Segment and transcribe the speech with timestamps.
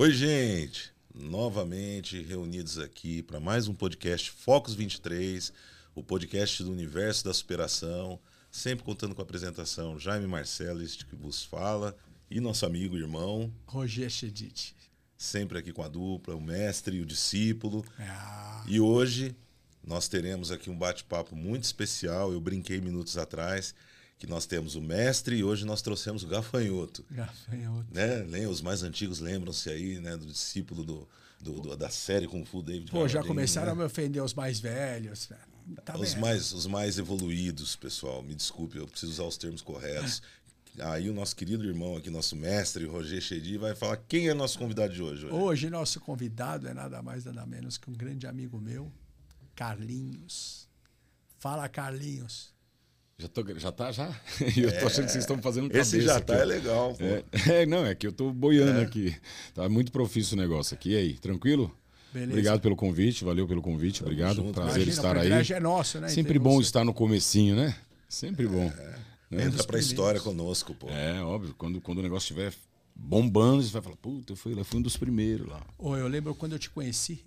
[0.00, 0.92] Oi, gente!
[1.12, 5.52] Novamente reunidos aqui para mais um podcast Focus 23,
[5.94, 8.18] o podcast do universo da superação,
[8.50, 11.94] sempre contando com a apresentação Jaime Marcelo, este que vos fala,
[12.30, 14.77] e nosso amigo e irmão, Roger Chedid.
[15.18, 17.84] Sempre aqui com a dupla, o mestre e o discípulo.
[17.98, 19.34] Ah, E hoje
[19.84, 22.32] nós teremos aqui um bate-papo muito especial.
[22.32, 23.74] Eu brinquei minutos atrás
[24.18, 27.04] que nós temos o mestre e hoje nós trouxemos o gafanhoto.
[27.10, 27.86] gafanhoto.
[27.92, 28.46] Né?
[28.46, 31.08] Os mais antigos lembram-se aí né, do discípulo do,
[31.40, 33.80] do- do- da série Kung Fu David Pô, já começaram a né?
[33.80, 35.28] me ofender os mais velhos.
[35.84, 38.22] Tá os, mais, os mais evoluídos, pessoal.
[38.22, 40.22] Me desculpe, eu preciso usar os termos corretos.
[40.80, 44.58] Aí o nosso querido irmão aqui, nosso mestre, Roger Chedi, vai falar quem é nosso
[44.58, 45.22] convidado de hoje.
[45.24, 45.40] Roger.
[45.40, 48.90] Hoje, nosso convidado é nada mais, nada menos que um grande amigo meu,
[49.54, 50.68] Carlinhos.
[51.38, 52.52] Fala, Carlinhos.
[53.20, 54.06] Já, tô, já tá, já?
[54.56, 56.36] Eu tô achando que vocês estão fazendo cabeça Esse já aqui, tá ó.
[56.36, 57.04] é legal, pô.
[57.04, 57.24] É,
[57.62, 59.16] é, não, é que eu tô boiando aqui.
[59.54, 60.90] Tá muito profício o negócio aqui.
[60.90, 61.76] E aí, tranquilo?
[62.12, 62.30] Beleza.
[62.30, 64.36] Obrigado pelo convite, valeu pelo convite, obrigado.
[64.36, 64.52] junto.
[64.52, 65.52] Prazer Imagina, estar o aí.
[65.52, 66.08] é nosso, né?
[66.08, 66.62] Sempre bom você.
[66.68, 67.76] estar no comecinho, né?
[68.08, 68.72] Sempre bom.
[69.30, 69.44] Né?
[69.44, 69.90] Entra pra primeiros.
[69.90, 70.88] história conosco, pô.
[70.88, 71.54] É, óbvio.
[71.56, 72.54] Quando, quando o negócio estiver
[72.94, 75.64] bombando, você vai falar, puta, eu fui, eu fui um dos primeiros lá.
[75.76, 77.24] Ô, eu lembro quando eu te conheci,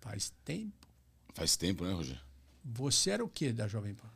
[0.00, 0.86] faz tempo.
[1.34, 2.20] Faz tempo, né, Roger?
[2.64, 4.08] Você era o que da Jovem Pan?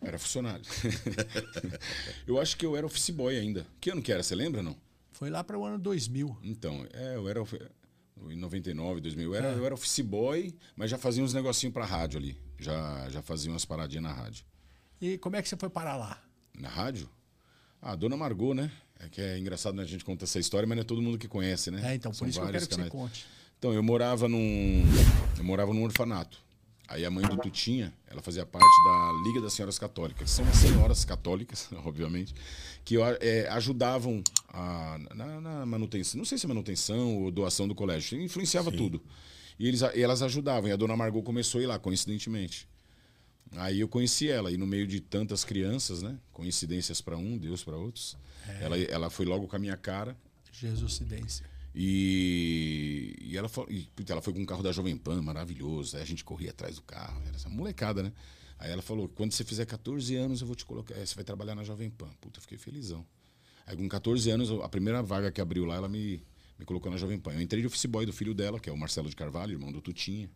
[0.00, 0.64] Era funcionário.
[2.26, 3.66] eu acho que eu era office boy ainda.
[3.80, 4.76] Que ano que era, você lembra, não?
[5.12, 6.36] Foi lá para o ano 2000.
[6.42, 7.42] Então, é, eu era.
[8.30, 9.54] Em 99, 2000, eu era, É.
[9.54, 12.38] eu era office boy, mas já fazia uns negocinhos pra rádio ali.
[12.58, 14.44] Já, já fazia umas paradinhas na rádio.
[15.00, 16.20] E como é que você foi parar lá?
[16.58, 17.08] Na rádio?
[17.80, 18.70] Ah, Dona Margot, né?
[19.00, 21.16] É que é engraçado né, a gente conta essa história, mas não é todo mundo
[21.18, 21.92] que conhece, né?
[21.92, 23.26] É, então, por São isso que eu quero que você conte.
[23.58, 24.84] Então, eu morava num.
[25.36, 26.38] Eu morava num orfanato.
[26.88, 30.30] Aí a mãe do Tutinha, ela fazia parte da Liga das Senhoras Católicas.
[30.30, 32.34] São as senhoras católicas, obviamente,
[32.84, 36.16] que é, ajudavam a- na, na manutenção.
[36.18, 38.18] Não sei se é manutenção ou doação do colégio.
[38.20, 39.02] Influenciava tudo.
[39.58, 40.70] E eles, e elas ajudavam.
[40.70, 42.66] E a dona Margot começou a ir lá, coincidentemente.
[43.52, 46.18] Aí eu conheci ela, e no meio de tantas crianças, né?
[46.32, 48.16] Coincidências para um, Deus para outros.
[48.60, 50.16] Ela, ela foi logo com a minha cara.
[50.52, 51.46] Jesucidência.
[51.74, 55.96] E, e ela, foi, e, ela foi com um carro da Jovem Pan, maravilhoso.
[55.96, 58.12] Aí a gente corria atrás do carro, era essa molecada, né?
[58.58, 60.94] Aí ela falou: quando você fizer 14 anos, eu vou te colocar.
[60.94, 62.08] é, Você vai trabalhar na Jovem Pan.
[62.20, 63.06] Puta, eu fiquei felizão.
[63.66, 66.22] Aí com 14 anos, a primeira vaga que abriu lá, ela me,
[66.58, 67.34] me colocou na Jovem Pan.
[67.34, 69.70] Eu entrei de office boy do filho dela, que é o Marcelo de Carvalho, irmão
[69.70, 70.28] do Tutinha.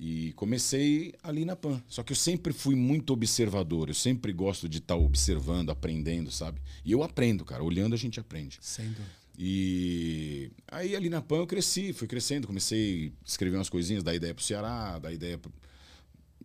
[0.00, 1.82] E comecei ali na PAN.
[1.88, 3.88] Só que eu sempre fui muito observador.
[3.88, 6.60] Eu sempre gosto de estar observando, aprendendo, sabe?
[6.84, 7.64] E eu aprendo, cara.
[7.64, 8.58] Olhando a gente aprende.
[8.60, 9.18] Sem dúvida.
[9.36, 14.14] E aí ali na PAN eu cresci, fui crescendo, comecei a escrever umas coisinhas, dar
[14.14, 15.52] ideia pro Ceará, dar ideia pro-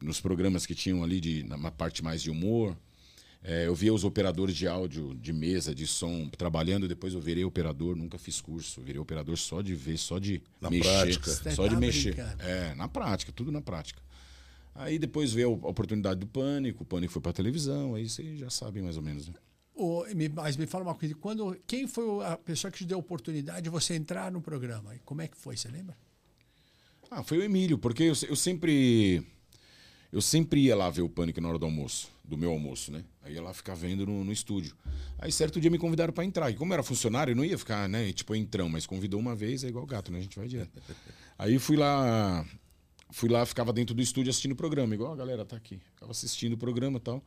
[0.01, 2.77] nos programas que tinham ali de, na uma parte mais de humor.
[3.45, 7.43] É, eu via os operadores de áudio, de mesa, de som, trabalhando, depois eu virei
[7.43, 10.83] operador, nunca fiz curso, eu virei operador só de ver, só de Na mexer.
[10.89, 11.51] prática.
[11.51, 12.13] Só de tá mexer.
[12.15, 12.41] brincando.
[12.41, 14.01] É, na prática, tudo na prática.
[14.73, 18.49] Aí depois veio a oportunidade do Pânico, o Pânico foi pra televisão, aí vocês já
[18.49, 19.35] sabem mais ou menos, né?
[20.15, 22.99] Me- mas me fala uma coisa, quando, quem foi a pessoa que te deu a
[23.01, 24.95] oportunidade de você entrar no programa?
[24.95, 25.97] E como é que foi, você lembra?
[27.11, 29.21] Ah, foi o Emílio, porque eu, eu sempre.
[30.13, 33.03] Eu sempre ia lá ver o Pânico na hora do almoço, do meu almoço, né?
[33.23, 34.75] Aí ia lá ficar vendo no, no estúdio.
[35.17, 36.51] Aí certo dia me convidaram pra entrar.
[36.51, 38.13] E como era funcionário, não ia ficar, né?
[38.13, 40.19] Tipo, entrão, mas convidou uma vez, é igual gato, né?
[40.19, 40.79] A gente vai direto.
[41.35, 42.45] Aí fui lá.
[43.09, 45.81] Fui lá, ficava dentro do estúdio assistindo o programa, igual a galera tá aqui.
[45.95, 47.23] Ficava assistindo o programa e tal.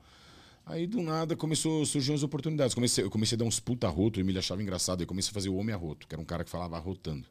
[0.65, 2.73] Aí do nada começou, surgiam as oportunidades.
[2.73, 5.01] Comecei, eu comecei a dar uns puta roto, o Emílio achava engraçado.
[5.01, 7.27] Aí comecei a fazer o Homem Arroto, que era um cara que falava arrotando.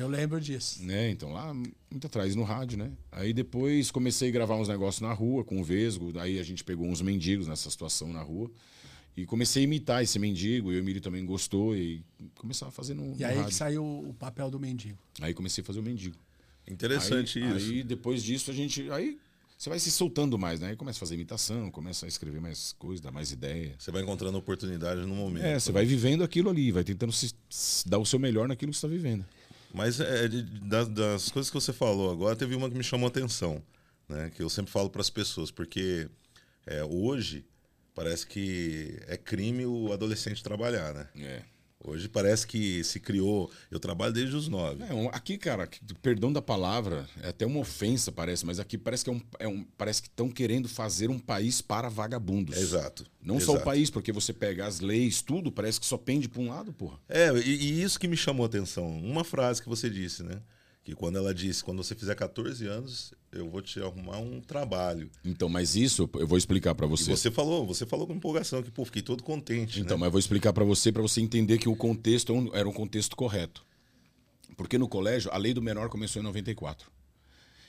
[0.00, 0.82] Eu lembro disso.
[0.82, 1.10] Né?
[1.10, 2.90] Então lá, muito atrás no rádio, né?
[3.12, 6.64] Aí depois comecei a gravar uns negócios na rua com o Vesgo, daí a gente
[6.64, 8.50] pegou uns mendigos nessa situação na rua.
[9.16, 12.02] E comecei a imitar esse mendigo, e o Emílio também gostou, e
[12.36, 13.54] começava a fazer no, E no aí que rádio.
[13.54, 14.98] saiu o papel do mendigo.
[15.20, 16.16] Aí comecei a fazer o mendigo.
[16.66, 17.70] Interessante aí, isso.
[17.70, 18.90] Aí depois disso a gente.
[18.90, 19.18] Aí
[19.58, 20.68] você vai se soltando mais, né?
[20.68, 23.74] Aí começa a fazer imitação, começa a escrever mais coisas, dar mais ideia.
[23.78, 25.44] Você vai encontrando oportunidade no momento.
[25.44, 28.70] É, você vai vivendo aquilo ali, vai tentando se, se dar o seu melhor naquilo
[28.72, 29.26] que você está vivendo.
[29.72, 33.06] Mas é, de- das, das coisas que você falou agora, teve uma que me chamou
[33.06, 33.62] a atenção,
[34.08, 34.30] né?
[34.34, 36.08] Que eu sempre falo para as pessoas, porque
[36.66, 37.44] é, hoje
[37.94, 41.08] parece que é crime o adolescente trabalhar, né?
[41.16, 41.42] É.
[41.82, 43.50] Hoje parece que se criou.
[43.70, 44.84] Eu trabalho desde os nove.
[44.84, 45.68] É, um- aqui, cara,
[46.02, 49.48] perdão da palavra, é até uma ofensa, parece, mas aqui parece que é um, é
[49.48, 52.56] um- parece que estão querendo fazer um país para vagabundos.
[52.58, 53.06] Exato.
[53.22, 53.64] Não só o exato.
[53.64, 56.98] país, porque você pega as leis, tudo, parece que só pende para um lado, porra.
[57.08, 58.86] É, e, e isso que me chamou a atenção.
[58.98, 60.40] Uma frase que você disse, né?
[60.90, 65.08] Que quando ela disse, quando você fizer 14 anos, eu vou te arrumar um trabalho.
[65.24, 67.12] Então, mas isso eu vou explicar para E você.
[67.12, 69.78] você falou, você falou com empolgação, que, pô, fiquei todo contente.
[69.80, 70.00] Então, né?
[70.00, 72.72] mas eu vou explicar para você, para você entender que o contexto é era um
[72.72, 73.64] contexto correto.
[74.56, 76.90] Porque no colégio, a lei do menor começou em 94.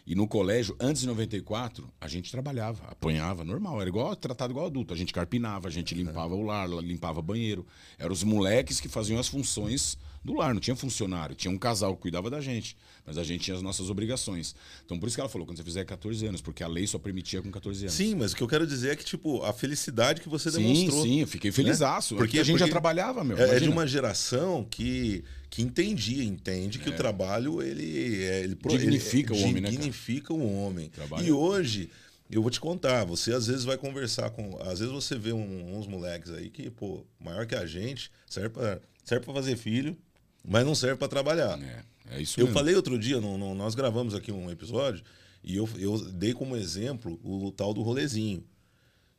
[0.08, 4.66] E no colégio, antes de 94, a gente trabalhava, apanhava, normal, era igual tratado igual
[4.66, 4.96] adulto.
[4.96, 7.68] A gente carpinava, a gente limpava o lar, limpava banheiro.
[8.00, 11.96] Eram os moleques que faziam as funções do lar, não tinha funcionário, tinha um casal
[11.96, 14.56] que cuidava da gente, mas a gente tinha as nossas obrigações.
[14.86, 17.00] Então por isso que ela falou, quando você fizer 14 anos, porque a lei só
[17.00, 17.94] permitia com 14 anos.
[17.94, 20.58] Sim, mas o que eu quero dizer é que, tipo, a felicidade que você sim,
[20.62, 21.04] demonstrou.
[21.04, 22.10] sim, eu fiquei felizaço.
[22.16, 23.36] Porque- Porque a gente já porque trabalhava, meu.
[23.38, 28.58] É, é de uma geração que, que entendia, entende que o trabalho ele, é- ele
[28.64, 28.68] É.
[28.78, 29.72] Dignifica ele, o homem, né, cara?
[29.72, 30.90] Dignifica o homem.
[30.90, 31.26] Trabalho.
[31.28, 31.90] E hoje,
[32.30, 34.56] eu vou te contar, você às vezes vai conversar com.
[34.62, 38.50] Às vezes você vê um- uns moleques aí que, pô, maior que a gente, serve
[38.50, 39.98] pra, serve pra fazer filho,
[40.44, 41.60] mas não serve pra trabalhar.
[41.62, 42.58] É, é isso Eu mesmo.
[42.60, 45.04] falei outro dia, no- no- nós gravamos aqui um episódio,
[45.44, 48.44] e eu, eu dei como exemplo o tal do rolezinho.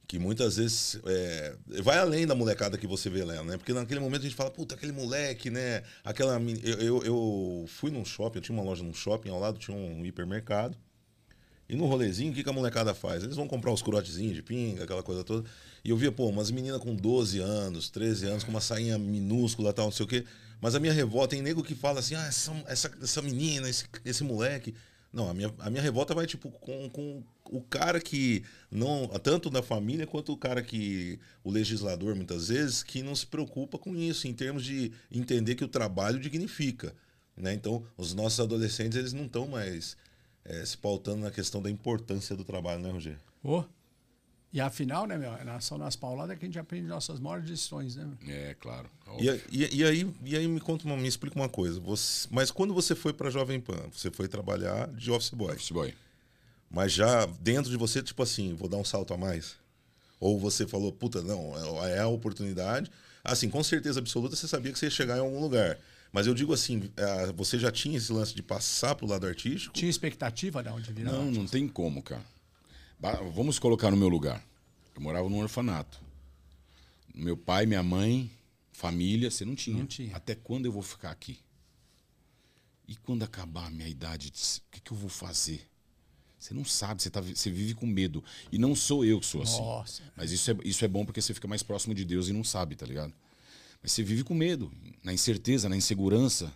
[0.07, 3.57] Que muitas vezes é, vai além da molecada que você vê lá, né?
[3.57, 5.83] Porque naquele momento a gente fala, puta, aquele moleque, né?
[6.05, 6.39] Aquela.
[6.63, 9.75] Eu, eu, eu fui num shopping, eu tinha uma loja num shopping, ao lado tinha
[9.75, 10.77] um hipermercado.
[11.73, 13.25] E no rolezinho, o que, que a molecada faz?
[13.25, 15.49] Eles vão comprar os curotezinhos de pinga, aquela coisa toda.
[15.83, 19.73] E eu via, pô, umas meninas com 12 anos, 13 anos, com uma sainha minúscula
[19.73, 20.23] tal, não sei o quê.
[20.61, 23.87] Mas a minha revolta, tem nego que fala assim, ah, essa, essa, essa menina, esse,
[24.05, 24.75] esse moleque.
[25.11, 29.07] Não, a minha, a minha revolta vai, tipo, com, com o cara que não.
[29.23, 31.19] Tanto da família quanto o cara que.
[31.43, 35.65] O legislador, muitas vezes, que não se preocupa com isso, em termos de entender que
[35.65, 36.95] o trabalho dignifica.
[37.35, 37.55] Né?
[37.55, 39.97] Então, os nossos adolescentes, eles não estão mais
[40.45, 43.21] eh, se pautando na questão da importância do trabalho, né, Rogério?
[43.43, 43.65] Ô.
[44.53, 45.33] E afinal, né, meu?
[45.33, 48.05] é São nas pauladas que a gente aprende nossas maiores lições, né?
[48.05, 48.35] meu?
[48.35, 48.91] É, claro.
[49.19, 51.81] E, e- e aí, e aí me conta, uma, me explica uma coisa.
[51.81, 55.71] Você, mas quando você foi para Jovem Pan, você foi trabalhar de office boy, Office
[55.71, 55.95] boy.
[56.71, 59.57] mas já dentro de você, tipo assim, vou dar um salto a mais?
[60.21, 61.55] Ou você falou, puta, não,
[61.87, 62.91] é é a oportunidade.
[63.25, 65.79] Assim, com certeza absoluta você sabia que você ia chegar em algum lugar.
[66.13, 69.73] Mas eu digo assim, ah, você já tinha esse lance de passar pro lado artístico?
[69.73, 71.13] Tinha expectativa de onde virar?
[71.13, 72.25] Não, não tem como, cara.
[73.35, 74.45] Vamos colocar no meu lugar.
[74.95, 75.99] Eu morava num orfanato.
[77.15, 78.31] Meu pai, minha mãe,
[78.73, 79.79] família, você não tinha.
[79.79, 80.15] Não tinha.
[80.15, 81.39] Até quando eu vou ficar aqui?
[82.87, 85.67] E quando acabar a minha idade, o que, que eu vou fazer?
[86.39, 88.23] Você não sabe, você, tá, você vive com medo.
[88.51, 89.61] E não sou eu que sou assim.
[89.61, 90.03] Nossa.
[90.17, 92.45] Mas isso é, isso é bom porque você fica mais próximo de Deus e não
[92.45, 93.15] sabe, tá ligado?
[93.83, 96.55] Mas você vive com medo, na incerteza, na insegurança,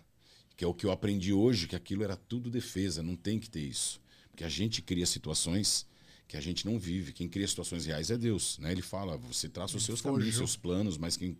[0.55, 3.49] que é o que eu aprendi hoje, que aquilo era tudo defesa, não tem que
[3.49, 4.01] ter isso.
[4.31, 5.85] Porque a gente cria situações
[6.27, 7.13] que a gente não vive.
[7.13, 8.71] Quem cria situações reais é Deus, né?
[8.71, 11.37] Ele fala, você traça os seus caminhos, seus planos, mas quem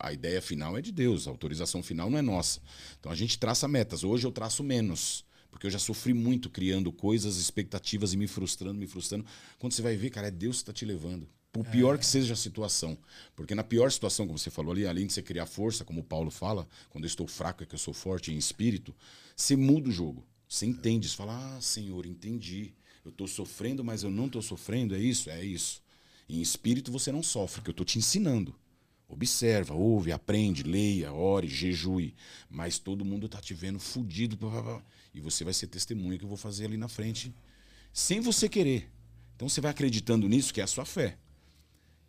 [0.00, 2.60] a ideia final é de Deus, a autorização final não é nossa.
[2.98, 4.04] Então a gente traça metas.
[4.04, 8.78] Hoje eu traço menos, porque eu já sofri muito criando coisas, expectativas e me frustrando,
[8.78, 9.24] me frustrando.
[9.58, 11.28] Quando você vai ver, cara, é Deus que está te levando.
[11.54, 12.98] Por pior que seja a situação.
[13.36, 16.04] Porque na pior situação, como você falou ali, além de você criar força, como o
[16.04, 18.92] Paulo fala, quando eu estou fraco é que eu sou forte em espírito,
[19.36, 20.26] você muda o jogo.
[20.48, 22.74] Você entende, você fala, ah, Senhor, entendi.
[23.04, 25.30] Eu estou sofrendo, mas eu não estou sofrendo, é isso?
[25.30, 25.80] É isso.
[26.28, 28.52] Em espírito você não sofre, que eu estou te ensinando.
[29.08, 32.16] Observa, ouve, aprende, leia, ore, jejue.
[32.50, 34.36] Mas todo mundo tá te vendo fudido.
[34.36, 34.82] pá, pá, pá.
[35.14, 37.32] E você vai ser testemunha que eu vou fazer ali na frente,
[37.92, 38.90] sem você querer.
[39.36, 41.16] Então você vai acreditando nisso, que é a sua fé.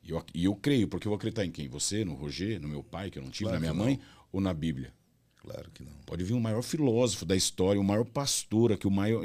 [0.05, 1.67] E eu, e eu creio, porque eu vou acreditar em quem?
[1.67, 3.85] Você, no Roger, no meu pai, que eu não tive, Claro na minha que não.
[3.85, 3.99] mãe,
[4.31, 4.93] ou na Bíblia?
[5.37, 5.91] Claro que não.
[6.05, 9.23] Pode vir o maior filósofo da história, o maior pastor, aqui, o maior.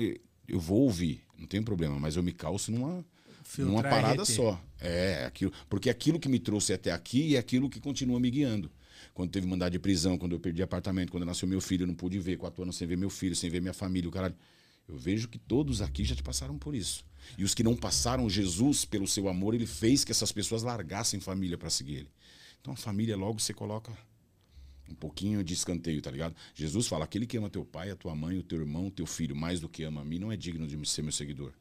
[0.48, 3.04] Eu vou ouvir, não tem problema, mas eu me calço numa,
[3.44, 4.60] Filtrar numa parada só.
[4.80, 8.70] É, aquilo, porque aquilo que me trouxe até aqui é aquilo que continua me guiando.
[9.12, 11.94] Quando teve mandado de prisão, quando eu perdi apartamento, quando nasceu meu filho, eu não
[11.94, 14.34] pude ver, quatro anos sem ver meu filho, sem ver minha família, o caralho.
[14.90, 17.04] Eu vejo que todos aqui já te passaram por isso.
[17.38, 21.20] E os que não passaram, Jesus, pelo seu amor, ele fez que essas pessoas largassem
[21.20, 22.10] família para seguir ele.
[22.60, 23.92] Então a família logo você coloca
[24.88, 26.34] um pouquinho de escanteio, tá ligado?
[26.54, 29.06] Jesus fala: aquele que ama teu pai, a tua mãe, o teu irmão, o teu
[29.06, 31.52] filho, mais do que ama a mim, não é digno de ser meu seguidor.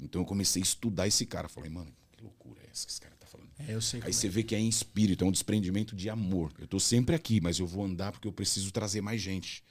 [0.00, 1.48] Então eu comecei a estudar esse cara.
[1.48, 3.50] Falei, mano, que loucura é essa que esse cara tá falando?
[3.58, 4.30] É, eu sei Aí você é.
[4.30, 6.52] vê que é em espírito, é um desprendimento de amor.
[6.58, 9.62] Eu tô sempre aqui, mas eu vou andar porque eu preciso trazer mais gente.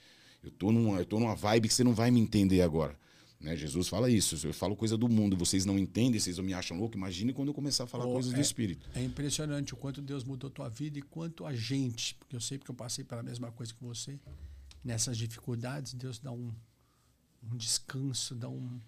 [0.42, 2.98] Eu tô numa, eu tô numa vibe que você não vai me entender agora.
[3.40, 3.56] Né?
[3.56, 4.46] Jesus fala isso.
[4.46, 6.96] Eu falo coisa do mundo, vocês não entendem, vocês não me acham louco.
[6.96, 8.88] Imagine quando eu começar a falar Oh, coisas é- do Espírito.
[8.94, 12.58] É impressionante o quanto Deus mudou tua vida e quanto a gente, porque eu sei
[12.58, 14.18] porque eu passei pela mesma coisa que você.
[14.84, 16.52] Nessas dificuldades, Deus dá um,
[17.42, 18.80] um descanso, dá um.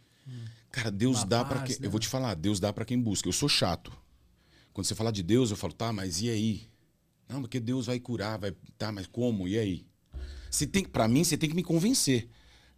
[0.70, 1.80] Cara, Deus dá pra paz, quem.
[1.80, 1.86] né?
[1.86, 3.28] Eu vou te falar, Deus dá pra quem busca.
[3.28, 3.92] Eu sou chato.
[4.72, 6.68] Quando você fala de Deus, eu falo, tá, mas e aí?
[7.28, 8.52] Não, porque Deus vai curar, vai.
[8.78, 9.46] Tá, mas como?
[9.48, 9.86] E aí?
[10.52, 12.28] Você tem, para mim, você tem que me convencer.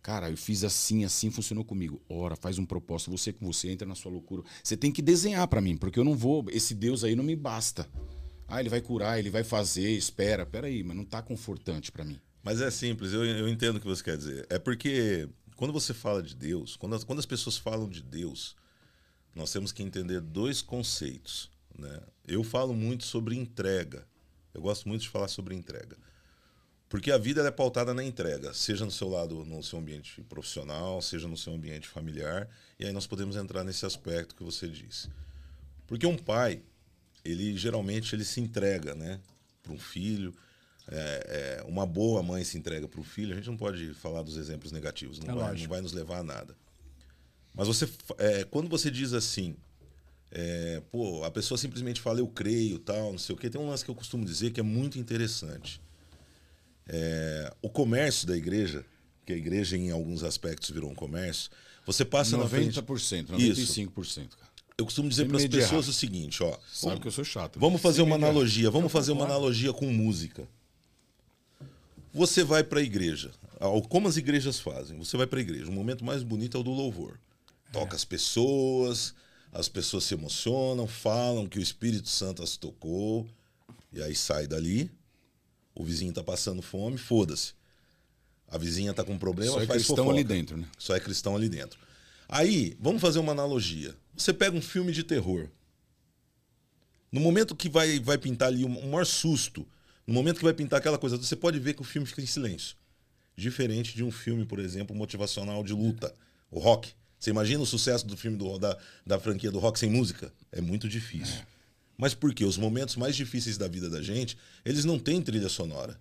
[0.00, 2.00] Cara, eu fiz assim, assim, funcionou comigo.
[2.08, 4.44] Ora, faz um propósito, você com você entra na sua loucura.
[4.62, 7.34] Você tem que desenhar pra mim, porque eu não vou, esse Deus aí não me
[7.34, 7.88] basta.
[8.46, 10.46] Ah, ele vai curar, ele vai fazer, espera.
[10.46, 12.20] Peraí, mas não tá confortante pra mim.
[12.44, 14.46] Mas é simples, eu, eu entendo o que você quer dizer.
[14.48, 18.54] É porque quando você fala de Deus, quando as, quando as pessoas falam de Deus,
[19.34, 21.50] nós temos que entender dois conceitos.
[21.76, 22.00] Né?
[22.24, 24.06] Eu falo muito sobre entrega.
[24.52, 25.96] Eu gosto muito de falar sobre entrega.
[26.94, 31.02] Porque a vida é pautada na entrega, seja no seu lado, no seu ambiente profissional,
[31.02, 32.48] seja no seu ambiente familiar.
[32.78, 35.08] E aí nós podemos entrar nesse aspecto que você disse.
[35.88, 36.62] Porque um pai,
[37.24, 39.18] ele geralmente ele se entrega, né,
[39.60, 40.32] para um filho.
[40.86, 43.32] É, é, uma boa mãe se entrega para o filho.
[43.32, 46.18] A gente não pode falar dos exemplos negativos, não, É vai, não vai nos levar
[46.18, 46.56] a nada.
[47.52, 49.56] Mas você, é, quando você diz assim,
[50.30, 53.50] é, pô, a pessoa simplesmente fala eu creio, tal, não sei o quê.
[53.50, 55.82] Tem um lance que eu costumo dizer que é muito interessante.
[56.86, 58.84] É, o comércio da igreja,
[59.24, 61.50] que a igreja em alguns aspectos virou um comércio,
[61.86, 62.78] você passa na frente.
[62.80, 63.60] 90%, Isso.
[63.62, 64.52] 95%, cara.
[64.76, 66.50] Eu costumo dizer para as pessoas o seguinte, ó.
[66.50, 67.56] Sabe vamos- que eu sou chato.
[67.56, 67.60] né?
[67.60, 70.48] Vamos fazer Sem uma analogia, vamos fazer uma analogia com música.
[72.12, 73.30] Você vai para a igreja.
[73.88, 74.98] Como as igrejas fazem?
[74.98, 75.68] Você vai para a igreja.
[75.68, 77.18] O momento mais bonito é o do louvor.
[77.72, 79.14] Toca as pessoas,
[79.52, 83.26] as pessoas se emocionam, falam que o Espírito Santo as tocou,
[83.92, 84.90] e aí sai dali.
[85.74, 87.52] O vizinho tá passando fome, foda-se.
[88.48, 90.14] A vizinha tá com problema, Só é faz cristão fofoca.
[90.16, 90.66] ali dentro, né?
[90.78, 91.78] Só é cristão ali dentro.
[92.28, 93.94] Aí, vamos fazer uma analogia.
[94.16, 95.48] Você pega um filme de terror.
[97.10, 99.66] No momento que vai, vai pintar ali um, um maior susto,
[100.06, 102.26] no momento que vai pintar aquela coisa, você pode ver que o filme fica em
[102.26, 102.76] silêncio.
[103.36, 106.14] Diferente de um filme, por exemplo, motivacional de luta,
[106.50, 106.92] o rock.
[107.18, 110.32] Você imagina o sucesso do filme do- da, da franquia do rock sem música?
[110.52, 111.40] É muito difícil.
[111.96, 112.44] Mas por quê?
[112.44, 116.00] Os momentos mais difíceis da vida da gente, eles não têm trilha sonora.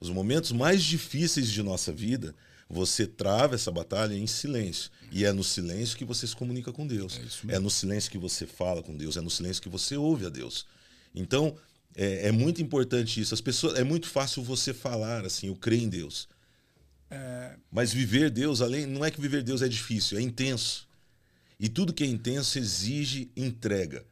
[0.00, 2.34] Os momentos mais difíceis de nossa vida,
[2.68, 4.90] você trava essa batalha em silêncio.
[5.12, 7.18] E é no silêncio que você se comunica com Deus.
[7.18, 7.22] É
[7.56, 9.16] É, no silêncio que você fala com Deus.
[9.16, 10.66] É no silêncio que você ouve a Deus.
[11.14, 11.56] Então,
[11.94, 13.34] é, é muito importante isso.
[13.34, 16.28] As pessoas, é muito fácil você falar assim, eu creio em Deus.
[17.70, 20.88] Mas viver Deus, além, não é que viver Deus é difícil, é intenso.
[21.58, 24.04] E tudo que é intenso exige entrega.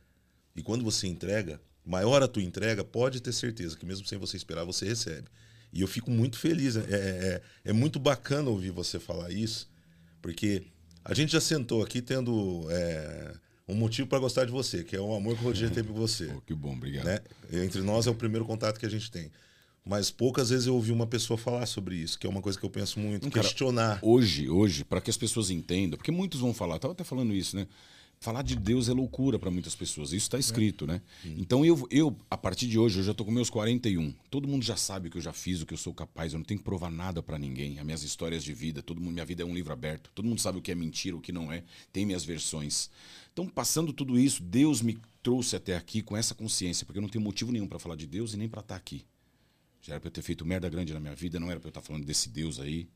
[0.58, 4.36] E quando você entrega, maior a tua entrega, pode ter certeza que mesmo sem você
[4.36, 5.28] esperar, você recebe.
[5.72, 6.76] E eu fico muito feliz.
[6.76, 9.68] É, é, é muito bacana ouvir você falar isso,
[10.20, 10.64] porque
[11.04, 13.34] a gente já sentou aqui tendo é,
[13.68, 15.94] um motivo para gostar de você, que é o amor que o Roger tem por
[15.94, 16.26] você.
[16.32, 17.04] Pô, que bom, obrigado.
[17.04, 17.20] Né?
[17.52, 19.30] Entre nós é o primeiro contato que a gente tem.
[19.84, 22.64] Mas poucas vezes eu ouvi uma pessoa falar sobre isso, que é uma coisa que
[22.64, 23.98] eu penso muito, Não, cara, questionar.
[24.02, 27.56] Hoje, hoje, para que as pessoas entendam, porque muitos vão falar, tava até falando isso,
[27.56, 27.66] né?
[28.20, 30.08] Falar de Deus é loucura para muitas pessoas.
[30.08, 31.00] Isso está escrito, né?
[31.38, 34.12] Então eu, eu, a partir de hoje, eu já tô com meus 41.
[34.28, 36.32] Todo mundo já sabe o que eu já fiz, o que eu sou capaz.
[36.32, 37.78] Eu não tenho que provar nada para ninguém.
[37.78, 40.10] As minhas histórias de vida, todo mundo, minha vida é um livro aberto.
[40.14, 41.62] Todo mundo sabe o que é mentira, o que não é.
[41.92, 42.90] Tem minhas versões.
[43.32, 47.08] Então, passando tudo isso, Deus me trouxe até aqui com essa consciência, porque eu não
[47.08, 49.04] tenho motivo nenhum para falar de Deus e nem para estar aqui.
[49.80, 51.70] Já era para eu ter feito merda grande na minha vida, não era para eu
[51.70, 52.88] estar falando desse Deus aí.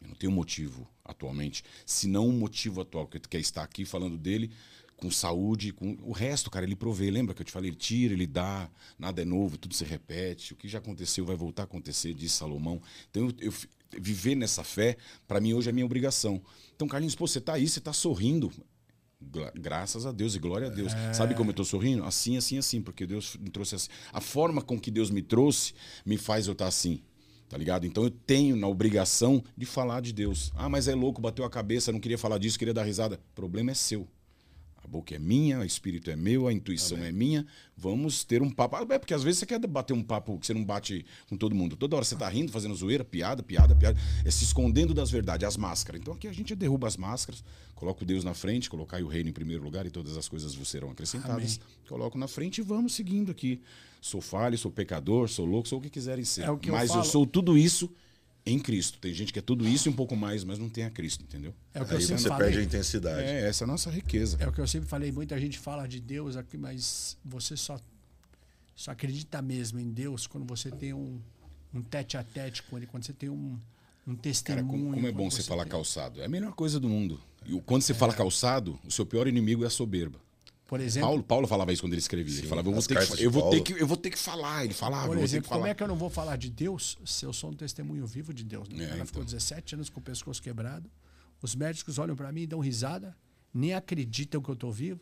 [0.00, 4.50] Eu não tenho motivo atualmente, senão um motivo atual, que é estar aqui falando dele
[4.96, 7.10] com saúde, com o resto, cara, ele provê.
[7.10, 7.70] Lembra que eu te falei?
[7.70, 10.52] Ele tira, ele dá, nada é novo, tudo se repete.
[10.52, 12.82] O que já aconteceu vai voltar a acontecer, disse Salomão.
[13.10, 13.52] Então, eu, eu
[13.98, 16.40] viver nessa fé, para mim hoje é minha obrigação.
[16.76, 18.52] Então, Carlinhos, pô, você tá aí, você tá sorrindo.
[19.22, 20.92] Gra- Graças a Deus e glória a Deus.
[21.14, 22.04] Sabe como eu tô sorrindo?
[22.04, 23.88] Assim, assim, assim, porque Deus me trouxe assim.
[24.12, 25.72] A forma com que Deus me trouxe
[26.04, 27.02] me faz eu estar assim.
[27.50, 27.84] Tá ligado?
[27.84, 30.52] Então eu tenho na obrigação de falar de Deus.
[30.54, 33.16] Ah, mas é louco, bateu a cabeça, não queria falar disso, queria dar risada.
[33.32, 34.06] O problema é seu.
[34.84, 37.44] A boca é minha, o espírito é meu, a intuição é minha.
[37.76, 38.76] Vamos ter um papo.
[38.92, 41.52] É porque às vezes você quer bater um papo que você não bate com todo
[41.52, 41.74] mundo.
[41.76, 43.98] Toda hora você tá rindo, fazendo zoeira, piada, piada, piada.
[44.24, 46.00] É se escondendo das verdades, as máscaras.
[46.00, 47.42] Então aqui a gente derruba as máscaras,
[47.74, 50.54] coloca o Deus na frente, colocar o reino em primeiro lugar e todas as coisas
[50.54, 51.58] vos serão acrescentadas.
[51.60, 51.76] Amém.
[51.88, 53.60] Coloco na frente e vamos seguindo aqui.
[54.00, 56.42] Sou falho, sou pecador, sou louco, sou o que quiserem ser.
[56.42, 57.04] É o que eu Mas eu falo.
[57.04, 57.90] sou tudo isso
[58.46, 58.98] em Cristo.
[58.98, 61.22] Tem gente que é tudo isso e um pouco mais, mas não tem a Cristo,
[61.22, 61.54] entendeu?
[61.74, 62.46] É o que eu Aí sempre você falei.
[62.46, 63.20] perde a intensidade.
[63.22, 64.38] É, essa é a nossa riqueza.
[64.40, 67.78] É o que eu sempre falei, muita gente fala de Deus aqui, mas você só,
[68.74, 71.20] só acredita mesmo em Deus quando você tem um,
[71.74, 73.58] um tete a tete com ele, quando você tem um,
[74.06, 74.66] Um Cara, testemunho.
[74.68, 75.72] como, como é bom que você falar tem.
[75.72, 76.22] calçado.
[76.22, 77.20] É a melhor coisa do mundo.
[77.46, 80.18] E quando você fala calçado, o seu pior inimigo é a soberba.
[80.70, 82.32] Por exemplo, Paulo, Paulo falava isso quando ele escrevia.
[82.32, 84.16] ele Sim, falava, eu vou, ter que, eu, vou ter que, eu vou ter que
[84.16, 84.64] falar.
[84.64, 85.60] Ele falava, por exemplo falar.
[85.62, 88.32] como é que eu não vou falar de Deus se eu sou um testemunho vivo
[88.32, 88.68] de Deus?
[88.68, 88.84] Né?
[88.84, 89.06] É, Ela então.
[89.06, 90.88] ficou 17 anos com o pescoço quebrado.
[91.42, 93.16] Os médicos olham para mim e dão risada,
[93.52, 95.00] nem acreditam que eu estou vivo.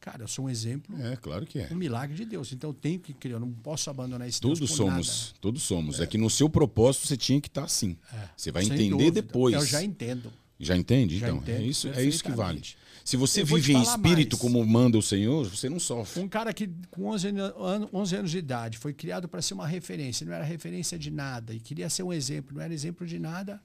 [0.00, 1.68] Cara, eu sou um exemplo, É, claro que é.
[1.70, 2.52] um milagre de Deus.
[2.52, 5.62] Então eu tenho que criar, eu não posso abandonar esse Deus Todos por somos, todos
[5.62, 6.00] somos.
[6.00, 6.06] É.
[6.08, 7.96] que no seu propósito você tinha que estar assim.
[8.12, 8.24] nada.
[8.24, 9.22] É, Você vai sem entender dúvida.
[9.22, 9.54] depois.
[9.54, 10.32] Eu já entendo.
[10.58, 11.18] Já entende?
[11.18, 12.62] Já então, entendo é isso, é isso que vale.
[13.04, 14.40] Se você vive em espírito mais.
[14.40, 16.22] como manda o Senhor, você não sofre.
[16.22, 19.66] Um cara que com 11, ano- 11 anos de idade foi criado para ser uma
[19.66, 23.18] referência, não era referência de nada e queria ser um exemplo, não era exemplo de
[23.18, 23.60] nada.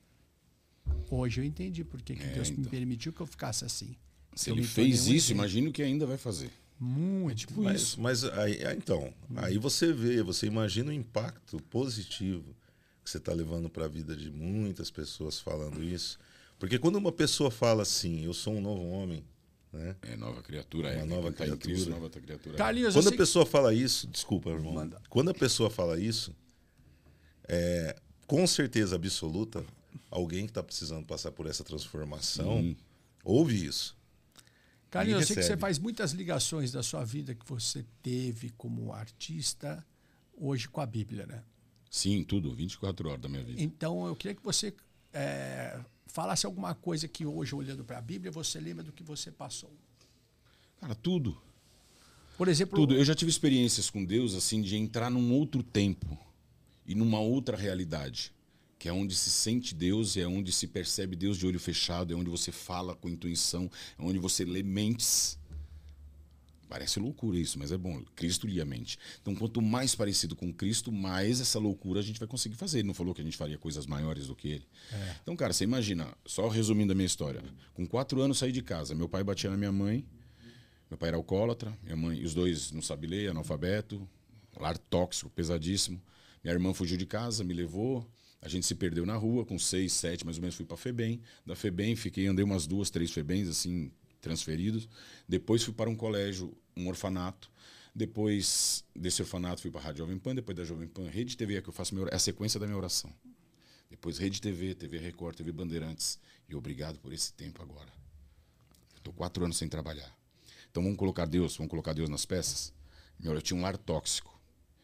[1.09, 2.71] Hoje eu entendi por que que É, Deus me então.
[2.71, 3.95] permitiu que eu ficasse assim.
[4.35, 5.43] Se ele me fez um isso, exemplo.
[5.43, 6.49] imagina o que ainda vai fazer.
[6.79, 7.39] Muito.
[7.39, 8.01] Tipo Mas, isso.
[8.01, 12.55] mas aí, aí, então, aí você vê, você imagina o impacto positivo
[13.03, 16.17] que você está levando para a vida de muitas pessoas falando isso.
[16.59, 19.23] Porque quando uma pessoa fala assim, eu sou um novo homem,
[19.71, 19.95] né?
[20.01, 20.97] É nova criatura, é.
[20.97, 21.95] Uma Quem nova tá Cristo, criatura.
[21.95, 22.55] nova criatura.
[22.55, 22.57] é.
[22.57, 24.73] Carlinhos, Quando a pessoa fala isso, desculpa, irmão.
[24.73, 25.01] Manda.
[25.09, 26.35] Quando a pessoa fala isso,
[27.47, 27.95] é,
[28.27, 29.63] com certeza absoluta,
[30.11, 32.75] alguém que está precisando passar por essa transformação Sim.
[33.23, 33.95] ouve isso.
[34.35, 34.43] que,
[34.89, 38.91] Carlinhos, eu sei que você faz muitas ligações da sua vida que você teve como
[38.91, 39.85] artista
[40.35, 41.43] hoje com a Bíblia, né?
[41.89, 43.61] Sim, tudo, 24 horas da minha vida.
[43.61, 44.73] Então eu queria que você
[45.13, 49.31] é, falasse alguma coisa que hoje, olhando para a Bíblia, você lembra do que você
[49.31, 49.71] passou.
[50.79, 51.37] Cara, tudo.
[52.37, 52.95] Por exemplo, Tudo.
[52.95, 56.17] Eu já tive experiências com Deus, assim, de entrar num outro tempo
[56.85, 58.33] e numa outra realidade.
[58.77, 62.15] Que é onde se sente Deus, é onde se percebe Deus de olho fechado, é
[62.15, 65.38] onde você fala com intuição, é onde você lê mentes.
[66.69, 68.03] Parece loucura isso, mas é bom.
[68.15, 68.99] Cristo lia a mente.
[69.19, 72.79] Então, quanto mais parecido com Cristo, mais essa loucura a gente vai conseguir fazer.
[72.79, 74.67] Ele não falou que a gente faria coisas maiores do que ele.
[75.23, 77.43] Então, cara, você imagina, só resumindo a minha história.
[77.73, 78.93] Com quatro anos saí de casa.
[78.93, 80.05] Meu pai batia na minha mãe,
[80.89, 84.07] meu pai era alcoólatra, minha mãe, os dois não sabem ler, analfabeto,
[84.55, 85.99] lar tóxico, pesadíssimo.
[86.43, 88.07] Minha irmã fugiu de casa, me levou.
[88.41, 91.19] A gente se perdeu na rua, com seis, sete, mais ou menos, fui para Febem.
[91.45, 94.87] Da Febem, fiquei, andei umas duas, três Febens, assim, transferidos.
[95.27, 97.49] Depois fui para um colégio, um orfanato.
[97.93, 101.57] Depois desse orfanato fui para a Rádio Jovem Pan, depois da Jovem Pan, Rede TV,
[101.57, 103.11] é que eu faço minha, é a sequência da minha oração.
[103.89, 106.19] Depois Rede TV, TV Record, TV Bandeirantes.
[106.47, 107.91] E obrigado por esse tempo agora.
[108.95, 110.15] Estou quatro anos sem trabalhar.
[110.69, 112.71] Então vamos colocar Deus, vamos colocar Deus nas peças.
[113.19, 114.39] Meu, eu tinha um lar tóxico.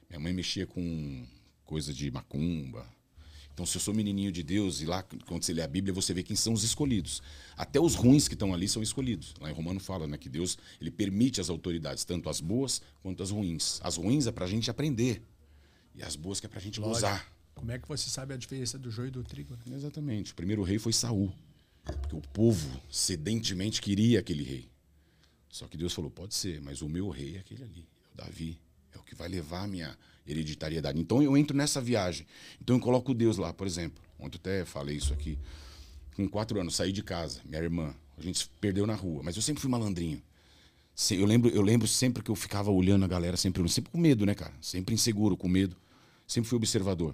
[0.10, 1.28] Minha mãe mexia com
[1.64, 2.88] coisa de macumba.
[3.56, 6.14] Então, se eu sou menininho de Deus e lá, quando você lê a Bíblia, você
[6.14, 7.24] vê quem são os escolhidos.
[7.56, 9.34] Até os ruins que estão ali são escolhidos.
[9.40, 13.24] Lá em Romano fala né, que Deus ele permite as autoridades, tanto as boas quanto
[13.24, 13.80] as ruins.
[13.82, 15.24] As ruins é para a gente aprender.
[15.96, 16.96] E as boas que é para a gente Lógico.
[16.96, 17.32] gozar.
[17.54, 19.58] como é que você sabe a diferença do joio e do trigo?
[19.66, 19.78] né?
[19.78, 20.34] Exatamente.
[20.34, 21.34] O primeiro rei foi Saul.
[21.86, 24.70] Porque o povo sedentemente queria aquele rei.
[25.50, 28.26] Só que Deus falou: pode ser, mas o meu rei é aquele ali, é o
[28.26, 28.60] Davi.
[28.94, 31.00] É o que vai levar a minha hereditariedade.
[31.00, 32.26] Então eu entro nessa viagem.
[32.62, 34.04] Então eu coloco Deus lá, por exemplo.
[34.20, 35.38] Ontem eu até falei isso aqui.
[36.16, 37.94] Com quatro anos, saí de casa, minha irmã.
[38.18, 40.22] A gente se perdeu na rua, mas eu sempre fui malandrinho.
[41.12, 44.26] Eu lembro, eu lembro sempre que eu ficava olhando a galera, sempre, sempre com medo,
[44.26, 44.54] né, cara?
[44.62, 45.76] Sempre inseguro, com medo.
[46.26, 47.14] Sempre fui observador.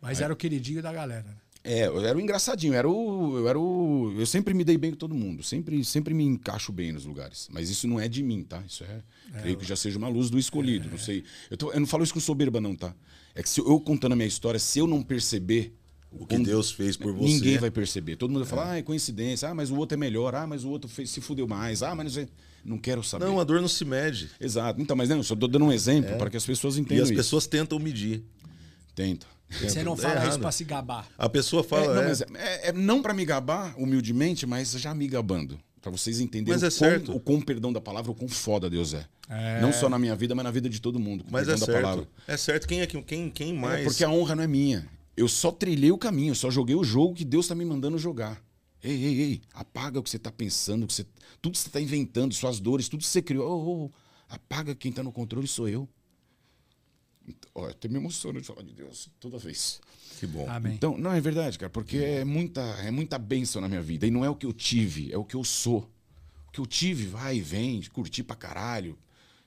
[0.00, 1.34] Mas era o queridinho da galera.
[1.68, 1.78] Né?
[1.80, 4.76] É, eu era o engraçadinho, eu era o, eu era o, eu sempre me dei
[4.78, 7.48] bem com todo mundo, sempre, sempre me encaixo bem nos lugares.
[7.52, 8.62] Mas isso não é de mim, tá?
[8.66, 9.02] Isso é,
[9.40, 11.24] creio que já seja uma luz do escolhido, não sei.
[11.50, 12.94] Eu, tô- eu não falo isso com soberba não, tá?
[13.34, 15.74] É que se eu contando a minha história, se eu não perceber
[16.10, 17.34] O que Deus fez por você.
[17.34, 18.16] Ninguém vai perceber.
[18.16, 20.64] Todo mundo vai falar, ah, é coincidência, ah, mas o outro é melhor, ah, mas
[20.64, 22.28] o outro fez, se fudeu mais, ah, mas não sei.
[22.64, 23.26] Não quero saber.
[23.26, 24.30] Não, a dor não se mede.
[24.40, 24.80] Exato.
[24.80, 27.04] Então, mas não, eu só tô dando um exemplo para que as pessoas E entendam
[27.04, 27.16] as isso.
[27.16, 28.24] pessoas tentam medir.
[28.94, 29.26] Tenta.
[29.50, 30.40] Você não É fala isso errado.
[30.40, 31.08] para se gabar.
[31.16, 31.94] A pessoa É, fala.
[31.94, 35.58] não, é, é, é não para me gabar, humildemente, mas já me gabando.
[35.80, 37.06] Para vocês entenderem Mas é o, certo.
[37.06, 39.06] quão, o quão, perdão da palavra, o quão foda Deus é.
[39.28, 39.60] É.
[39.60, 41.22] Não só na minha vida, mas na vida de todo mundo.
[41.24, 41.82] com mas é perdão da certo.
[41.82, 42.08] palavra.
[42.26, 42.66] É certo.
[42.68, 43.80] Quem é que- quem, quem mais.
[43.82, 44.86] É porque a honra não é minha.
[45.16, 47.96] Eu só trilhei o caminho, eu só joguei o jogo que Deus está me mandando
[47.96, 48.42] jogar.
[48.82, 51.04] Ei, ei, ei, apaga o que você está pensando, que você,
[51.40, 53.48] tudo que você está inventando, suas dores, tudo que você criou.
[53.48, 53.90] Oh, oh,
[54.28, 55.88] apaga quem está no controle sou eu.
[57.28, 59.80] Então, ó, eu até me emociono de falar de Deus toda vez.
[60.18, 60.48] Que bom.
[60.48, 60.74] Amém.
[60.74, 64.06] Então, não, é verdade, cara, porque é muita, é muita bênção na minha vida.
[64.06, 65.88] E não é o que eu tive, é o que eu sou.
[66.48, 68.98] O que eu tive, vai e vem, curti pra caralho.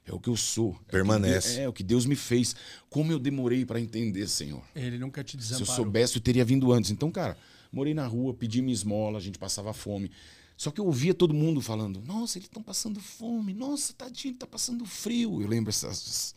[0.06, 0.70] É o que eu sou.
[0.70, 1.48] É o que Permanece.
[1.50, 2.56] Deus- É o que Deus me fez.
[2.90, 4.64] Como eu demorei pra entender, Senhor.
[4.76, 5.76] Ele nunca te Se eu desamparou.
[5.76, 6.90] soubesse, eu teria vindo antes.
[6.92, 7.38] Então, cara,
[7.72, 10.10] morei na rua, pedi minha esmola, a gente passava fome.
[10.58, 13.54] Só que eu ouvia todo mundo falando: Nossa, eles estão passando fome.
[13.54, 15.42] Nossa, tadinho, tá passando frio.
[15.42, 16.34] Eu lembro essas.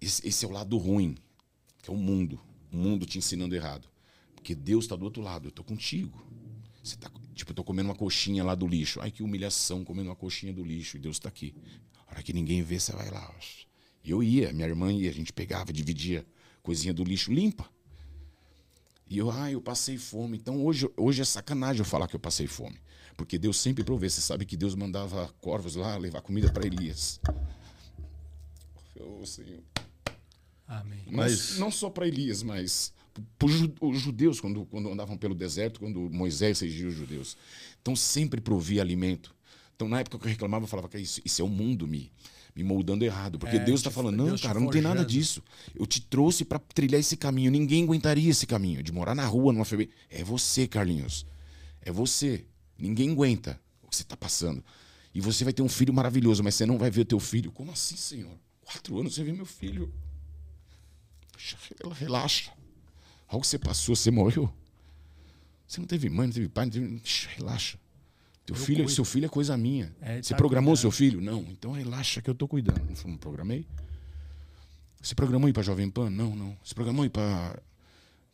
[0.00, 1.16] Esse, é o lado ruim,
[1.82, 2.40] que é o mundo.
[2.72, 3.88] O mundo te ensinando errado.
[4.34, 6.26] Porque Deus está do outro lado, eu estou contigo.
[6.82, 9.00] Você tá, tipo, eu tô comendo uma coxinha lá do lixo.
[9.00, 10.96] Ai, que humilhação comendo uma coxinha do lixo.
[10.96, 11.54] E Deus está aqui.
[12.06, 13.32] A hora que ninguém vê, você vai lá.
[14.04, 16.26] E eu ia, minha irmã ia, a gente pegava, dividia
[16.62, 17.68] coisinha do lixo limpa.
[19.08, 20.38] E eu, ah, eu passei fome.
[20.38, 22.80] Então hoje, hoje é sacanagem eu falar que eu passei fome.
[23.16, 24.08] Porque Deus sempre provê.
[24.08, 27.20] Você sabe que Deus mandava corvos lá levar comida para Elias.
[29.02, 29.60] Oh, Senhor.
[30.66, 31.00] Amém.
[31.10, 32.92] Mas não só para Elias, mas
[33.38, 37.36] para os judeus quando, quando andavam pelo deserto, quando Moisés regiu os judeus.
[37.80, 39.34] Então sempre provia alimento.
[39.76, 42.10] Então na época que eu reclamava, eu falava que isso, isso é o mundo me,
[42.54, 43.38] me moldando errado.
[43.38, 45.42] Porque É, Deus está falando, não, Deus cara, não tem nada disso.
[45.74, 47.50] Eu te trouxe para trilhar esse caminho.
[47.50, 49.90] Ninguém aguentaria esse caminho de morar na rua, numa FB.
[50.08, 51.26] É você, Carlinhos.
[51.82, 52.46] É você.
[52.78, 54.64] Ninguém aguenta o que você está passando.
[55.14, 57.52] E você vai ter um filho maravilhoso, mas você não vai ver o teu filho.
[57.52, 58.32] Como assim, Senhor?
[58.72, 59.92] Quatro anos você vê meu filho.
[61.32, 61.56] Poxa,
[61.94, 62.50] Relaxa.
[63.28, 64.52] Olha o que você passou, você morreu.
[65.66, 67.02] Você não teve mãe, não teve pai, não teve...
[67.36, 67.78] Relaxa.
[68.44, 68.90] Teu Eu filho, cuido.
[68.90, 69.94] seu filho é coisa minha.
[70.00, 70.80] É, ele você tá programou cuidando.
[70.80, 71.20] seu filho?
[71.20, 71.40] Não.
[71.50, 72.82] Então relaxa que eu tô cuidando.
[73.06, 73.66] Não, programei?
[75.00, 76.10] Você programou ir para Jovem Pan?
[76.10, 76.56] Não, não.
[76.62, 77.60] Você programou ir para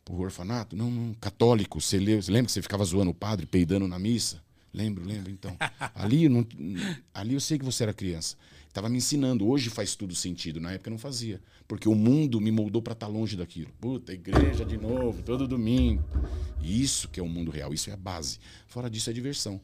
[0.09, 0.75] o orfanato?
[0.75, 1.13] Não, não.
[1.15, 4.41] Católico, você, leu, você lembra que você ficava zoando o padre, peidando na missa?
[4.73, 5.55] Lembro, lembro, então.
[5.95, 6.45] ali, não,
[7.13, 8.35] ali eu sei que você era criança.
[8.69, 9.47] Estava me ensinando.
[9.47, 10.61] Hoje faz tudo sentido.
[10.61, 11.41] Na época não fazia.
[11.67, 13.71] Porque o mundo me moldou para estar longe daquilo.
[13.81, 16.03] Puta, igreja de novo, todo domingo.
[16.61, 17.73] Isso que é o mundo real.
[17.73, 18.39] Isso é a base.
[18.67, 19.59] Fora disso é diversão.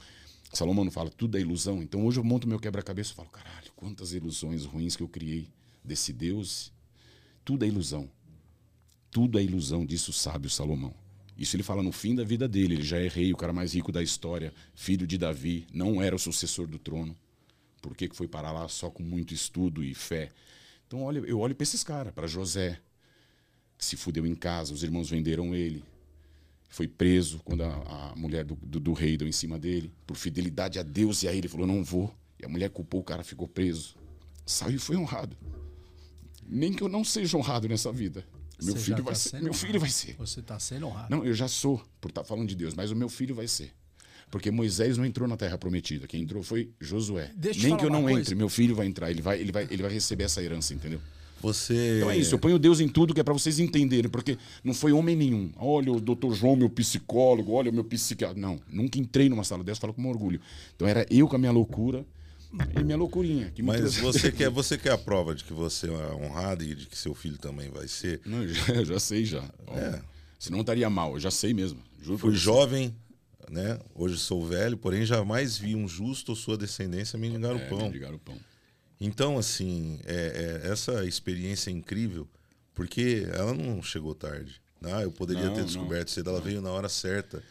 [0.51, 1.83] Salomão não fala, tudo é ilusão.
[1.83, 5.49] Então hoje eu monto meu quebra-cabeça e falo, caralho, quantas ilusões ruins que eu criei
[5.83, 6.73] desse Deus.
[7.43, 8.09] Tudo é ilusão.
[9.11, 10.93] Tudo é ilusão, disse o sábio Salomão.
[11.37, 12.75] Isso ele fala no fim da vida dele.
[12.75, 16.15] Ele já é rei, o cara mais rico da história, filho de Davi, não era
[16.15, 17.15] o sucessor do trono.
[17.85, 20.31] Por que, que foi parar lá só com muito estudo e fé?
[20.87, 22.81] Então olha, eu olho para esses caras, para José,
[23.77, 25.83] que se fudeu em casa, os irmãos venderam ele.
[26.67, 29.93] Foi preso quando a, a mulher do, do, do rei deu em cima dele.
[30.07, 32.11] Por fidelidade a Deus e a ele, falou: não vou.
[32.41, 33.95] E a mulher culpou, o cara ficou preso.
[34.47, 35.37] Saiu e foi honrado.
[36.43, 38.25] Nem que eu não seja honrado nessa vida.
[38.63, 39.33] Meu Você filho já vai tá ser.
[39.35, 39.57] Meu honrado.
[39.59, 40.15] filho vai ser.
[40.15, 41.15] Você está sendo honrado.
[41.15, 43.71] Não, eu já sou, por estar falando de Deus, mas o meu filho vai ser.
[44.29, 46.07] Porque Moisés não entrou na terra prometida.
[46.07, 47.31] Quem entrou foi Josué.
[47.35, 48.19] Deixa eu Nem que eu não coisa.
[48.19, 49.09] entre, meu filho vai entrar.
[49.09, 50.99] Ele vai, ele, vai, ele vai receber essa herança, entendeu?
[51.41, 51.97] Você.
[51.97, 54.73] Então é isso, eu ponho Deus em tudo que é para vocês entenderem, porque não
[54.73, 55.51] foi homem nenhum.
[55.57, 58.39] Olha o doutor João, meu psicólogo, olha o meu psiquiatra.
[58.39, 60.39] Não, nunca entrei numa sala dessa, falo com orgulho.
[60.75, 62.05] Então era eu com a minha loucura
[62.75, 63.53] e minha loucurinha.
[63.59, 66.85] Mas trouxe você quer, você quer a prova de que você é honrado e de
[66.87, 68.21] que seu filho também vai ser?
[68.25, 69.43] Não, eu já, eu já sei já.
[69.67, 69.99] É.
[70.39, 71.79] Senão estaria mal, eu já sei mesmo.
[72.01, 72.95] Juro Fui jovem,
[73.49, 73.79] né?
[73.93, 77.79] Hoje sou velho, porém jamais vi um justo ou sua descendência mendigar o É, pão.
[77.79, 78.37] mendigar o pão.
[78.99, 82.27] Então, assim, é, é- essa experiência é incrível,
[82.73, 84.61] porque ela não chegou tarde.
[84.83, 87.41] Ah, eu poderia Não, ter não, descoberto cedo, ela veio na hora certa.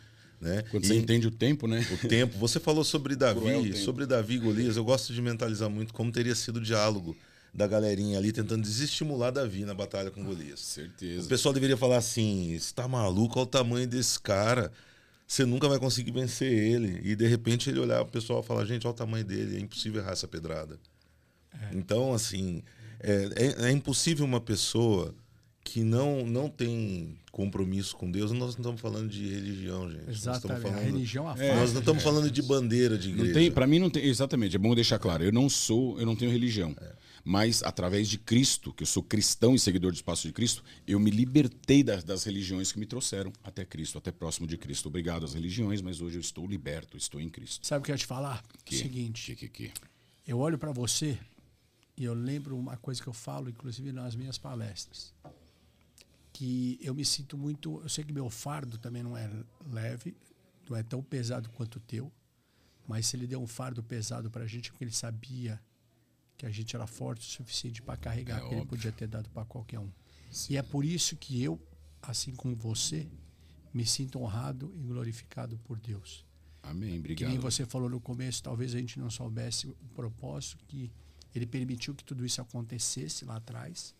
[0.41, 0.63] Né?
[0.71, 1.87] Quando E você entende o tempo, né?
[1.91, 2.37] o tempo.
[2.39, 4.77] Você falou sobre Davi, sobre Davi e Golias.
[4.77, 7.17] Eu gosto de mentalizar muito como teria sido o diálogo
[7.53, 10.61] da galerinha ali tentando desestimular Davi na batalha com Golias.
[10.61, 11.29] O Certeza.
[11.29, 13.39] pessoal deveria falar assim: você tá maluco?
[13.39, 14.71] Olha o tamanho desse cara.
[15.27, 17.01] Você nunca vai conseguir vencer ele.
[17.03, 19.61] E de repente ele olhar o pessoal e falar: gente, olha o tamanho dele, é
[19.61, 20.79] impossível errar essa pedrada.
[21.73, 22.63] Então, assim,
[23.01, 25.15] é, é- é impossível uma pessoa
[25.63, 28.31] que não, não tem compromisso com Deus.
[28.33, 30.11] Nós não estamos falando de religião, gente.
[30.11, 30.59] Exatamente.
[30.67, 31.55] A falando, religião afasta.
[31.57, 33.51] nós não estamos falando de bandeira de igreja.
[33.51, 36.31] para mim não tem, exatamente, é bom deixar claro, eu não sou, eu não tenho
[36.31, 36.77] religião.
[37.25, 41.01] Mas através de Cristo, que eu sou cristão e seguidor do espaço de Cristo, eu
[41.01, 44.89] me libertei das, das religiões que me trouxeram até Cristo, até próximo de Cristo.
[44.89, 47.67] Obrigado às religiões, mas hoje eu estou liberto, estou em Cristo.
[47.67, 48.43] Sabe o que eu ia te falar?
[48.65, 48.77] Que?
[48.77, 49.73] Seguinte, Que, que, que?
[50.27, 51.19] eu olho para você
[51.97, 55.15] e eu lembro uma coisa que eu falo, inclusive nas minhas palestras,
[56.31, 57.81] que eu me sinto muito.
[57.83, 59.31] Eu sei que meu fardo também não é
[59.71, 60.15] leve,
[60.69, 62.13] não é tão pesado quanto o teu,
[62.87, 65.59] mas se ele deu um fardo pesado para a gente, porque ele sabia
[66.37, 68.67] que a gente era forte o suficiente para carregar, É que ele óbvio.
[68.69, 69.91] podia ter dado para qualquer um.
[70.51, 71.61] E é por isso que eu,
[72.03, 73.09] assim como você,
[73.73, 76.25] me sinto honrado e glorificado por Deus.
[76.63, 77.31] Amém, Que obrigado.
[77.31, 80.91] nem você falou no começo, talvez a gente não soubesse o propósito que
[81.35, 83.95] ele permitiu que tudo isso acontecesse lá atrás.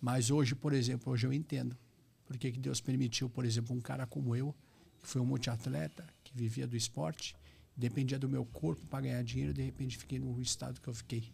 [0.00, 1.76] Mas hoje, por exemplo, hoje eu entendo.
[2.24, 4.54] Por que que Deus permitiu, por exemplo, um cara como eu,
[5.00, 7.34] que foi um multiatleta, que vivia do esporte,
[7.76, 11.32] dependia do meu corpo para ganhar dinheiro, de repente fiquei no estado que eu fiquei.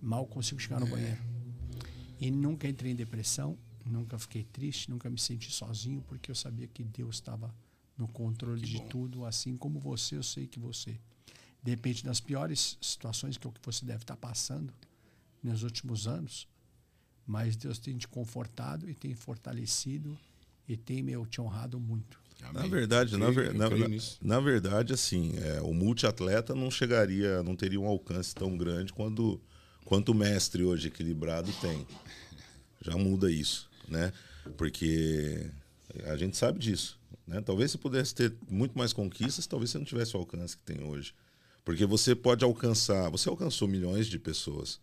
[0.00, 1.18] Mal consigo chegar no banheiro.
[2.20, 6.66] E nunca entrei em depressão, nunca fiquei triste, nunca me senti sozinho, porque eu sabia
[6.66, 7.54] que Deus estava
[7.96, 8.88] no controle de bom.
[8.88, 10.98] tudo, assim como você, eu sei que você.
[11.62, 14.72] De repente, nas piores situações que é o que você deve estar passando
[15.42, 16.46] nos últimos anos,
[17.26, 20.16] mas Deus tem te confortado e tem fortalecido
[20.68, 22.20] e tem, meu, te honrado muito.
[22.52, 22.70] Na Amém.
[22.70, 23.86] verdade, Eu na, ver- na- na-
[24.22, 29.40] na verdade, assim, é, o multiatleta não chegaria, não teria um alcance tão grande quando,
[29.88, 31.86] quanto mestre hoje equilibrado tem.
[32.82, 34.12] Já muda isso, né?
[34.54, 35.50] Porque
[36.04, 37.00] a gente sabe disso.
[37.26, 37.40] Né?
[37.40, 40.84] Talvez você pudesse ter muito mais conquistas, talvez você não tivesse o alcance que tem
[40.84, 41.14] hoje.
[41.64, 44.78] Porque você pode alcançar, você alcançou milhões de pessoas,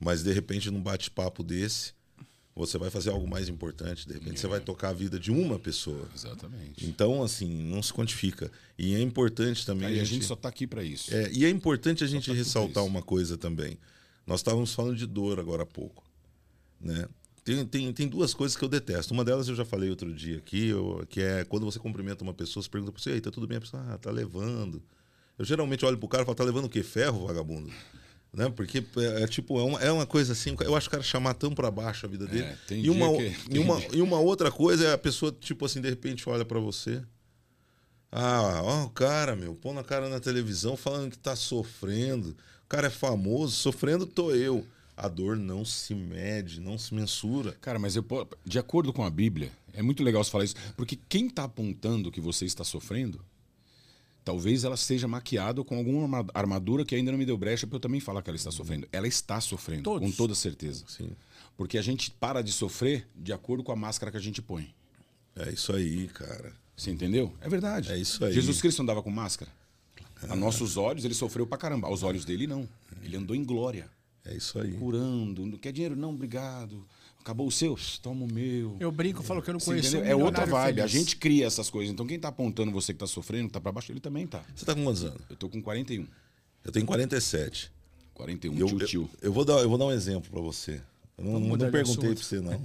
[0.00, 1.92] mas de repente num bate-papo desse,
[2.56, 5.60] você vai fazer algo mais importante, de repente você vai tocar a vida de uma
[5.60, 6.08] pessoa.
[6.12, 6.84] Exatamente.
[6.84, 8.50] Então, assim, não se quantifica.
[8.76, 9.86] E é importante também.
[9.86, 11.14] Aí a gente só tá aqui para isso.
[11.14, 13.78] é, e é importante a gente tudo ressaltar uma coisa também.
[14.28, 16.04] Nós estávamos falando de dor agora há pouco.
[16.80, 17.08] Né?
[17.42, 19.14] Tem, tem, tem duas coisas que eu detesto.
[19.14, 22.34] Uma delas eu já falei outro dia aqui, eu- que é quando você cumprimenta uma
[22.34, 23.56] pessoa, você pergunta para você, Ei, tá tudo bem?
[23.56, 24.82] A pessoa, ah, tá levando.
[25.38, 26.82] Eu geralmente olho pro cara e falo, tá levando o quê?
[26.82, 27.72] Ferro, vagabundo?
[28.34, 28.50] Né?
[28.50, 31.02] Porque é, é tipo, é uma, é uma coisa assim, eu acho que o cara
[31.02, 32.42] chamar tão para baixo a vida dele.
[32.44, 35.80] É, e, uma, que- e, uma, e uma outra coisa é a pessoa, tipo assim,
[35.80, 37.02] de repente olha para você.
[38.12, 42.36] Ah, ó, o cara, meu, pondo a cara na televisão falando que tá sofrendo.
[42.68, 44.66] O cara é famoso, sofrendo tô eu.
[44.94, 47.52] A dor não se mede, não se mensura.
[47.62, 48.04] Cara, mas eu
[48.44, 52.10] de acordo com a Bíblia, é muito legal você falar isso, porque quem está apontando
[52.10, 53.24] que você está sofrendo,
[54.24, 57.76] talvez ela seja maquiada com alguma arma- armadura que ainda não me deu brecha para
[57.76, 58.86] eu também falar que ela está sofrendo.
[58.92, 60.06] Ela está sofrendo, Todos.
[60.10, 60.84] com toda certeza.
[60.88, 61.10] Sim.
[61.56, 64.74] Porque a gente para de sofrer de acordo com a máscara que a gente põe.
[65.34, 66.52] É isso aí, cara.
[66.76, 67.32] Você entendeu?
[67.40, 67.90] É verdade.
[67.92, 68.32] É isso aí.
[68.32, 69.50] Jesus Cristo andava com máscara.
[70.28, 71.86] A nossos olhos, ele sofreu pra caramba.
[71.88, 72.68] Aos olhos dele, não.
[73.02, 73.88] Ele andou em glória.
[74.24, 74.72] É isso aí.
[74.72, 75.46] Curando.
[75.46, 75.96] Não quer dinheiro?
[75.96, 76.84] Não, obrigado.
[77.20, 77.78] Acabou o seu?
[78.02, 78.76] Toma o meu.
[78.80, 80.80] Eu brinco, falo que eu não conheço um é outra vibe.
[80.80, 80.90] A feliz.
[80.90, 81.92] gente cria essas coisas.
[81.92, 84.42] Então quem tá apontando você que tá sofrendo, que tá pra baixo, ele também tá.
[84.54, 85.20] Você tá com quantos anos?
[85.28, 86.06] Eu tô com 41.
[86.64, 87.70] Eu tenho 47.
[88.14, 89.10] 41, E eu, tio, eu, tio.
[89.22, 90.80] eu vou dar, eu vou dar um exemplo para você.
[91.18, 92.62] Eu não, Vamos não, perguntei para você, não.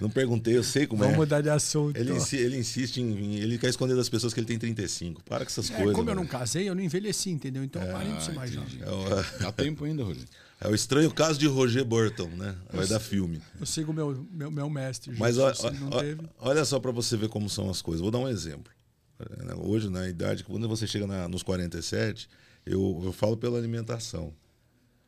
[0.00, 1.18] não perguntei, eu sei como Vamos é.
[1.18, 1.96] mudar de assunto.
[1.98, 3.34] Ele, insi- ele insiste em.
[3.36, 5.22] Ele quer esconder das pessoas que ele tem 35.
[5.22, 5.94] Para com essas É, coisas.
[5.94, 6.30] como eu não mano.
[6.38, 7.62] casei, eu não envelheci, entendeu?
[7.62, 8.66] Então eu parei de você imaginar.
[8.80, 10.26] É o, Dá tempo ainda, Rogério.
[10.62, 12.54] é o estranho caso de Roger Burton, né?
[12.72, 13.40] Vai dar filme.
[13.60, 15.14] Eu sigo meu, meu, meu mestre.
[15.18, 16.22] Mas se não ó, teve.
[16.38, 18.00] olha só para você ver como são as coisas.
[18.00, 18.72] Vou dar um exemplo.
[19.20, 22.28] É, Hoje, na idade, quando você chega na- nos 47,
[22.64, 24.32] eu, eu falo pela alimentação.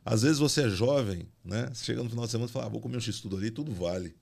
[0.05, 1.71] Às vezes você é jovem, né?
[1.73, 3.73] Você chega no final de semana e fala, ah, vou comer um x-tudo ali, tudo
[3.73, 4.15] vale.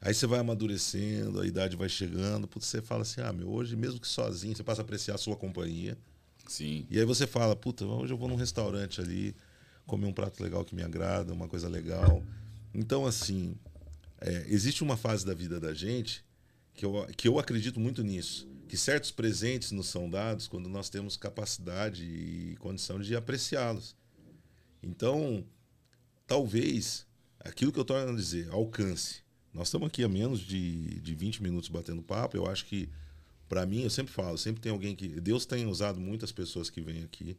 [0.00, 3.74] Aí você vai amadurecendo, a idade vai chegando, putz, você fala assim, ah, meu, hoje
[3.74, 5.98] mesmo que sozinho, você passa a apreciar a sua companhia.
[6.46, 6.86] Sim.
[6.88, 9.34] E aí você fala, puta, hoje eu vou num restaurante ali,
[9.86, 12.22] comer um prato legal que me agrada, uma coisa legal.
[12.72, 13.56] Então, assim,
[14.20, 16.24] é, existe uma fase da vida da gente
[16.74, 18.48] que eu, que eu acredito muito nisso.
[18.68, 23.96] Que certos presentes nos são dados quando nós temos capacidade e condição de apreciá-los.
[24.82, 25.44] Então,
[26.26, 27.06] talvez,
[27.40, 29.22] aquilo que eu estou a dizer, alcance.
[29.52, 32.36] Nós estamos aqui a menos de, de 20 minutos batendo papo.
[32.36, 32.88] Eu acho que,
[33.48, 35.08] para mim, eu sempre falo, sempre tem alguém que.
[35.20, 37.36] Deus tem usado muitas pessoas que vêm aqui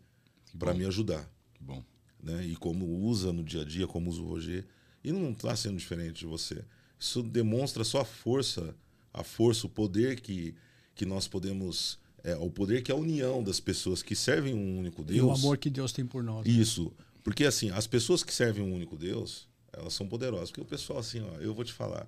[0.58, 1.30] para me ajudar.
[1.54, 1.84] Que bom.
[2.22, 2.46] Né?
[2.48, 4.66] E como usa no dia a dia, como usa o Roger.
[5.04, 6.64] E não está sendo diferente de você.
[7.00, 8.76] Isso demonstra só a força,
[9.14, 10.54] a força, o poder que,
[10.96, 11.98] que nós podemos.
[12.22, 15.20] É, o poder que é a união das pessoas que servem um único Deus.
[15.20, 16.46] E o amor que Deus tem por nós.
[16.46, 16.52] né?
[16.52, 16.92] Isso.
[17.30, 20.50] Porque assim, as pessoas que servem um único Deus, elas são poderosas.
[20.50, 22.08] Porque o pessoal, assim, ó, eu vou te falar,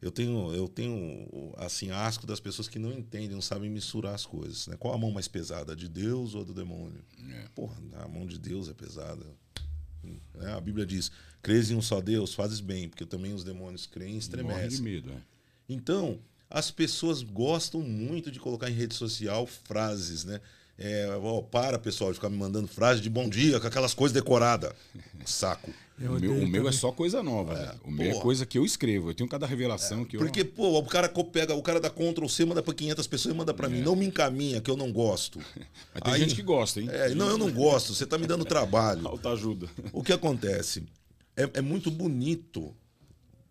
[0.00, 4.24] eu tenho, eu tenho assim, asco das pessoas que não entendem, não sabem misturar as
[4.24, 4.66] coisas.
[4.66, 4.76] Né?
[4.78, 7.04] Qual a mão mais pesada, a de Deus ou a do demônio?
[7.34, 7.48] É.
[7.54, 9.26] Porra, a mão de Deus é pesada.
[10.02, 10.52] Né?
[10.54, 14.12] A Bíblia diz: crês em um só Deus, fazes bem, porque também os demônios creem
[14.12, 14.80] e Morre de estremecem.
[14.80, 15.20] medo, é.
[15.68, 20.40] Então, as pessoas gostam muito de colocar em rede social frases, né?
[20.78, 24.12] É, ó, para, pessoal, de ficar me mandando frase de bom dia, com aquelas coisas
[24.14, 24.72] decoradas.
[25.24, 25.70] Saco.
[26.00, 27.54] O meu, o meu é só coisa nova.
[27.54, 27.74] né?
[27.84, 28.22] O meu é porra.
[28.22, 29.10] coisa que eu escrevo.
[29.10, 30.20] Eu tenho cada revelação que eu.
[30.20, 33.38] Porque, pô, o cara pega, o cara dá Ctrl C, manda pra 500 pessoas e
[33.38, 33.82] manda pra mim.
[33.82, 35.38] Não me encaminha, que eu não gosto.
[35.94, 36.88] Mas tem Aí- gente que gosta, hein?
[36.90, 39.06] É, não, eu não gosto, você tá me dando trabalho.
[39.06, 39.68] Alta ajuda.
[39.92, 40.82] O que acontece?
[41.36, 42.74] É, é muito bonito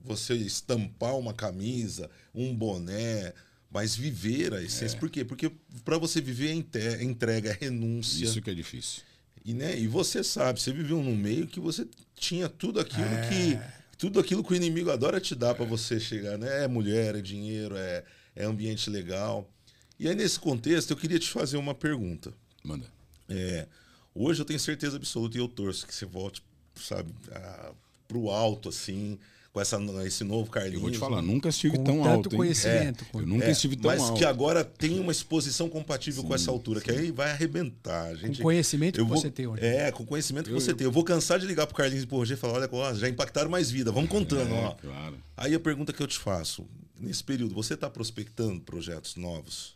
[0.03, 3.33] você estampar uma camisa, um boné,
[3.71, 4.99] mas viver a essência.
[4.99, 5.23] Por quê?
[5.23, 5.49] Porque
[5.85, 8.25] para você viver é é entrega, é renúncia.
[8.25, 9.03] Isso que é difícil.
[9.43, 13.29] E, né, e você sabe, você viveu num meio que você tinha tudo aquilo É.
[13.29, 13.81] que.
[13.97, 16.63] Tudo aquilo que o inimigo adora te dar para você chegar, né?
[16.63, 18.03] É mulher, é dinheiro, é,
[18.35, 19.47] é ambiente legal.
[19.99, 22.33] E aí, nesse contexto, eu queria te fazer uma pergunta.
[22.63, 22.87] Manda.
[23.29, 23.67] É,
[24.15, 26.41] hoje eu tenho certeza absoluta e eu torço que você volte,
[26.75, 27.71] sabe, a,
[28.07, 29.19] pro alto, assim,
[29.53, 30.75] com essa, esse novo Carlinhos.
[30.75, 32.29] Eu vou te falar, nunca estive Com tão tanto alto.
[32.37, 33.05] Conhecimento.
[33.13, 34.17] Eu nunca É, estive tão mas alto.
[34.17, 38.05] que agora tem uma exposição compatível com essa altura, que aí vai arrebentar.
[38.07, 39.63] A gente, Com conhecimento eu que vou- você tem hoje.
[39.65, 40.85] É, com o conhecimento que Eu- você tem.
[40.85, 43.09] Eu vou cansar de ligar pro Carlinhos e pro Roger e falar: olha, ó, já
[43.09, 44.71] impactaram mais vida, vamos contando, É, ó.
[44.71, 45.17] claro.
[45.35, 46.65] Aí a pergunta que eu te faço:
[46.97, 49.75] nesse período, você está prospectando projetos novos?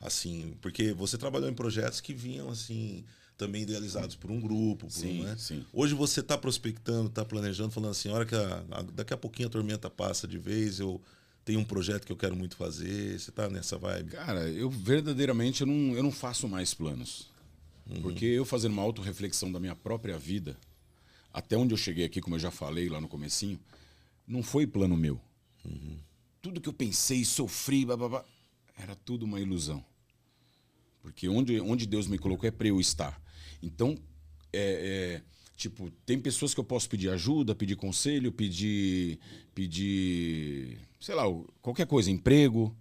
[0.00, 3.04] Assim, porque você trabalhou em projetos que vinham assim
[3.40, 5.34] também idealizados por um grupo, por Sim, um, né?
[5.38, 5.64] sim.
[5.72, 9.48] Hoje você está prospectando, está planejando, falando assim, hora que a, a- daqui a pouquinho
[9.48, 11.00] a tormenta passa de vez, eu
[11.42, 13.18] tenho um projeto que eu quero muito fazer.
[13.18, 14.10] Você está nessa vibe?
[14.10, 17.30] Cara, eu verdadeiramente eu não, eu não faço mais planos.
[18.02, 20.56] Porque eu fazendo uma autorreflexão da minha própria vida,
[21.32, 23.58] até onde eu cheguei aqui, como eu já falei lá no comecinho,
[24.28, 25.18] não foi plano meu.
[26.42, 28.24] Tudo que eu pensei, sofri, blá, blá, blá,
[28.78, 29.82] era tudo uma ilusão.
[31.02, 33.20] Porque onde, onde Deus me colocou é para eu estar.
[33.62, 33.96] Então,
[34.52, 35.22] é, é,
[35.56, 39.18] tipo, tem pessoas que eu posso pedir ajuda, pedir conselho, pedir,
[39.54, 41.24] pedir, sei lá,
[41.60, 42.74] qualquer coisa, emprego.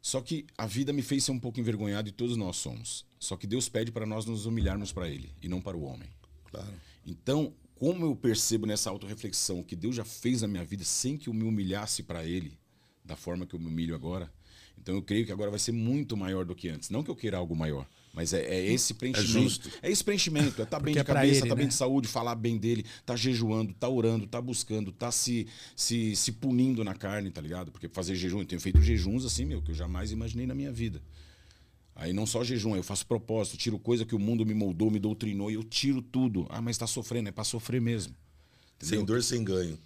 [0.00, 3.06] Só que a vida me fez ser um pouco envergonhado e todos nós somos.
[3.18, 6.10] Só que Deus pede para nós nos humilharmos para Ele e não para o homem.
[6.50, 6.74] Claro.
[7.06, 11.28] Então, como eu percebo nessa autorreflexão que Deus já fez na minha vida sem que
[11.28, 12.58] eu me humilhasse para Ele,
[13.04, 14.30] da forma que eu me humilho agora,
[14.78, 16.90] então eu creio que agora vai ser muito maior do que antes.
[16.90, 19.32] Não que eu queira algo maior, mas é, é esse preenchimento.
[19.32, 19.70] justo.
[19.82, 21.68] É, esse preenchimento, é estar bem Porque de é cabeça, ele, tá bem né?
[21.68, 26.32] de saúde, falar bem dele, tá jejuando, tá orando, tá buscando, tá se, se, se
[26.32, 27.72] punindo na carne, tá ligado?
[27.72, 30.70] Porque fazer jejum, eu tenho feito jejuns assim, meu, que eu jamais imaginei na minha
[30.70, 31.02] vida.
[31.96, 34.98] Aí não só jejum, eu faço propósito, tiro coisa que o mundo me moldou, me
[34.98, 36.46] doutrinou e eu tiro tudo.
[36.50, 38.14] Ah, mas tá sofrendo, é para sofrer mesmo.
[38.78, 39.78] Sem dor, sem ganho.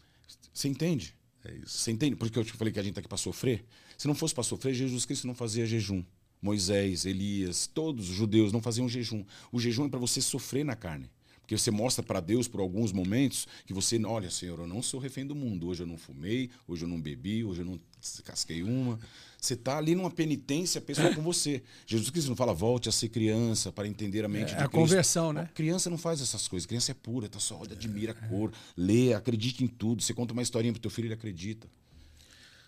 [0.52, 1.14] Você entende?
[1.44, 1.78] É isso.
[1.78, 2.16] Você entende?
[2.16, 3.64] Porque eu te falei que a gente tá aqui para sofrer.
[3.96, 6.02] Se não fosse para sofrer, Jesus Cristo não fazia jejum.
[6.40, 9.24] Moisés, Elias, todos os judeus não faziam jejum.
[9.52, 11.10] O jejum é para você sofrer na carne.
[11.40, 15.00] Porque você mostra para Deus por alguns momentos que você, olha, Senhor, eu não sou
[15.00, 15.66] refém do mundo.
[15.68, 17.80] Hoje eu não fumei, hoje eu não bebi, hoje eu não
[18.22, 18.98] casquei uma.
[19.40, 21.62] Você está ali numa penitência pessoal com você.
[21.86, 24.68] Jesus Cristo não fala, volte a ser criança para entender a mente É de a
[24.68, 24.72] Cristo.
[24.72, 25.48] conversão, né?
[25.54, 26.66] Criança não faz essas coisas.
[26.66, 30.02] Criança é pura, tá só, olha, admira a cor, lê, acredita em tudo.
[30.02, 31.66] Você conta uma historinha pro teu filho, ele acredita.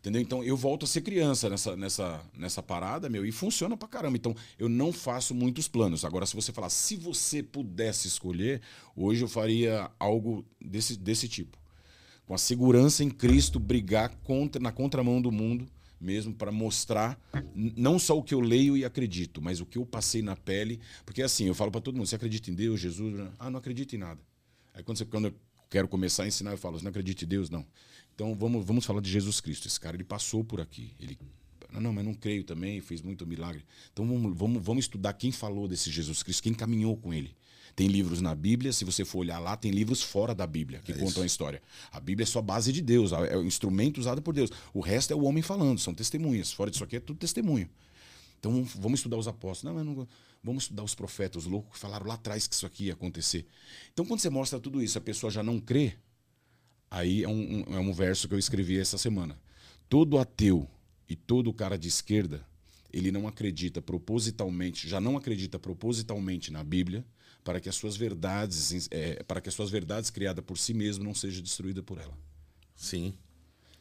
[0.00, 0.22] Entendeu?
[0.22, 4.16] Então eu volto a ser criança nessa, nessa, nessa parada, meu, e funciona pra caramba.
[4.16, 6.06] Então eu não faço muitos planos.
[6.06, 8.62] Agora, se você falar, se você pudesse escolher,
[8.96, 11.58] hoje eu faria algo desse, desse tipo.
[12.24, 15.66] Com a segurança em Cristo, brigar contra, na contramão do mundo,
[16.00, 17.20] mesmo para mostrar
[17.54, 20.80] não só o que eu leio e acredito, mas o que eu passei na pele.
[21.04, 23.28] Porque assim, eu falo para todo mundo: você acredita em Deus, Jesus?
[23.38, 24.20] Ah, não acredito em nada.
[24.72, 25.34] Aí quando, você, quando eu
[25.68, 27.50] quero começar a ensinar, eu falo: você não acredita em Deus?
[27.50, 27.66] Não.
[28.20, 29.66] Então vamos, vamos falar de Jesus Cristo.
[29.66, 30.92] Esse cara ele passou por aqui.
[31.00, 31.16] Ele
[31.72, 33.64] não, não, mas não creio também, fez muito milagre.
[33.92, 37.34] Então vamos, vamos, vamos estudar quem falou desse Jesus Cristo, quem caminhou com ele.
[37.74, 40.92] Tem livros na Bíblia, se você for olhar lá, tem livros fora da Bíblia que
[40.92, 41.62] contam a história.
[41.90, 44.50] A Bíblia é só base de Deus, é o instrumento usado por Deus.
[44.74, 46.52] O resto é o homem falando, são testemunhas.
[46.52, 47.70] Fora disso aqui é tudo testemunho.
[48.38, 49.74] Então vamos- vamos estudar os apóstolos.
[49.74, 50.06] Não, mas não,
[50.44, 53.46] vamos estudar os profetas, os loucos que falaram lá atrás que isso aqui ia acontecer.
[53.92, 55.94] Então quando você mostra tudo isso, a pessoa já não crê,
[56.90, 59.38] Aí é um, um- é um verso que eu escrevi essa semana.
[59.88, 60.68] Todo ateu
[61.08, 62.44] e todo cara de esquerda,
[62.92, 67.04] ele não acredita propositalmente, já não acredita propositalmente na Bíblia,
[67.44, 71.04] para que as suas verdades, eh, para que as suas verdades criadas por si mesmo
[71.04, 72.16] não sejam destruídas por ela.
[72.76, 73.14] Sim.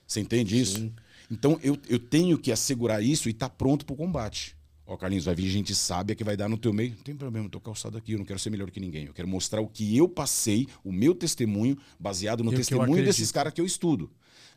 [0.07, 0.91] Você entende isso?
[1.29, 4.55] Então eu, eu tenho que assegurar isso e estar pronto para o combate.
[4.89, 6.95] Ó, Carlinhos, vai vir gente sábia que vai dar no teu meio.
[6.95, 9.05] Não tem problema, eu tô calçado aqui, eu não quero ser melhor que ninguém.
[9.05, 13.05] Eu quero mostrar o que eu passei, o meu testemunho, baseado no E eu testemunho
[13.05, 14.09] desses caras que eu estudo.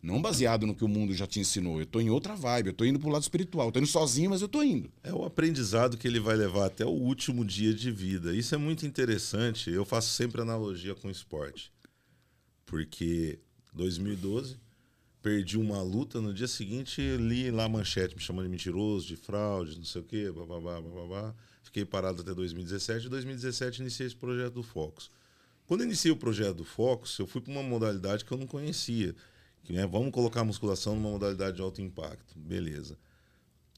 [0.03, 1.81] Não baseado no que o mundo já te ensinou.
[1.81, 3.69] Eu tô em outra vibe, eu tô indo pro lado espiritual.
[3.69, 4.91] Eu tô indo sozinho, mas eu tô indo.
[5.03, 8.35] É o aprendizado que ele vai levar até o último dia de vida.
[8.35, 9.71] Isso é muito interessante.
[9.71, 11.71] Eu faço sempre analogia com o esporte.
[12.65, 13.39] Porque
[13.75, 14.57] 2012,
[15.23, 19.17] perdi uma luta, no dia seguinte li lá a manchete me chamando de mentiroso, de
[19.17, 21.35] fraude, não sei o quê, bababá, bababá.
[21.63, 23.07] Fiquei parado até 2017.
[23.07, 25.11] Em 2017 iniciei esse projeto do Focus.
[25.65, 29.15] Quando iniciei o projeto do Focus, eu fui para uma modalidade que eu não conhecia.
[29.63, 32.37] Que, né, vamos colocar a musculação numa modalidade de alto impacto.
[32.37, 32.99] Beleza.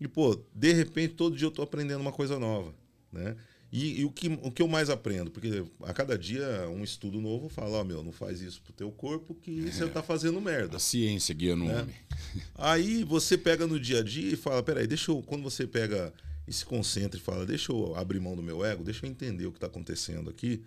[0.00, 2.74] E, pô, de repente, todo dia eu tô aprendendo uma coisa nova,
[3.12, 3.36] né?
[3.76, 5.32] E, e o, que, o que eu mais aprendo?
[5.32, 8.88] Porque a cada dia um estudo novo fala, ó, meu, não faz isso pro teu
[8.92, 10.76] corpo que você tá fazendo merda.
[10.76, 11.82] A ciência guiando o É.
[11.82, 11.94] homem.
[12.54, 15.20] Aí você pega no dia a dia e fala, peraí, deixa eu...
[15.24, 16.14] Quando você pega
[16.46, 19.46] e se concentra e fala, deixa eu abrir mão do meu ego, deixa eu entender
[19.46, 20.62] o que está acontecendo aqui,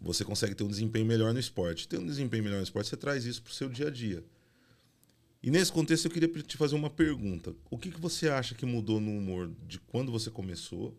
[0.00, 1.88] você consegue ter um desempenho melhor no esporte.
[1.88, 4.22] Ter um desempenho melhor no esporte, você traz isso para o seu dia a dia.
[5.42, 7.52] E nesse contexto eu queria te fazer uma pergunta.
[7.68, 10.96] O que, que você acha que mudou no humor de quando você começou,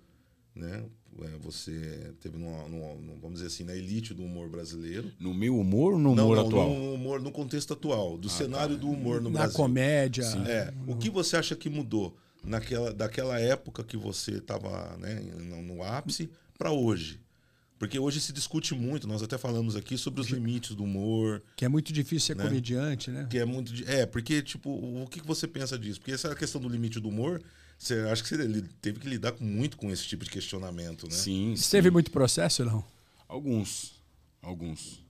[0.53, 0.85] né?
[1.21, 5.11] É, Você teve, numa, numa- numa- vamos dizer assim, na elite do humor brasileiro.
[5.19, 6.69] No meu humor ou no não, humor não, atual?
[6.69, 9.55] no humor, no contexto atual, do cenário do humor no Na Brasil.
[9.55, 10.23] comédia.
[10.47, 15.61] É, o que você acha que mudou naquela, daquela época que você estava né, no,
[15.61, 17.19] no ápice para hoje?
[17.77, 21.41] Porque hoje se discute muito, nós até falamos aqui sobre os limites do humor.
[21.57, 22.43] Que é muito difícil ser Né?
[22.45, 23.27] comediante, né?
[23.29, 23.71] Que é muito.
[23.85, 25.99] É, porque, tipo, o que que você pensa disso?
[25.99, 27.41] Porque essa questão do limite do humor,
[27.77, 31.11] você acha que você teve que lidar com- muito com esse tipo de questionamento, né?
[31.15, 31.71] Sim, Você sim.
[31.71, 32.83] teve muito processo, não?
[33.27, 33.93] Alguns.
[34.41, 35.03] Alguns.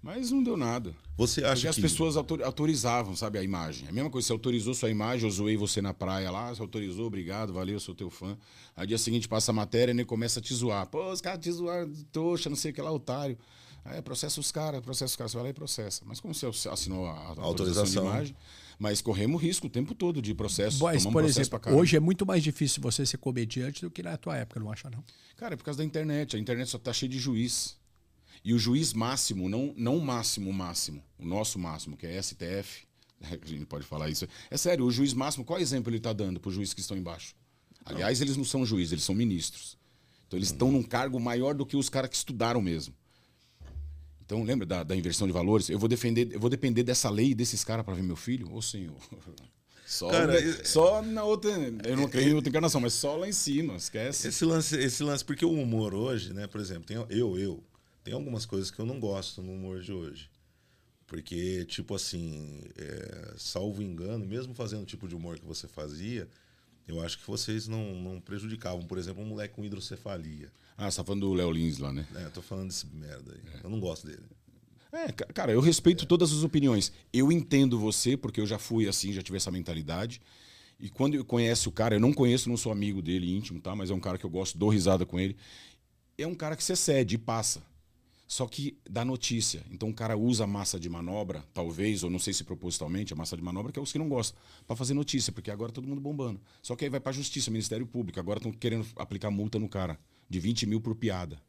[0.00, 0.94] Mas não deu nada.
[1.16, 1.82] Você acha Porque as que.
[1.82, 3.88] pessoas autor- autorizavam, sabe, a imagem.
[3.88, 7.06] A mesma coisa, você autorizou sua imagem, eu zoei você na praia lá, você autorizou,
[7.06, 8.38] obrigado, valeu, sou teu fã.
[8.76, 10.86] Aí dia seguinte passa a matéria e ele começa a te zoar.
[10.86, 13.36] Pô, os caras te zoaram, trouxa, não sei o que lá, otário.
[13.84, 16.02] Aí processa os caras, processa os caras, você vai lá e processa.
[16.06, 18.02] Mas como você assinou a, a autorização, Autorização.
[18.02, 18.36] de imagem,
[18.78, 22.24] mas corremos risco o tempo todo de processo, Mas, por processo exemplo, hoje é muito
[22.24, 25.02] mais difícil você ser comediante do que na tua época, não acha, não?
[25.36, 26.36] Cara, é por causa da internet.
[26.36, 27.76] A internet só tá cheia de juiz.
[28.44, 32.22] E o juiz máximo, não, não o máximo, o máximo, o nosso máximo, que é
[32.22, 32.86] STF,
[33.20, 34.28] a gente pode falar isso.
[34.48, 36.96] É sério, o juiz máximo, qual exemplo ele tá dando para os juízes que estão
[36.96, 37.34] embaixo?
[37.84, 39.76] Aliás, eles não são juízes, eles são ministros.
[40.26, 42.94] Então eles estão num cargo maior do que os caras que estudaram mesmo.
[44.28, 45.70] Então lembra da, da inversão de valores?
[45.70, 48.52] Eu vou defender, eu vou depender dessa lei e desses caras para ver meu filho?
[48.52, 48.94] Ô senhor.
[49.86, 50.34] Só, Cara,
[50.66, 51.50] só na outra.
[51.82, 54.28] Eu não creio em outra encarnação, mas só lá em cima, esquece.
[54.28, 57.64] Esse lance, esse lance, porque o humor hoje, né, por exemplo, tem, eu, eu,
[58.04, 60.28] tem algumas coisas que eu não gosto no humor de hoje.
[61.06, 66.28] Porque, tipo assim, é, salvo engano, mesmo fazendo o tipo de humor que você fazia,
[66.88, 68.82] eu acho que vocês não, não prejudicavam.
[68.82, 70.50] Por exemplo, um moleque com hidrocefalia.
[70.76, 72.06] Ah, você tá falando do Léo Lins lá, né?
[72.14, 73.60] É, eu tô falando desse merda aí.
[73.62, 74.22] Eu não gosto dele.
[74.92, 76.92] É, ca- cara, eu respeito todas as opiniões.
[77.12, 80.20] Eu entendo você, porque eu já fui assim, já tive essa mentalidade.
[80.80, 83.74] E quando eu conheço o cara, eu não conheço, não sou amigo dele íntimo, tá?
[83.74, 85.36] Mas é um cara que eu gosto, dou risada com ele.
[86.16, 87.62] É um cara que se excede e passa.
[88.30, 89.64] Só que dá notícia.
[89.70, 93.16] Então o cara usa a massa de manobra, talvez, ou não sei se propositalmente, a
[93.16, 95.88] massa de manobra, que é os que não gostam, para fazer notícia, porque agora todo
[95.88, 96.38] mundo bombando.
[96.62, 98.20] Só que aí vai pra justiça, Ministério Público.
[98.20, 99.98] Agora estão querendo aplicar multa no cara,
[100.28, 101.40] de 20 mil por piada.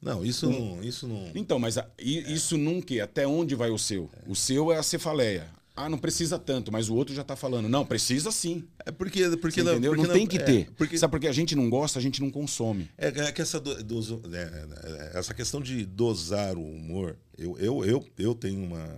[0.00, 0.82] Não, isso não.
[0.84, 1.32] Isso não.
[1.34, 3.02] Então, mas a- i- isso nunca.
[3.02, 4.10] Até onde vai o seu?
[4.28, 5.50] O seu é a cefaleia.
[5.84, 7.68] Ah, não precisa tanto, mas o outro já tá falando.
[7.68, 8.64] Não, precisa sim.
[8.84, 9.28] É porque.
[9.36, 9.92] porque entendeu?
[9.92, 10.70] porque não na- tem que é, ter.
[10.76, 12.90] porque, Sabe por que a gente não gosta, a gente não consome.
[12.98, 17.56] É, é que essa, do- doso- é, é, essa questão de dosar o humor, eu,
[17.58, 18.88] eu, eu, eu tenho uma.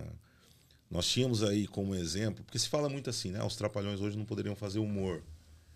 [0.89, 3.43] Nós tínhamos aí como exemplo, porque se fala muito assim, né?
[3.43, 5.21] Os trapalhões hoje não poderiam fazer humor,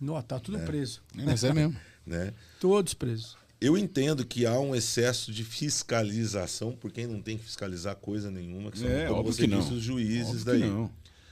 [0.01, 1.01] Não, tá tudo preso.
[1.18, 1.76] É, mas é mesmo.
[2.06, 2.34] né?
[2.60, 3.38] Todos presos.
[3.60, 8.30] Eu entendo que há um excesso de fiscalização, por quem não tem que fiscalizar coisa
[8.30, 10.89] nenhuma, que são, É, como você disse, os juízes Óbvio daí.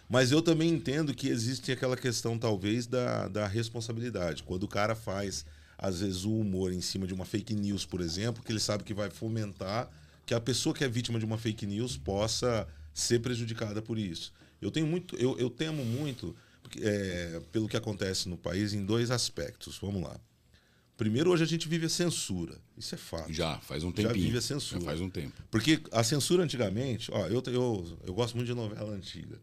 [0.10, 4.44] Mas eu também entendo que existe aquela questão, talvez, da, da responsabilidade.
[4.44, 5.46] Quando o cara faz,
[5.78, 8.84] às vezes, o humor em cima de uma fake news, por exemplo, que ele sabe
[8.84, 9.90] que vai fomentar
[10.26, 14.32] que a pessoa que é vítima de uma fake news possa ser prejudicada por isso.
[14.62, 16.36] Eu tenho muito, eu, eu temo muito
[16.82, 19.78] é, pelo que acontece no país em dois aspectos.
[19.82, 20.16] Vamos lá.
[20.98, 22.56] Primeiro, hoje a gente vive a censura.
[22.78, 23.32] Isso é fato.
[23.34, 24.26] Já, faz um Já tempinho.
[24.26, 24.80] vive a censura.
[24.80, 25.34] Já faz um tempo.
[25.50, 29.40] Porque a censura antigamente, ó, eu, eu, eu gosto muito de novela antiga.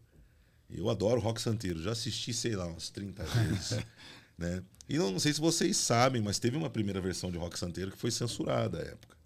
[0.71, 3.79] Eu adoro Rock Santeiro, já assisti, sei lá, umas 30 vezes.
[4.39, 4.63] né?
[4.89, 7.91] E não, não sei se vocês sabem, mas teve uma primeira versão de Rock Santeiro
[7.91, 9.17] que foi censurada à época.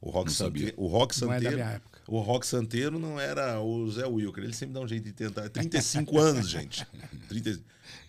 [0.00, 0.66] O Rock, Não sabia.
[0.66, 1.56] Santeiro, o Rock Não é da Santeiro.
[1.56, 2.00] minha época.
[2.06, 5.48] O Rock Santeiro não era o Zé Wilker, ele sempre dá um jeito de tentar.
[5.48, 6.86] 35 anos, gente.
[7.28, 7.60] 30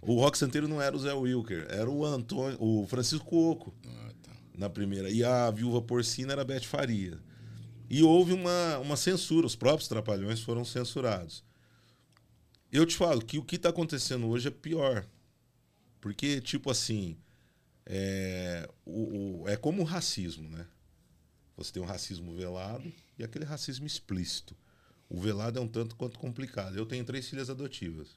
[0.08, 4.12] O Rock Santeiro não era o Zé Wilker, era o Antônio, o Francisco Oco Ah,
[4.22, 4.32] tá.
[4.58, 5.10] na primeira.
[5.10, 7.20] E a viúva porcina era a Beth Faria.
[7.90, 11.44] E houve uma, uma censura, os próprios trapalhões foram censurados.
[12.72, 15.06] Eu te falo que o que está acontecendo hoje é pior.
[16.02, 17.18] Porque, tipo assim,
[17.86, 20.68] é, o, o- é como o racismo, né?
[21.58, 24.56] Você tem o racismo velado e aquele racismo explícito.
[25.10, 26.76] O velado é um tanto quanto complicado.
[26.76, 28.10] Eu tenho três filhas adotivas.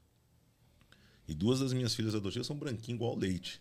[1.28, 3.60] E duas das minhas filhas adotivas são branquinhas igual leite.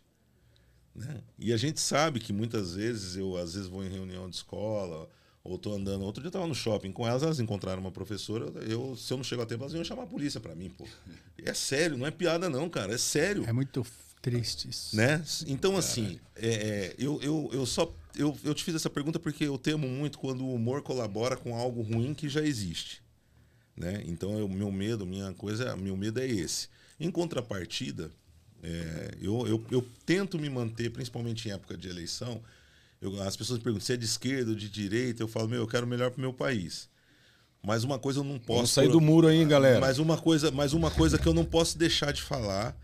[0.95, 1.21] Né?
[1.37, 5.07] E a gente sabe que muitas vezes eu às vezes vou em reunião de escola
[5.43, 6.03] ou tô andando.
[6.03, 8.45] Outro dia eu tava no shopping com elas, elas encontraram uma professora.
[8.63, 10.85] Eu, se eu não chego a tempo, elas iam chamar a polícia para mim, pô.
[11.43, 13.45] É sério, não é piada não, cara, é sério.
[13.45, 13.85] É muito
[14.21, 14.95] triste isso.
[14.95, 15.23] Né?
[15.45, 17.93] Então, assim, é, é, eu, eu, eu só.
[18.15, 21.55] Eu, eu te fiz essa pergunta porque eu temo muito quando o humor colabora com
[21.55, 23.03] algo ruim que já existe.
[23.75, 24.03] Né?
[24.05, 26.67] Então, o meu medo, minha coisa, meu medo é esse.
[26.99, 28.11] Em contrapartida,
[28.63, 32.41] é, eu, eu, eu tento me manter, principalmente em época de eleição.
[32.99, 35.21] eu- as pessoas me perguntam se é de esquerda ou de direita.
[35.21, 36.89] Eu falo, meu, eu quero melhor para o meu país.
[37.61, 38.55] Mas uma coisa eu não posso.
[38.57, 39.79] Vamos sair do muro aí, galera.
[39.79, 42.75] Mas uma coisa, mas uma coisa que eu não posso deixar de falar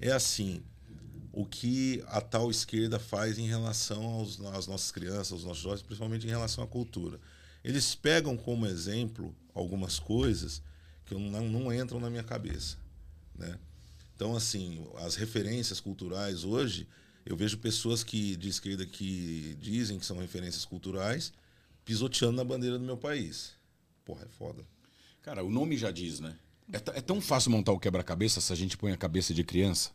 [0.00, 0.62] é assim,
[1.32, 5.82] o que a tal esquerda faz em relação aos, às nossas crianças, aos nossos jovens,
[5.82, 7.18] principalmente em relação à cultura.
[7.62, 10.62] Eles pegam como exemplo algumas coisas
[11.04, 12.76] que não, não entram na minha cabeça,
[13.38, 13.58] né?
[14.14, 16.88] Então, assim, as referências culturais hoje,
[17.24, 21.32] eu vejo pessoas que de esquerda que dizem que são referências culturais
[21.84, 23.52] pisoteando na bandeira do meu país.
[24.04, 24.66] Porra, é foda.
[25.22, 26.36] Cara, o nome já diz, né?
[26.72, 29.90] É, é tão fácil montar o quebra-cabeça se a gente põe a cabeça de criança.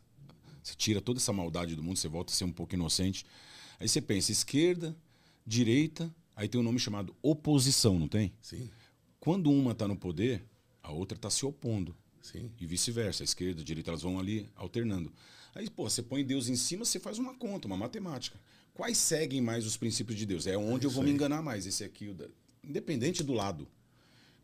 [0.62, 3.26] Você tira toda essa maldade do mundo, você volta a ser um pouco inocente.
[3.78, 4.96] Aí você pensa esquerda,
[5.46, 8.32] direita, aí tem um nome chamado oposição, não tem?
[8.40, 8.70] Sim,
[9.20, 10.44] Quando uma está no poder,
[10.82, 11.94] a outra está se opondo.
[12.24, 12.50] Sim.
[12.60, 15.12] E vice-versa, a esquerda, a direita, elas vão ali alternando.
[15.54, 18.40] Aí, pô, você põe Deus em cima, você faz uma conta, uma matemática.
[18.72, 20.46] Quais seguem mais os princípios de Deus?
[20.46, 22.26] É onde eu vou me enganar mais, esse aqui, o da-
[22.64, 23.68] independente do lado.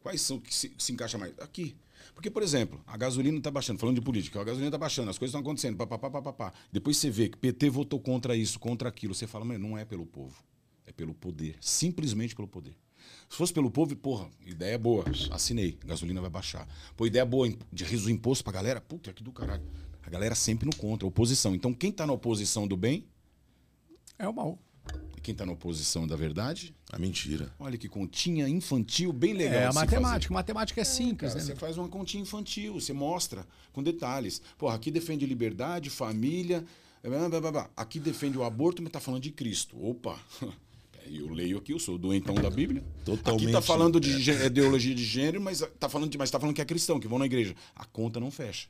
[0.00, 1.36] Quais são que se, se encaixa mais?
[1.40, 1.74] Aqui.
[2.14, 5.18] Porque, por exemplo, a gasolina está baixando, falando de política, a gasolina está baixando, as
[5.18, 6.52] coisas estão acontecendo, papapá, papapá.
[6.72, 9.84] Depois você vê que PT votou contra isso, contra aquilo, você fala, mas não é
[9.84, 10.42] pelo povo,
[10.86, 12.74] é pelo poder, simplesmente pelo poder.
[13.30, 16.66] Se fosse pelo povo, porra, ideia boa, assinei, gasolina vai baixar.
[16.96, 19.62] Pô, ideia boa de reduzir o imposto pra galera, puta, que do caralho.
[20.02, 21.54] A galera sempre no contra, oposição.
[21.54, 23.06] Então, quem tá na oposição do bem
[24.18, 24.58] É o mal.
[25.16, 27.54] e quem tá na oposição da verdade, A mentira.
[27.60, 29.60] olha que continha infantil, bem legal.
[29.60, 30.34] É a matemática.
[30.34, 31.52] Matemática é simples, Cara, né?
[31.52, 34.42] você faz uma continha infantil, você mostra com detalhes.
[34.58, 36.64] Porra, aqui defende liberdade, família.
[37.00, 37.70] blá, blá, blá, blá.
[37.76, 39.76] Aqui defende o aborto, mas tá falando de Cristo.
[39.80, 40.18] Opa!
[41.12, 42.82] Eu leio aqui, eu sou doentão da Bíblia.
[43.04, 46.38] Totalmente, Aqui tá falando de gê- ideologia de gênero, mas tá falando, de, mas tá
[46.38, 47.54] falando que é cristão, que vão na igreja.
[47.74, 48.68] A conta não fecha.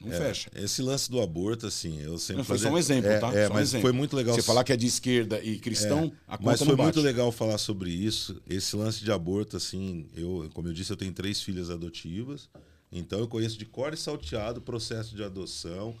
[0.00, 0.48] Não fecha.
[0.54, 3.32] Esse lance do aborto, assim, eu sempre Não, foi fazia- só um exemplo, é, tá?
[3.34, 3.82] É, um mas exemplo.
[3.82, 4.34] foi muito legal.
[4.34, 7.58] Você falar que é de esquerda e cristão, a conta Mas foi muito legal falar
[7.58, 8.40] sobre isso.
[8.48, 12.48] Esse lance de aborto, assim, eu, como eu disse, eu tenho três filhas adotivas.
[12.92, 15.96] Então eu conheço de cor e salteado o processo de adoção.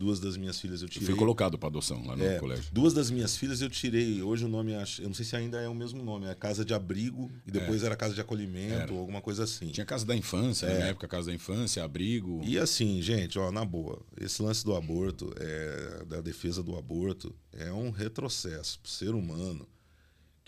[0.00, 1.04] Duas das minhas filhas eu tirei.
[1.06, 2.64] fui colocado para adoção lá no É, colégio.
[2.72, 4.22] duas das minhas filhas eu tirei.
[4.22, 6.64] Hoje o nome, acho- eu não sei se ainda é o mesmo nome, é Casa
[6.64, 9.66] de Abrigo e depois era Casa de Acolhimento, ou alguma coisa assim.
[9.68, 10.78] Tinha casa da infância, né?
[10.78, 12.40] na época casa da infância, abrigo.
[12.42, 17.34] E assim, gente, ó, na boa, esse lance do aborto, é, da defesa do aborto,
[17.52, 19.68] é um retrocesso pro ser humano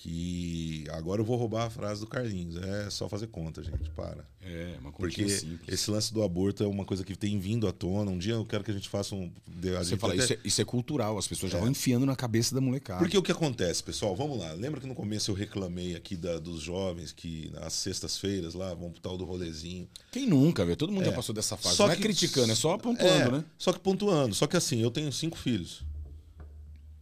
[0.03, 4.27] que agora eu vou roubar a frase do Carlinhos, é só fazer conta, gente, para.
[4.41, 5.61] É, uma Porque continha simples.
[5.69, 8.11] esse lance do aborto é uma coisa que tem vindo à tona.
[8.11, 9.31] Um dia eu quero que a gente faça um.
[9.63, 12.17] Você gente fala, até- isso é, isso é cultural, as pessoas já vão enfiando na
[12.17, 12.99] cabeça da molecada.
[12.99, 14.17] Porque o que acontece, pessoal?
[14.17, 14.53] Vamos lá.
[14.55, 18.91] Lembra que no começo eu reclamei aqui da- dos jovens que nas sextas-feiras lá vão
[18.91, 19.89] pro tal do rolezinho.
[20.11, 20.77] Quem nunca, velho?
[20.77, 21.77] Todo mundo já passou dessa fase.
[21.77, 23.45] Só não que- é criticando, é só pontuando, É, né?
[23.57, 24.35] Só que pontuando.
[24.35, 25.85] Só que assim, eu tenho cinco filhos.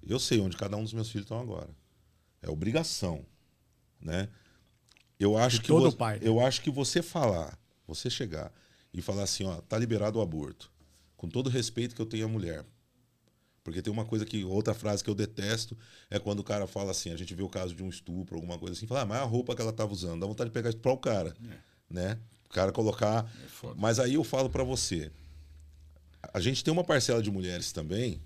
[0.07, 1.69] Eu sei onde cada um dos meus filhos estão agora.
[2.43, 3.25] É obrigação,
[4.01, 4.29] né?
[5.19, 8.53] Eu acho De que todo vo- pai, eu acho que você falar, você chegar
[8.93, 10.71] e falar assim, ó, tá liberado o aborto,
[11.17, 12.65] com todo o respeito que eu tenho à mulher.
[13.63, 15.77] Porque tem uma coisa que outra frase que eu detesto
[16.09, 18.59] é quando o cara fala assim, a gente vê o caso de um estupro, alguma
[18.59, 20.71] coisa assim, fala, ah, mas a roupa que ela tava usando, dá vontade de pegar
[20.71, 21.37] isso para o cara,
[21.91, 22.19] né?
[22.47, 23.31] O cara colocar.
[23.65, 23.75] É.
[23.77, 25.13] Mas aí eu falo para você,
[26.33, 28.21] a gente tem uma parcela de mulheres também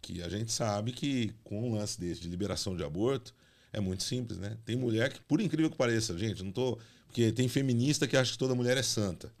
[0.00, 3.34] que a gente sabe que com um lance desse de liberação de aborto
[3.72, 4.56] é muito simples, né?
[4.64, 6.78] Tem mulher que, por incrível que pareça, gente, não tô.
[7.06, 9.32] Porque tem feminista que acha que toda mulher é santa.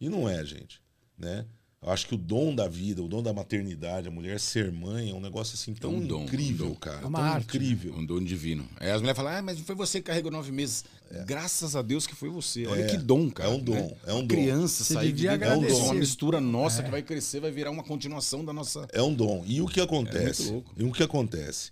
[0.00, 0.80] E não é, gente.
[1.16, 1.44] Né?
[1.80, 5.10] Eu acho que o dom da vida, o dom da maternidade, a mulher ser mãe
[5.10, 6.74] é um negócio assim tão um dom, incrível, um dom.
[6.74, 7.02] cara.
[7.02, 7.94] É uma tão arte, incrível.
[7.94, 8.68] Um dom divino.
[8.80, 10.84] Aí as mulheres falam, ah, mas foi você que carregou nove meses.
[11.24, 12.66] Graças a Deus que foi você.
[12.66, 13.48] Olha É, que dom, cara.
[13.48, 13.96] é um dom, né?
[14.06, 14.28] é um Uma dom.
[14.28, 15.80] criança Você sair de dentro agradecer.
[15.82, 18.88] uma mistura nossa que vai crescer, vai virar uma continuação da nossa...
[18.92, 19.44] É um dom.
[19.46, 20.42] E o que acontece?
[20.42, 20.74] muito louco.
[20.76, 21.70] e o que acontece?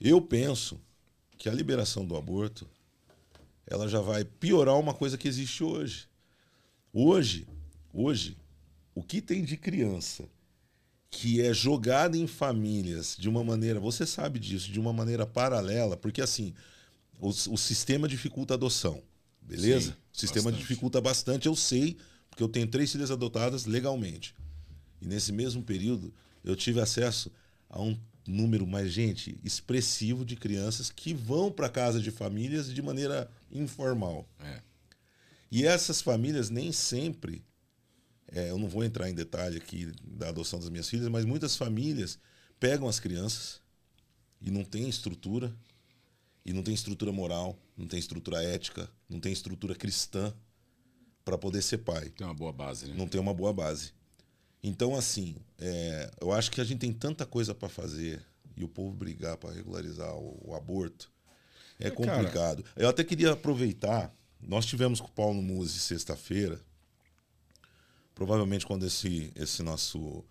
[0.00, 0.80] Eu penso
[1.36, 2.68] que a liberação do aborto
[3.66, 6.06] ela já vai piorar uma coisa que existe hoje.
[6.92, 7.46] Hoje,
[7.92, 8.36] hoje,
[8.94, 10.24] o que tem de criança
[11.10, 15.96] que é jogada em famílias de uma maneira, você sabe disso, de uma maneira paralela,
[15.96, 16.52] porque assim,
[17.20, 19.00] o, o sistema dificulta a adoção,
[19.40, 19.92] beleza?
[19.92, 20.60] Sim, o sistema bastante.
[20.60, 21.96] dificulta bastante, eu sei,
[22.28, 24.34] porque eu tenho três filhas adotadas legalmente.
[25.00, 27.30] E nesse mesmo período, eu tive acesso
[27.70, 32.82] a um número mais, gente, expressivo de crianças que vão para casa de famílias de
[32.82, 34.28] maneira informal.
[34.40, 34.60] É.
[35.50, 37.44] E essas famílias nem sempre,
[38.28, 41.56] é, eu não vou entrar em detalhe aqui da adoção das minhas filhas, mas muitas
[41.56, 42.18] famílias
[42.58, 43.60] pegam as crianças
[44.40, 45.54] e não tem estrutura,
[46.44, 50.34] e não tem estrutura moral, não tem estrutura ética, não tem estrutura cristã
[51.24, 52.94] para poder ser pai Tem uma boa base, né?
[52.96, 53.92] não tem uma boa base.
[54.62, 58.22] Então, assim, é, eu acho que a gente tem tanta coisa para fazer
[58.56, 61.10] e o povo brigar para regularizar o, o aborto
[61.78, 61.94] é, É, cara.
[61.94, 62.64] complicado.
[62.76, 64.14] Eu até queria aproveitar.
[64.40, 66.60] Nós tivemos com o Paulo Musi sexta-feira.
[68.14, 70.24] Provavelmente quando esse, esse nosso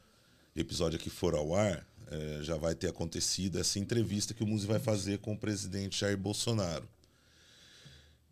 [0.56, 4.66] episódio aqui for ao ar, é, já vai ter acontecido essa entrevista que o Musi
[4.68, 6.88] vai fazer com o presidente Jair Bolsonaro.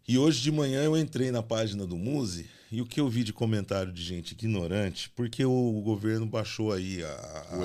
[0.08, 3.24] E hoje de manhã eu entrei na página do Muse e o que eu vi
[3.24, 7.58] de comentário de gente ignorante, porque o governo baixou aí a, a-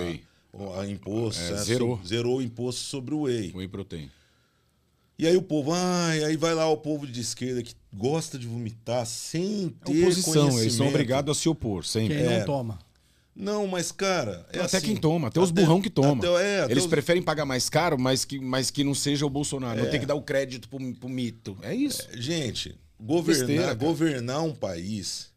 [0.53, 1.41] o- a imposto.
[1.43, 1.99] É, né, zerou.
[2.03, 3.53] so- zerou o imposto sobre o whey.
[3.55, 4.11] Whey protein.
[5.19, 8.47] E aí o povo, ai, aí vai lá o povo de esquerda que gosta de
[8.47, 12.17] vomitar sem É ter oposição, eles são obrigados a se opor, sempre.
[12.17, 12.39] Quem É.
[12.41, 12.79] não toma.
[13.35, 16.25] Não, mas cara, é até assim, quem toma, até os até- burrão que toma.
[16.25, 19.25] até- é, até Eles os- preferem pagar mais caro, mas que, mas que não seja
[19.27, 19.79] o Bolsonaro.
[19.79, 19.83] É.
[19.83, 21.57] Não tem que dar o crédito pro, pro mito.
[21.63, 22.07] É isso.
[22.15, 25.31] Gente, governar, Besteira, governar um país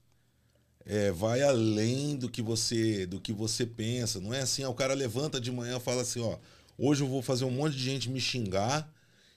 [0.86, 4.20] é, vai além do que você do que você pensa.
[4.20, 6.38] Não é assim, ó, o cara levanta de manhã e fala assim, ó,
[6.78, 8.90] hoje eu vou fazer um monte de gente me xingar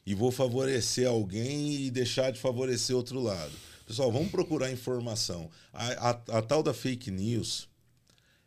[0.07, 3.53] e vou favorecer alguém e deixar de favorecer outro lado.
[3.87, 5.51] Pessoal, vamos procurar informação.
[5.73, 7.69] A, a- a tal da fake news,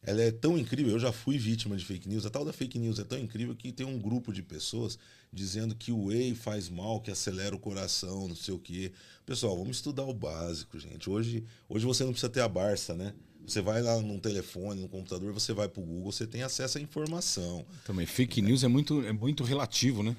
[0.02, 2.78] ela é tão incrível, eu já fui vítima de fake news, a tal da fake
[2.78, 4.98] news é tão incrível que tem um grupo de pessoas
[5.32, 8.92] dizendo que o whey faz mal, que acelera o coração, não sei o quê.
[9.26, 11.10] Pessoal, vamos estudar o básico, gente.
[11.10, 13.14] Hoje, hoje você não precisa ter a Barça, né?
[13.46, 16.82] Você vai lá num telefone, no computador, você vai pro Google, você tem acesso à
[16.82, 17.66] informação.
[17.86, 20.16] Também, fake news é muito, é muito relativo, né?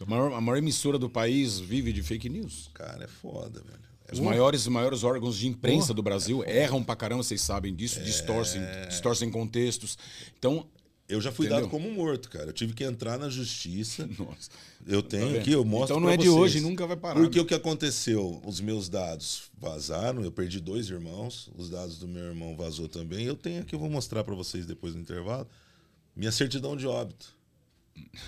[0.00, 2.70] A maior, a maior emissora do país vive de fake news.
[2.74, 3.78] Cara, é foda, velho.
[4.06, 8.00] É Os maiores, maiores órgãos de imprensa do Brasil erram pra caramba, vocês sabem disso,
[8.02, 9.98] distorcem, distorcem contextos.
[10.38, 10.66] Então,
[11.10, 11.62] Eu já fui Entendeu?
[11.64, 12.46] dado como morto, cara.
[12.50, 14.06] Eu tive que entrar na justiça.
[14.18, 14.50] nossa.
[14.86, 15.38] Eu tenho vendo?
[15.40, 16.38] aqui, eu mostro Então não é de vocês.
[16.38, 17.18] hoje, nunca vai parar.
[17.20, 18.40] Porque o que aconteceu?
[18.44, 23.24] Os meus dados vazaram, eu perdi dois irmãos, os dados do meu irmão vazou também.
[23.24, 25.46] Eu tenho aqui, eu vou mostrar para vocês depois do intervalo.
[26.14, 27.34] Minha certidão de óbito.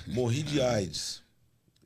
[0.07, 1.23] Morri de AIDS.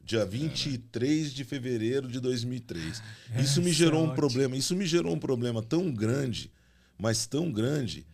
[0.05, 3.03] Dia 23 de fevereiro de 2003.
[3.41, 4.57] Isso me Essa gerou é um problema.
[4.57, 6.51] Isso me gerou um problema tão grande,
[6.99, 8.07] mas tão grande,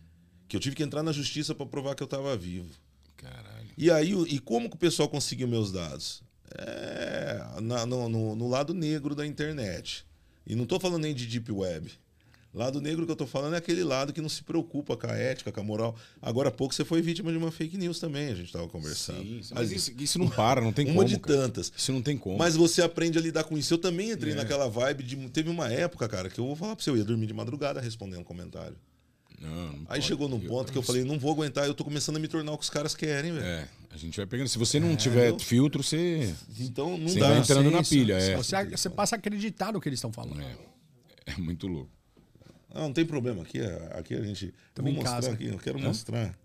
[0.47, 2.69] que eu tive que entrar na justiça para provar que eu estava vivo.
[3.17, 3.67] Caralho.
[3.77, 6.23] E aí, e como que o pessoal conseguiu meus dados?
[6.57, 10.05] É, na- no, no- no lado negro da internet.
[10.47, 11.91] E não estou falando nem de deep web.
[12.53, 15.15] Lado negro que eu estou falando é aquele lado que não se preocupa com a
[15.15, 15.95] ética, com a moral.
[16.21, 19.19] Agora há pouco você foi vítima de uma fake news também, a gente estava conversando.
[19.23, 21.07] Sim, sim, Mas mas isso, isso não para, não tem uma como.
[21.07, 21.39] de cara.
[21.39, 21.71] tantas.
[21.77, 22.37] Isso não tem como.
[22.37, 23.73] Mas você aprende a lidar com isso.
[23.73, 24.35] Eu também entrei É.
[24.35, 25.15] naquela vibe de.
[25.29, 27.79] Teve uma época, cara, que eu vou falar pra você, eu ia dormir de madrugada
[27.79, 28.75] respondendo comentário.
[29.39, 30.01] Não, não Aí pode.
[30.03, 32.51] chegou num ponto que eu falei, não vou aguentar, eu tô começando a me tornar
[32.51, 33.43] o que os caras querem, velho.
[33.45, 34.47] É, a gente vai pegando.
[34.49, 36.35] Se você não tiver eu- filtro, você.
[36.59, 37.29] Então não Você dá.
[37.29, 38.35] vai entrando Sim, na pilha, é.
[38.35, 40.41] Você, você passa a acreditar no que eles estão falando.
[40.41, 40.55] É,
[41.27, 41.89] é muito louco.
[42.73, 43.43] Não, não tem problema.
[43.43, 43.59] Aqui,
[43.91, 44.45] aqui a gente.
[44.47, 45.31] Eu Tamo vou em mostrar casa.
[45.33, 45.83] aqui, eu quero Hã?
[45.83, 46.39] mostrar.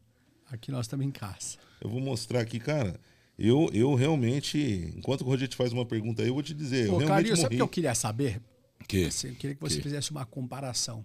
[0.50, 1.58] Aqui nós estamos em casa.
[1.80, 2.98] Eu vou mostrar aqui, cara.
[3.38, 4.58] Eu, eu realmente.
[4.96, 6.86] Enquanto o Roger te faz uma pergunta aí, eu vou te dizer.
[6.86, 8.40] Eu Ô, realmente Carlinhos, sabe o que eu queria saber?
[8.88, 9.04] Que?
[9.06, 9.82] Assim, eu queria que você Que?
[9.82, 11.04] fizesse uma comparação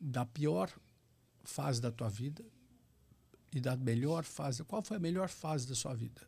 [0.00, 0.70] da pior
[1.44, 2.44] fase da tua vida
[3.54, 4.62] e da melhor fase.
[4.64, 6.20] Qual foi a melhor fase da sua vida?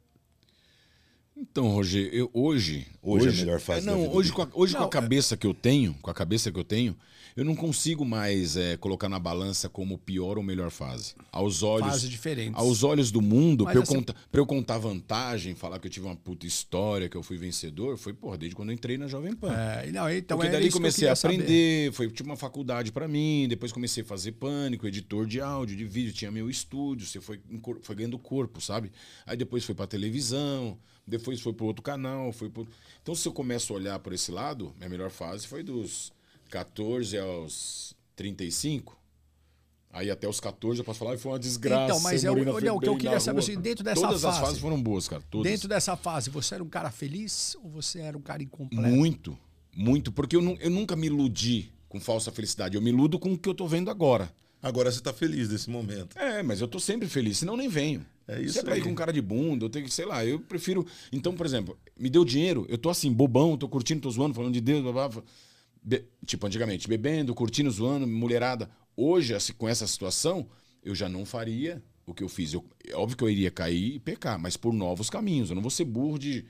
[1.36, 2.86] Então, Roger, eu hoje.
[3.02, 4.86] Hoje é a melhor fase É, da não, vida hoje, com a, hoje com Não,
[4.86, 6.96] a cabeça que eu tenho, com a cabeça que eu tenho,
[7.36, 11.14] eu não consigo mais é, colocar na balança como pior ou melhor fase.
[11.32, 12.02] Aos olhos.
[12.08, 12.54] Diferentes.
[12.54, 16.06] Aos olhos do mundo, eu, assim- contar, pra eu contar vantagem, falar que eu tive
[16.06, 19.34] uma puta história, que eu fui vencedor, foi, porra, desde quando eu entrei na Jovem
[19.34, 19.52] Pan.
[19.52, 21.34] É, não, então Porque é dali eu comecei a queria saber.
[21.34, 25.76] aprender, foi tipo uma faculdade pra mim, depois comecei a fazer pânico, editor de áudio,
[25.76, 27.40] de vídeo, tinha meu estúdio, você foi,
[27.82, 28.92] foi ganhando corpo, sabe?
[29.26, 32.66] Aí depois foi pra televisão, depois foi pro outro canal, foi pro...
[33.02, 36.12] Então se eu começo a olhar por esse lado, minha melhor fase foi dos
[36.58, 38.96] 14 aos 35.
[39.92, 41.84] Aí até os 14 eu posso falar, "Ai, foi uma desgraça.
[41.84, 43.42] Então, mas eu eu- morri na olha, o que eu queria saber é o rua."
[43.46, 45.50] seguinte, dentro dessa Todas as fase- fases foram boas, cara, todas.
[45.50, 48.88] Dentro dessa fase, você era um cara feliz ou você era um cara incompleto?
[48.88, 49.36] Muito,
[49.74, 50.12] muito.
[50.12, 52.76] Porque eu, nu- eu nunca me iludi com falsa felicidade.
[52.76, 54.32] Eu me iludo com o que eu tô vendo agora.
[54.62, 56.16] Agora você tá feliz nesse momento.
[56.18, 58.04] É, mas eu tô sempre feliz, senão nem venho.
[58.26, 60.24] É isso Se é pra ir com cara de bunda, eu tenho que, sei lá,
[60.24, 60.86] eu prefiro.
[61.12, 64.54] Então, por exemplo, me deu dinheiro, eu tô assim, bobão, tô curtindo, tô zoando, falando
[64.54, 65.22] de Deus, blá, blá, blá.
[65.84, 68.70] Be- tipo, antigamente, bebendo, curtindo, zoando, mulherada.
[68.96, 70.48] Hoje, assim, com essa situação,
[70.82, 72.54] eu já não faria o que eu fiz.
[72.54, 75.50] Eu, é óbvio que eu iria cair e pecar, mas por novos caminhos.
[75.50, 76.46] Eu não vou ser burro de.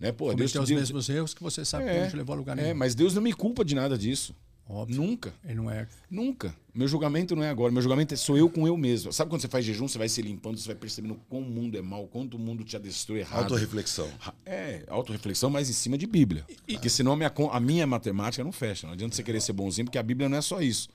[0.00, 2.16] Né, pô, Deus, Cometeu os Deus, mesmos erros que você sabe que é, não te
[2.16, 2.76] levou a lugar é, nenhum.
[2.76, 4.34] mas Deus não me culpa de nada disso.
[4.70, 4.96] Óbvio.
[5.00, 5.32] Nunca.
[5.44, 5.88] Ele não é.
[6.10, 6.54] Nunca.
[6.74, 7.72] Meu julgamento não é agora.
[7.72, 9.10] Meu julgamento é sou eu com eu mesmo.
[9.12, 11.78] Sabe quando você faz jejum, você vai se limpando, você vai percebendo como o mundo
[11.78, 13.44] é mal, quanto o mundo te adestrou errado.
[13.44, 14.10] Autoreflexão.
[14.44, 16.44] É, autorreflexão, mas em cima de Bíblia.
[16.66, 18.86] Porque senão a minha, a minha matemática não fecha.
[18.86, 20.88] Não adianta você querer ser bonzinho, porque a Bíblia não é só isso.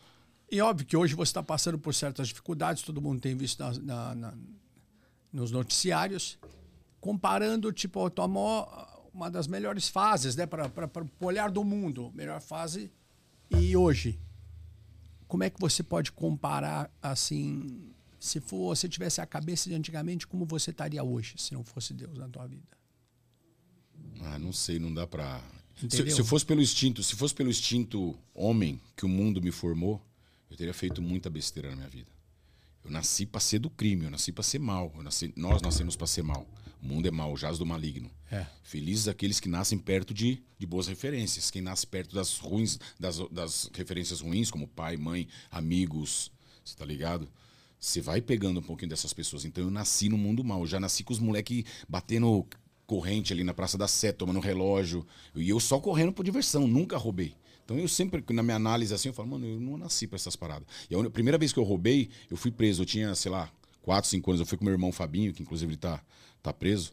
[0.52, 3.74] E óbvio que hoje você está passando por certas dificuldades, todo mundo tem visto na-
[3.80, 4.34] na- na-
[5.32, 6.38] nos noticiários,
[7.02, 10.68] comparando tipo a tua maior- uma das melhores fases, né, para
[11.20, 12.92] o olhar do mundo, melhor fase
[13.60, 14.20] e hoje.
[15.28, 20.28] Como é que você pode comparar assim, se for, se tivesse a cabeça de antigamente,
[20.28, 22.78] como você estaria hoje, se não fosse Deus na tua vida?
[24.22, 25.42] Ah, não sei, não dá pra.
[25.90, 30.02] Se, se fosse pelo instinto, se fosse pelo instinto homem que o mundo me formou,
[30.50, 32.12] eu teria feito muita besteira na minha vida.
[32.84, 34.94] Eu nasci para ser do crime, eu nasci para ser mal.
[34.96, 36.48] Eu nasci, nós nascemos para ser mal.
[36.84, 38.12] O mundo é mal, jaz do maligno.
[38.30, 38.46] É.
[38.62, 41.50] Felizes aqueles que nascem perto de, de boas referências.
[41.50, 46.30] Quem nasce perto das ruins, das, das referências ruins, como pai, mãe, amigos,
[46.64, 47.30] você tá ligado?
[47.80, 49.46] Você vai pegando um pouquinho dessas pessoas.
[49.46, 50.60] Então eu nasci no mundo mal.
[50.60, 52.46] Eu já nasci com os moleques batendo
[52.86, 55.08] corrente ali na Praça da Sé, tomando relógio.
[55.36, 57.34] E eu só correndo por diversão, nunca roubei.
[57.64, 60.36] Então eu sempre, na minha análise assim, eu falo, mano, eu não nasci pra essas
[60.36, 60.68] paradas.
[60.90, 62.82] E a primeira vez que eu roubei, eu fui preso.
[62.82, 63.50] Eu tinha, sei lá,
[63.84, 64.40] 4, 5 anos.
[64.42, 66.04] Eu fui com meu irmão Fabinho, que inclusive ele tá,
[66.44, 66.92] tá preso.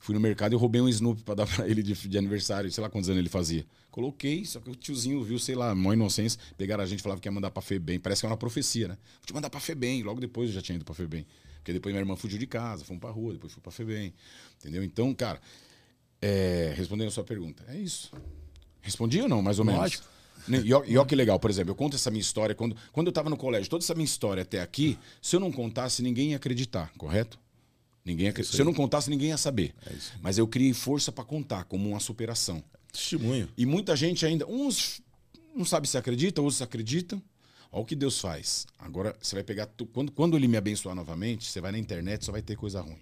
[0.00, 2.82] Fui no mercado e roubei um Snoopy pra dar pra ele de, de, aniversário, sei
[2.82, 3.66] lá quantos anos ele fazia.
[3.90, 7.20] Coloquei, só que o tiozinho viu, sei lá, mó inocência, pegaram a gente e falavam
[7.20, 7.98] que ia mandar pra Febem.
[7.98, 8.98] Parece que é uma profecia, né?
[9.16, 10.02] Vou te mandar pra Febem.
[10.02, 11.26] Logo depois eu já tinha ido pra Febem.
[11.56, 14.14] Porque depois minha irmã fugiu de casa, fomos pra rua, depois fui pra Febem.
[14.60, 14.84] Entendeu?
[14.84, 15.40] Então, cara,
[16.22, 18.12] é, respondendo a sua pergunta, é isso.
[18.80, 19.80] Respondi ou não, mais ou menos?
[19.80, 20.04] Lógico.
[20.46, 23.10] Né, e olha que legal, por exemplo, eu conto essa minha história quando, quando eu
[23.10, 26.36] estava no colégio, toda essa minha história até aqui, se eu não contasse, ninguém ia
[26.36, 27.38] acreditar, correto?
[28.08, 29.74] Ninguém ia, se eu não contasse, ninguém ia saber.
[29.86, 29.92] É
[30.22, 32.62] Mas eu criei força para contar, como uma superação.
[32.92, 33.48] Testemunho.
[33.56, 35.00] E muita gente ainda, uns
[35.54, 37.22] não sabe se acredita, outros acreditam.
[37.70, 38.66] Olha o que Deus faz.
[38.78, 39.66] Agora, você vai pegar.
[39.66, 42.80] tu- Quando, quando ele me abençoar novamente, você vai na internet, só vai ter coisa
[42.80, 42.96] ruim.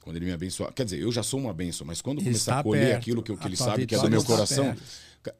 [0.00, 0.72] Quando ele me abençoar.
[0.72, 2.96] Quer dizer, eu já sou uma benção, mas quando começar Está a colher perto.
[2.98, 4.64] aquilo que, que ele sabe que é do meu coração.
[4.74, 4.82] perto.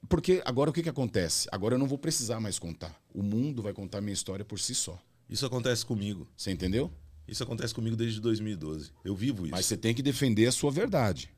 [0.08, 1.48] Porque agora o que, que acontece?
[1.50, 2.94] Agora eu não vou precisar mais contar.
[3.14, 4.96] O mundo vai contar minha história por si só.
[5.28, 6.28] Isso acontece comigo.
[6.36, 6.92] Você entendeu?
[7.30, 8.90] Isso acontece comigo desde 2012.
[9.04, 9.52] Eu vivo isso.
[9.52, 11.30] Mas você tem que defender a sua verdade.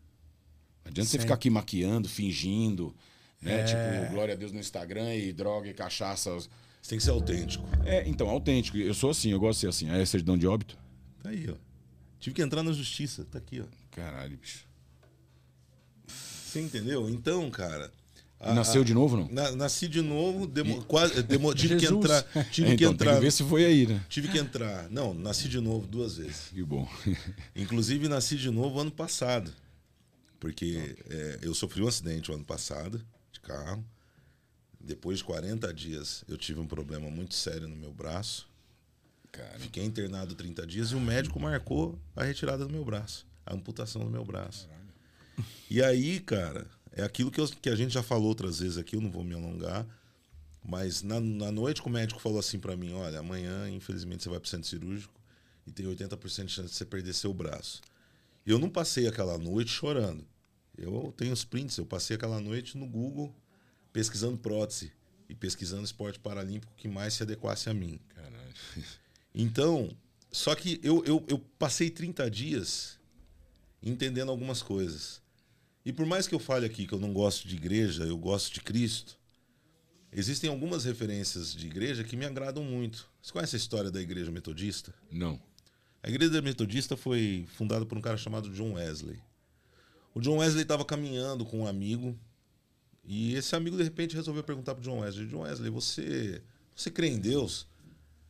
[0.83, 2.97] Não adianta você ficar aqui maquiando, fingindo,
[3.43, 3.61] né?
[3.61, 3.65] É.
[3.65, 6.31] Tipo, glória a Deus no Instagram e droga e cachaça.
[6.35, 6.49] Você
[6.89, 7.65] tem que ser autêntico.
[7.85, 8.79] É, então, autêntico.
[8.79, 9.91] Eu sou assim, eu gosto de ser assim.
[9.91, 10.79] Aí é certidão de óbito.
[11.23, 11.55] Tá aí, ó.
[12.19, 13.25] Tive que entrar na justiça.
[13.25, 13.67] Tá aqui, ó.
[13.91, 14.67] Caralho, bicho.
[16.07, 17.09] Você entendeu?
[17.11, 17.93] Então, cara.
[18.43, 19.29] A- Nasceu de novo, não?
[19.31, 21.99] na- nasci de novo, demo- quase, demo- tive que Jesus.
[22.05, 22.23] entrar.
[22.51, 23.11] Tive É, que então, entrar.
[23.13, 24.05] tem que ver se foi aí, né?
[24.09, 24.91] Tive que entrar.
[24.91, 26.49] Não, nasci de novo duas vezes.
[26.53, 26.89] Que bom.
[27.57, 29.53] Inclusive, nasci de novo ano passado.
[30.41, 33.01] Porque é, eu sofri um acidente o ano passado
[33.33, 33.85] de carro.
[34.81, 38.49] Depois de 40 dias, eu tive um problema muito sério no meu braço.
[39.31, 43.55] Cara, Fiquei internado 30 dias e o médico marcou a retirada do meu braço, a
[43.55, 44.69] amputação do meu braço.
[45.71, 48.97] E aí, cara, é aquilo que, eu- que a gente já falou outras vezes aqui,
[48.97, 49.87] eu não vou me alongar.
[50.65, 54.29] Mas na, na noite que o médico falou assim pra mim, olha, amanhã, infelizmente, você
[54.29, 55.13] vai pro centro cirúrgico
[55.67, 57.81] e tem 80% de chance de você perder seu braço.
[58.47, 60.25] Eu não passei aquela noite chorando.
[60.77, 63.35] Eu tenho os prints, eu passei aquela noite no Google
[63.93, 64.93] pesquisando prótese
[65.29, 67.99] e pesquisando esporte paralímpico que mais se adequasse a mim.
[68.15, 68.55] caralho.
[69.35, 69.91] Então,
[70.31, 72.99] só que eu, eu, eu passei 30 dias
[73.83, 75.23] entendendo algumas coisas.
[75.85, 78.53] E por mais que eu fale aqui que eu não gosto de igreja, eu gosto
[78.55, 79.19] de Cristo,
[80.13, 83.11] existem algumas referências de igreja que me agradam muito.
[83.21, 84.95] Você conhece a história da igreja metodista?
[85.11, 85.41] Não.
[86.03, 89.19] A igreja metodista foi fundada por um cara chamado John Wesley.
[90.15, 92.19] O John Wesley estava caminhando com um amigo
[93.05, 96.43] e esse amigo de repente resolveu perguntar para John Wesley: John Wesley, você,
[96.75, 97.67] você crê em Deus?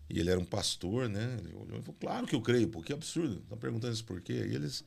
[0.09, 1.37] E ele era um pastor, né?
[1.39, 3.43] Ele olhou e falou: Claro que eu creio, pô, que absurdo.
[3.49, 4.35] Tá perguntando isso por quê?
[4.35, 4.85] E eles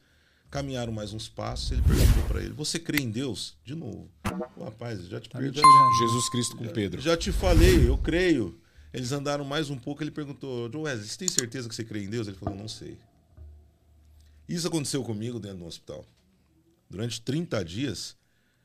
[0.50, 1.72] caminharam mais uns passos.
[1.72, 3.58] Ele perguntou para ele: Você crê em Deus?
[3.64, 4.10] De novo.
[4.60, 5.98] Rapaz, já te, Tá já, tirando.
[6.00, 7.02] Jesus Cristo com Pedro.
[7.02, 8.60] já te falei, eu creio.
[8.94, 12.04] Eles andaram mais um pouco, ele perguntou, John Wesley, você tem certeza que você crê
[12.04, 12.28] em Deus?
[12.28, 12.98] Ele falou, não sei.
[14.48, 16.06] Isso aconteceu comigo dentro do hospital.
[16.90, 18.16] Durante 30 dias,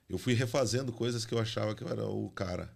[0.09, 2.72] eu fui refazendo coisas que eu achava que eu era o cara.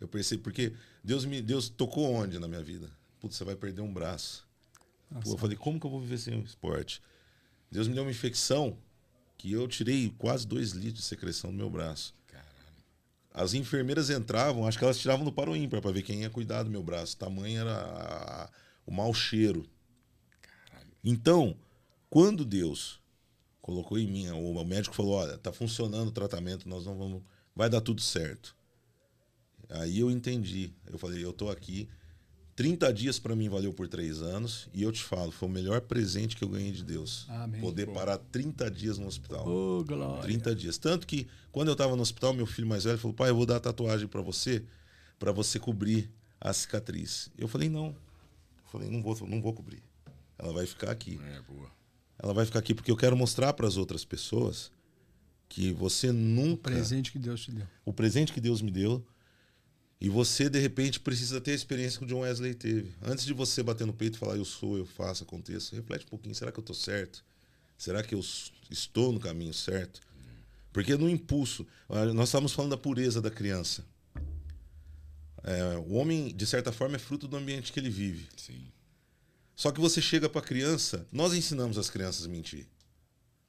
[0.00, 0.72] Eu percebi, porque
[1.04, 2.90] Deus me Deus tocou onde na minha vida?
[3.20, 4.46] Putz, você vai perder um braço.
[5.22, 7.02] Pô, eu falei, como que eu vou viver sem o esporte?
[7.70, 8.76] Deus me deu uma infecção
[9.36, 12.14] que eu tirei quase dois litros de secreção do meu braço.
[13.32, 16.64] As enfermeiras entravam, acho que elas tiravam no paro ímpar para ver quem ia cuidar
[16.64, 17.16] do meu braço.
[17.16, 18.50] Tamanho era
[18.84, 19.64] o mau cheiro.
[21.04, 21.56] Então,
[22.10, 23.00] quando Deus
[23.62, 27.22] colocou em mim, o médico falou: olha, tá funcionando o tratamento, nós não vamos.
[27.54, 28.56] Vai dar tudo certo.
[29.68, 30.72] Aí eu entendi.
[30.86, 31.88] Eu falei: eu tô aqui.
[32.58, 34.68] 30 dias para mim valeu por três anos.
[34.74, 37.24] E eu te falo, foi o melhor presente que eu ganhei de Deus.
[37.28, 37.60] Amém.
[37.60, 39.46] Poder parar 30 dias no hospital.
[39.48, 40.22] Ô, glória.
[40.22, 40.76] 30 dias.
[40.76, 43.46] Tanto que, quando eu estava no hospital, meu filho mais velho falou: pai, eu vou
[43.46, 44.64] dar a tatuagem para você,
[45.20, 47.30] para você cobrir a cicatriz.
[47.38, 47.94] Eu falei: não.
[48.64, 49.80] Eu falei: não vou, não vou cobrir.
[50.36, 51.20] Ela vai ficar aqui.
[51.28, 51.70] É, boa.
[52.18, 54.72] Ela vai ficar aqui porque eu quero mostrar para as outras pessoas
[55.48, 56.72] que você nunca.
[56.72, 57.66] Presente que Deus te deu.
[57.84, 59.06] o presente que Deus me deu.
[60.00, 62.94] E você, de repente, precisa ter a experiência que o John Wesley teve.
[63.02, 66.08] Antes de você bater no peito e falar, eu sou, eu faço, aconteça, reflete um
[66.08, 66.34] pouquinho.
[66.34, 67.24] Será que eu estou certo?
[67.76, 68.20] Será que eu
[68.70, 70.00] estou no caminho certo?
[70.72, 73.84] Porque no impulso, ah, nós estávamos falando da pureza da criança.
[75.42, 78.28] É, o homem, de certa forma, é fruto do ambiente que ele vive.
[78.36, 78.70] Sim.
[79.56, 82.66] Só que você chega para a criança, nós ensinamos as crianças a mentir.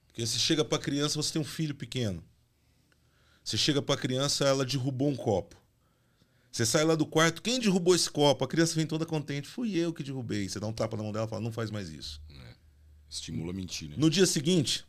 [0.08, 2.24] Porque você chega para a criança, você tem um filho pequeno.
[3.44, 5.59] Você chega para a criança, ela derrubou um copo.
[6.50, 8.44] Você sai lá do quarto, quem derrubou esse copo?
[8.44, 10.48] A criança vem toda contente, fui eu que derrubei.
[10.48, 12.20] Você dá um tapa na mão dela e fala, não faz mais isso.
[13.08, 13.94] Estimula a mentir, né?
[13.96, 14.84] No dia seguinte,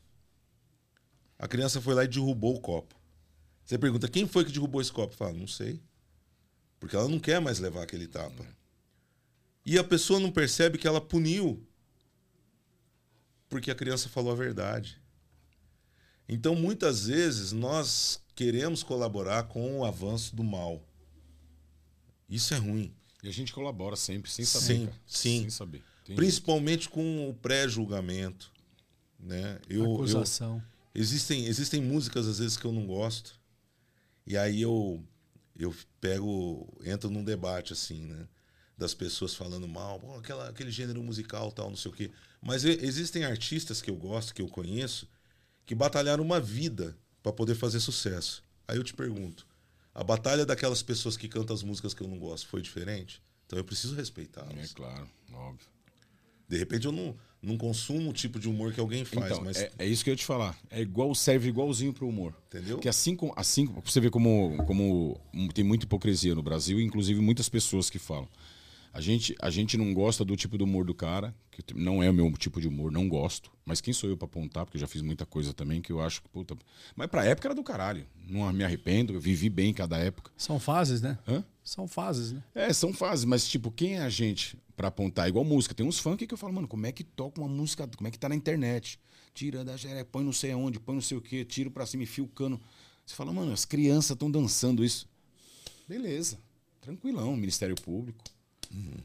[1.38, 2.96] a criança foi lá e derrubou o copo.
[3.66, 5.16] Você pergunta, quem foi que derrubou esse copo?
[5.16, 5.82] Fala, não sei.
[6.80, 8.46] Porque ela não quer mais levar aquele tapa.
[9.66, 11.66] E a pessoa não percebe que ela puniu
[13.52, 15.00] porque a criança falou a verdade.
[16.28, 20.82] Então, muitas vezes, nós queremos colaborar com o avanço do mal.
[22.32, 22.94] Isso é ruim.
[23.22, 24.66] E a gente colabora sempre, sem saber.
[24.66, 24.98] Sim, cara.
[25.06, 25.40] sim.
[25.42, 25.84] Sem saber.
[26.06, 28.52] Tem Principalmente com o pré-julgamento.
[29.20, 29.60] Né?
[29.70, 30.64] Eu, eu, Acusação.
[30.96, 33.40] Existem, existem músicas, às vezes, que eu não gosto.
[34.26, 35.04] E aí eu,
[35.58, 38.28] eu pego, entro num debate, assim, né?
[38.78, 42.10] Das pessoas falando mal, "Pô, aquela, aquele gênero musical, tal, não sei o quê.
[42.42, 45.08] Mas existem artistas que eu gosto, que eu conheço,
[45.66, 48.44] que batalharam uma vida para poder fazer sucesso.
[48.68, 49.46] Aí eu te pergunto,
[49.94, 53.22] a batalha daquelas pessoas que cantam as músicas que eu não gosto foi diferente?
[53.46, 54.74] Então eu preciso É respeitá-las.
[54.74, 55.68] claro, óbvio.
[56.48, 59.58] De repente eu não, não consumo o tipo de humor que alguém faz, Então, mas
[59.58, 60.58] é, é isso que eu ia te falar.
[60.70, 62.34] É igual, serve igualzinho pro humor.
[62.48, 62.78] Entendeu?
[62.78, 65.18] Porque assim, assim você ver como, como
[65.54, 68.28] tem muita hipocrisia no Brasil, inclusive muitas pessoas que falam.
[68.94, 72.10] A gente, a gente não gosta do tipo do humor do cara, que não é
[72.10, 73.50] o meu tipo de humor, não gosto.
[73.66, 74.66] Mas quem sou eu pra apontar?
[74.66, 76.58] Porque eu já fiz muita coisa também que eu acho que, puta.
[76.94, 78.06] Mas pra época era do caralho.
[78.28, 80.32] Não me arrependo, eu vivi bem cada época.
[80.36, 81.18] São fases, né?
[81.26, 81.44] Hã?
[81.64, 82.44] São fases, né?
[82.54, 85.30] É, são fases, mas tipo, quem é a gente pra apontar?
[85.30, 85.74] Igual música.
[85.74, 88.12] Tem uns funk que eu falo, mano, como é que toca uma música, como é
[88.12, 89.00] que tá na internet?
[89.34, 92.04] Tira da xereca, põe não sei aonde, põe não sei o quê, tiro pra cima
[92.04, 92.60] e fio o cano.
[93.06, 95.08] Você fala, mano, as crianças estão dançando isso.
[95.88, 96.38] Beleza,
[96.82, 98.22] tranquilão, Ministério Público.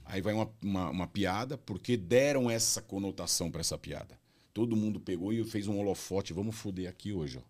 [0.04, 4.18] Aí vai uma, uma, uma piada, porque deram essa conotação pra essa piada.
[4.54, 7.42] Todo mundo pegou e fez um holofote, vamos foder aqui hoje, ó.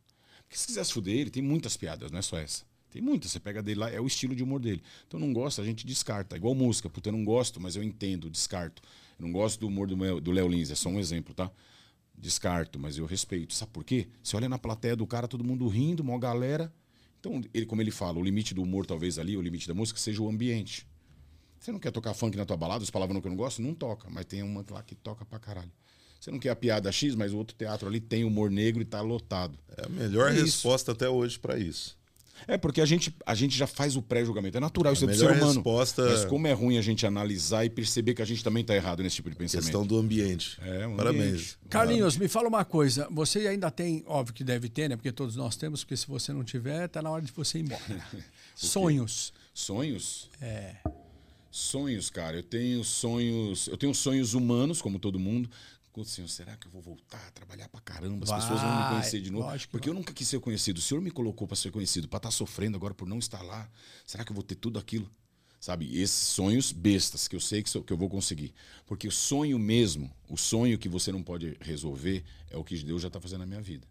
[0.43, 2.65] Porque se quisesse foder ele, tem muitas piadas, não é só essa.
[2.91, 4.83] Tem muitas, você pega dele lá, é o estilo de humor dele.
[5.07, 6.37] Então não gosta, a gente descarta.
[6.37, 8.81] Igual música, puta, eu não gosto, mas eu entendo, descarto.
[9.19, 11.51] Eu não gosto do humor do Léo Lins, é só um exemplo, tá?
[12.17, 13.53] Descarto, mas eu respeito.
[13.53, 14.09] Sabe por quê?
[14.23, 16.73] Você olha na plateia do cara, todo mundo rindo, uma galera.
[17.21, 19.99] Então, ele, como ele fala, o limite do humor, talvez ali, o limite da música,
[19.99, 20.87] seja o ambiente.
[21.67, 23.61] Você não quer tocar funk na tua balada, os palavrões que eu não gosto?
[23.61, 25.73] Não toca, mas tem uma lá que toca pra caralho.
[26.21, 28.85] Você não quer a piada X, mas o outro teatro ali tem humor negro e
[28.85, 29.59] tá lotado.
[29.77, 31.99] é a melhor É resposta até hoje para isso.
[32.47, 34.57] É, porque a gente, a gente já faz o pré-julgamento.
[34.57, 35.55] É natural, isso é do ser humano.
[35.55, 38.77] resposta- Mas como é ruim a gente analisar e perceber que a gente também tá
[38.77, 39.65] errado nesse tipo de pensamento.
[39.65, 40.61] Questão do ambiente.
[40.63, 41.25] É, um Parabéns.
[41.25, 41.59] ambiente.
[41.69, 43.09] Carlinhos, me fala uma coisa.
[43.11, 44.95] Você ainda tem, óbvio que deve ter, né?
[44.95, 47.63] Porque todos nós temos, porque se você não tiver, tá na hora de você ir
[47.63, 47.83] embora.
[48.55, 49.33] Sonhos.
[49.53, 50.31] Sonhos?
[50.41, 50.77] É.
[51.57, 52.37] Sonhos, cara.
[52.37, 53.67] Eu tenho sonhos.
[53.67, 55.49] Eu tenho sonhos humanos, como todo mundo.
[56.05, 58.25] Senhor, será que eu vou voltar a trabalhar pra caramba?
[58.25, 59.51] As Vai, pessoas vão me conhecer de novo.
[59.71, 60.77] Porque eu nunca quis ser conhecido.
[60.77, 63.67] O Senhor me colocou pra ser conhecido, pra estar sofrendo agora por não estar lá.
[64.05, 65.11] Será que eu vou ter tudo aquilo?
[65.59, 65.99] Sabe?
[65.99, 68.53] Esses sonhos bestas que eu sei que, que eu vou conseguir.
[68.85, 73.01] Porque o sonho mesmo, o sonho que você não pode resolver, é o que Deus
[73.01, 73.89] já está fazendo na minha vida.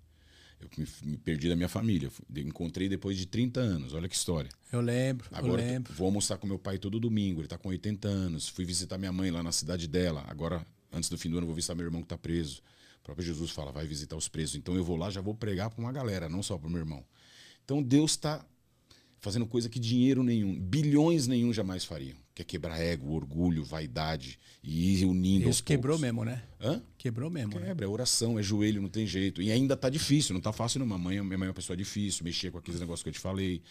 [0.60, 2.10] Eu me, me perdi da minha família.
[2.36, 3.94] Encontrei depois de 30 anos.
[3.94, 4.50] Olha que história.
[4.72, 5.94] Eu lembro, Agora eu lembro.
[5.94, 7.42] vou almoçar com meu pai todo domingo.
[7.42, 8.48] Ele tá com 80 anos.
[8.48, 10.24] Fui visitar minha mãe lá na cidade dela.
[10.28, 12.62] Agora, antes do fim do ano, vou visitar meu irmão que tá preso.
[13.02, 14.56] O próprio Jesus fala, vai visitar os presos.
[14.56, 17.06] Então eu vou lá, já vou pregar para uma galera, não só para meu irmão.
[17.64, 18.44] Então Deus está
[19.20, 22.18] fazendo coisa que dinheiro nenhum, bilhões nenhum jamais fariam.
[22.36, 26.02] Que é quebrar ego, orgulho, vaidade e ir unindo Isso quebrou poucos.
[26.02, 26.44] mesmo, né?
[26.62, 26.82] Hã?
[26.98, 27.68] Quebrou mesmo, né?
[27.68, 29.42] Quebra, é oração, é joelho, não tem jeito.
[29.42, 30.86] E ainda tá difícil, não tá fácil não.
[30.86, 33.20] Minha mãe, minha mãe é uma pessoa difícil, mexer com aqueles negócios que eu te
[33.20, 33.62] falei.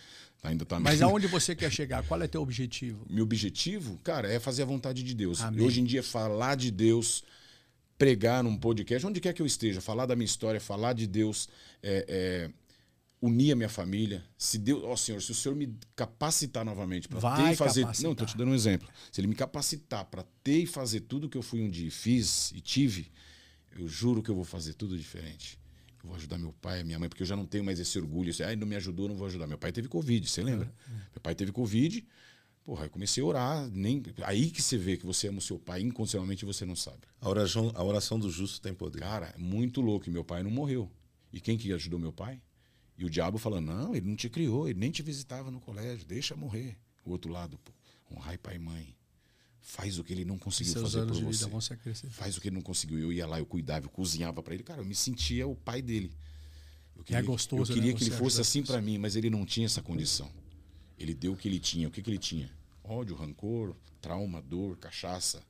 [0.43, 2.03] Ainda tá Mas aonde você quer chegar?
[2.05, 3.05] Qual é teu objetivo?
[3.09, 5.43] meu objetivo, cara, é fazer a vontade de Deus.
[5.43, 5.61] Amém.
[5.61, 7.23] E hoje em dia, falar de Deus,
[7.99, 11.49] pregar num podcast, onde quer que eu esteja, falar da minha história, falar de Deus,
[11.83, 12.51] é, é,
[13.21, 14.25] unir a minha família.
[14.37, 17.83] Se Deus, ó Senhor, se o Senhor me capacitar novamente para ter e fazer.
[17.83, 18.09] capacitar.
[18.09, 18.89] Não, tô te dando um exemplo.
[19.11, 21.91] Se Ele me capacitar para ter e fazer tudo que eu fui um dia e
[21.91, 23.11] fiz e tive,
[23.77, 25.59] eu juro que eu vou fazer tudo diferente.
[26.03, 28.31] Eu vou ajudar meu pai, minha mãe, porque eu já não tenho mais esse orgulho.
[28.31, 29.47] Assim, Ai, não me ajudou, não vou ajudar.
[29.47, 30.73] Meu pai teve Covid, você lembra?
[30.87, 32.07] Meu pai teve Covid.
[32.63, 33.71] Porra, eu comecei a orar.
[33.71, 34.03] Nem...
[34.23, 37.01] Aí que você vê que você ama o seu pai incondicionalmente e você não sabe.
[37.21, 39.01] A oração, a oração do justo tem poder.
[39.01, 40.09] Cara, é muito louco.
[40.09, 40.91] E meu pai não morreu.
[41.33, 42.41] E quem que ajudou meu pai?
[42.97, 46.07] E o diabo falando: não, ele não te criou, ele nem te visitava no colégio,
[46.07, 46.77] deixa morrer.
[47.05, 47.73] O outro lado, pô,
[48.13, 48.97] honrai pai e mãe.
[49.61, 51.47] Faz o que ele não conseguiu Seus fazer por você.
[51.47, 52.15] vão se acrescentar.
[52.15, 52.99] Faz o que ele não conseguiu.
[52.99, 54.63] Eu ia lá, eu cuidava, eu cozinhava para ele.
[54.63, 56.13] Cara, eu me sentia o pai dele.
[56.95, 59.31] Eu É gostoso, Eu queria né, que ele fosse assim as para mim, mas ele
[59.31, 60.31] não tinha essa condição.
[60.99, 61.89] Ele deu o que ele tinha.
[61.89, 62.51] O que, que ele tinha?
[62.85, 65.43] ódio, rancor, trauma, dor, cachaça,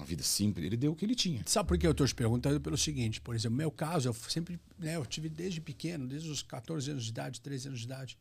[0.00, 0.66] uma vida simples.
[0.66, 1.42] Ele deu o que ele tinha.
[1.46, 2.60] Sabe por que eu estou te perguntando?
[2.60, 6.42] Pelo seguinte, por exemplo, meu caso, eu sempre, né, eu tive desde pequeno, desde os
[6.42, 8.18] 14 anos de idade, 13 anos de idade,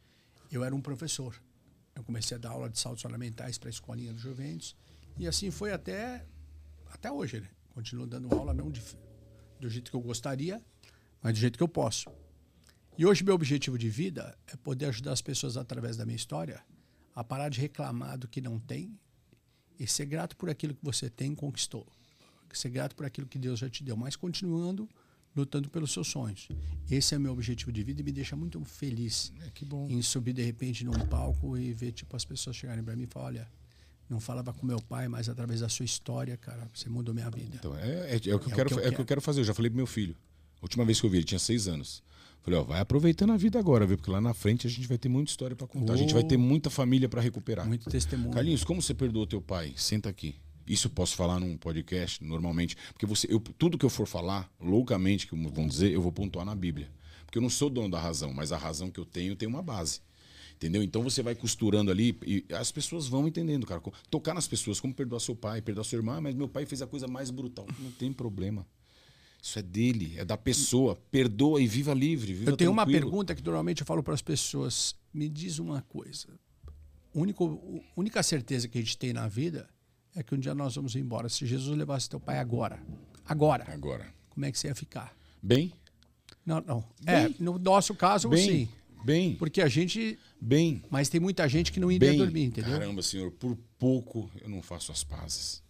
[0.51, 1.41] eu era um professor.
[1.95, 4.75] Eu comecei a dar aula de saltos ornamentais para a escolinha do Juventus.
[5.17, 6.25] E assim foi até,
[6.91, 7.41] até hoje.
[7.41, 7.49] Né?
[7.69, 8.81] Continuo dando aula, não de,
[9.59, 10.61] do jeito que eu gostaria,
[11.21, 12.09] mas do jeito que eu posso.
[12.97, 16.61] E hoje meu objetivo de vida é poder ajudar as pessoas através da minha história
[17.15, 18.97] a parar de reclamar do que não tem
[19.79, 21.87] e ser grato por aquilo que você tem e conquistou.
[22.53, 24.89] Ser grato por aquilo que Deus já te deu, mas continuando
[25.35, 26.47] lutando pelos seus sonhos.
[26.89, 29.87] Esse é meu objetivo de vida e me deixa muito feliz É, que bom.
[29.89, 33.07] em subir de repente num palco e ver tipo as pessoas chegarem para mim e
[33.07, 33.51] falar, olha,
[34.09, 37.57] não falava com meu pai, mas através da sua história, cara, você mudou minha vida.
[37.57, 38.87] Então, é, é, é o que eu É o quero, que eu é o que
[38.87, 39.05] eu quero.
[39.05, 39.41] quero fazer.
[39.41, 40.15] Eu já falei pro meu filho.
[40.61, 42.03] A última vez que eu vi, ele tinha seis anos.
[42.41, 43.97] Falei, ó, vai aproveitando a vida agora, viu?
[43.97, 45.93] Porque lá na frente a gente vai ter muita história para contar.
[45.93, 47.67] A gente vai ter muita família para recuperar.
[47.67, 48.31] Muito testemunho.
[48.31, 49.73] Carlinhos, como você perdoou teu pai?
[49.75, 50.35] Senta aqui.
[50.65, 52.77] Isso eu posso falar num podcast, normalmente.
[52.93, 56.45] Porque você, eu, tudo que eu for falar, loucamente, que vão dizer, eu vou pontuar
[56.45, 56.89] na Bíblia.
[57.25, 59.61] Porque eu não sou dono da razão, mas a razão que eu tenho tem uma
[59.61, 60.01] base.
[60.55, 60.83] Entendeu?
[60.83, 63.81] Então você vai costurando ali e as pessoas vão entendendo, cara.
[64.09, 66.81] Tocar nas pessoas, como perdoar seu pai, perdoar seu irmão, "Ah, mas meu pai fez
[66.81, 67.65] a coisa mais brutal.
[67.79, 68.65] Não tem problema.
[69.41, 70.97] Isso é dele, é da pessoa.
[71.09, 72.33] Perdoa e viva livre.
[72.33, 73.05] Viva Eu tenho uma tranquilo.
[73.09, 74.95] pergunta que normalmente eu falo para as pessoas.
[75.13, 76.27] Me diz uma coisa.
[77.15, 77.19] A
[77.95, 79.67] única, certeza que a gente tem na vida
[80.15, 81.29] é que um dia nós vamos embora.
[81.29, 82.79] Se Jesus levasse teu pai agora,
[83.25, 84.13] agora, Agora.
[84.29, 85.15] como é que você ia ficar?
[85.41, 85.73] Bem?
[86.45, 86.83] Não, não.
[87.05, 88.45] É, no nosso caso, Bem?
[88.45, 88.69] sim.
[89.03, 89.35] Bem?
[89.35, 90.19] Porque a gente.
[90.41, 90.83] Bem?
[90.89, 92.17] Mas tem muita gente que não iria bem.
[92.17, 92.71] dormir, entendeu?
[92.71, 95.63] Caramba, senhor, por pouco eu não faço as pazes.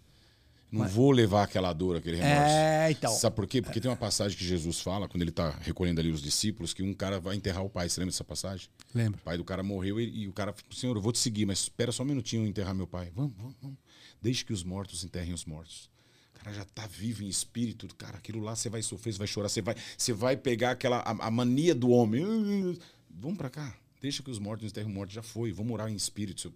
[0.71, 2.53] Não vou levar aquela dor, aquele remorso.
[2.53, 3.11] É, então.
[3.11, 3.61] Sabe por quê?
[3.61, 6.83] Porque tem uma passagem que Jesus fala, quando ele está recolhendo ali os discípulos, que
[6.83, 7.89] um cara vai enterrar o pai.
[7.89, 8.67] Você lembra dessa passagem?
[8.93, 9.19] Lembro.
[9.19, 11.45] O pai do cara morreu e, e o cara falou, senhor, eu vou te seguir,
[11.45, 13.11] mas espera só um minutinho enterrar meu pai.
[13.15, 13.77] Vamos, vamos, vamos.
[14.21, 15.89] Deixe que os mortos enterrem os mortos.
[16.35, 17.87] O cara já tá vivo em espírito.
[17.95, 20.99] Cara, aquilo lá você vai sofrer, você vai chorar, você vai, você vai pegar aquela
[20.99, 22.77] a, a mania do homem.
[23.09, 23.75] Vamos para cá.
[24.01, 25.15] Deixa que os mortos enterrem os mortos.
[25.15, 25.51] Já foi.
[25.51, 26.41] Vou morar em espírito.
[26.41, 26.53] seu-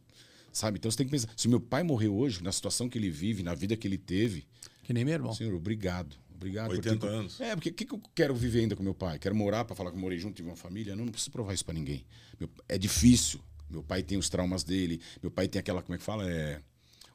[0.54, 0.78] Sabe?
[0.78, 1.30] Então você tem que pensar.
[1.36, 4.46] Se meu pai morreu hoje, na situação que ele vive, na vida que ele teve,
[4.84, 5.34] Que nem meu irmão.
[5.34, 6.16] Senhor, obrigado.
[6.36, 6.72] Obrigado.
[6.72, 7.42] 80 porque- anos.
[7.42, 9.18] É, porque o que, que eu quero viver ainda com meu pai?
[9.18, 10.96] Quero morar para falar que eu morei junto, tive uma família?
[10.96, 12.06] Não, não preciso provar isso para ninguém.
[12.40, 13.40] Meu- é difícil.
[13.70, 15.02] Meu pai tem os traumas dele.
[15.22, 16.30] Meu pai tem aquela, como é que fala?
[16.30, 16.62] É,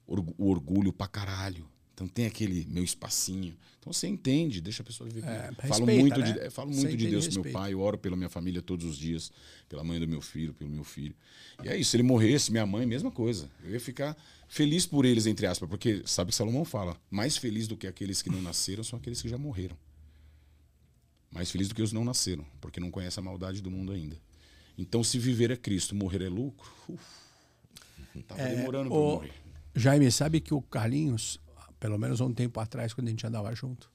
[0.06, 1.68] o orgulho pra caralho.
[1.98, 3.56] Então tem aquele meu espacinho.
[3.80, 5.26] Então você entende, deixa a pessoa viver.
[5.26, 5.62] É, comigo.
[5.66, 6.32] falo respeita, muito, né?
[6.32, 7.58] de, é, falo Você muito de Deus com meu respeita.
[7.58, 9.32] pai, eu oro pela minha família todos os dias,
[9.68, 11.16] pela mãe do meu filho, pelo meu filho.
[11.64, 13.50] E é isso, se ele morresse, minha mãe, mesma coisa.
[13.64, 17.66] Eu ia ficar feliz por eles, entre aspas, porque sabe que Salomão fala, mais feliz
[17.66, 19.76] do que aqueles que não nasceram são aqueles que já morreram.
[21.32, 24.16] Mais feliz do que os não nasceram, porque não conhecem a maldade do mundo ainda.
[24.78, 27.02] Então, se viver é Cristo, morrer é lucro, uf,
[28.28, 29.32] tava demorando para É, o- morrer.
[29.74, 31.38] Jaime, sabe que o Carlinhos,
[31.80, 33.90] pelo menos há um tempo atrás, quando a gente andava junto,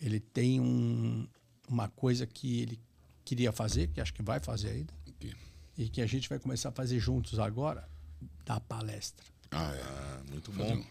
[0.00, 1.26] ele tem um-
[1.68, 2.80] uma coisa que ele
[3.24, 5.34] queria fazer, que acho que vai fazer ainda, Aqui.
[5.76, 7.88] e que a gente vai começar a fazer juntos agora,
[8.44, 9.24] dar palestra.
[9.50, 9.82] Ah, é.
[9.82, 10.74] Ah, muito bom.
[10.76, 10.84] um-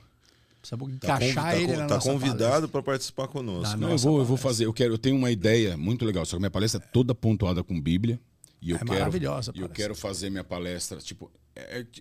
[0.59, 3.77] Precisamos Tá, encaixar tá ele con- na tá nossa convidado para participar conosco.
[3.77, 4.65] Não, eu vou, eu vou fazer.
[4.65, 6.25] Eu quero, eu tenho uma ideia muito legal.
[6.25, 8.19] Só que minha palestra é toda pontuada com Bíblia.
[8.61, 11.31] E eu É quero, maravilhosa E eu quero fazer minha palestra, tipo,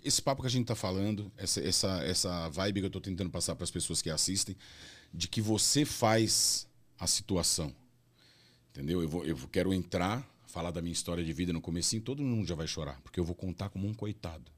[0.05, 3.31] esse papo que a gente tá falando, essa, essa, essa vibe que eu tô tentando
[3.31, 4.57] passar para as pessoas que assistem,
[5.13, 6.67] de que você faz
[6.99, 7.75] a situação.
[8.71, 9.03] Entendeu?
[9.03, 12.47] Eu, vou, eu quero entrar, falar da minha história de vida no comecinho, todo mundo
[12.47, 14.51] já vai chorar, porque eu vou contar como um coitado.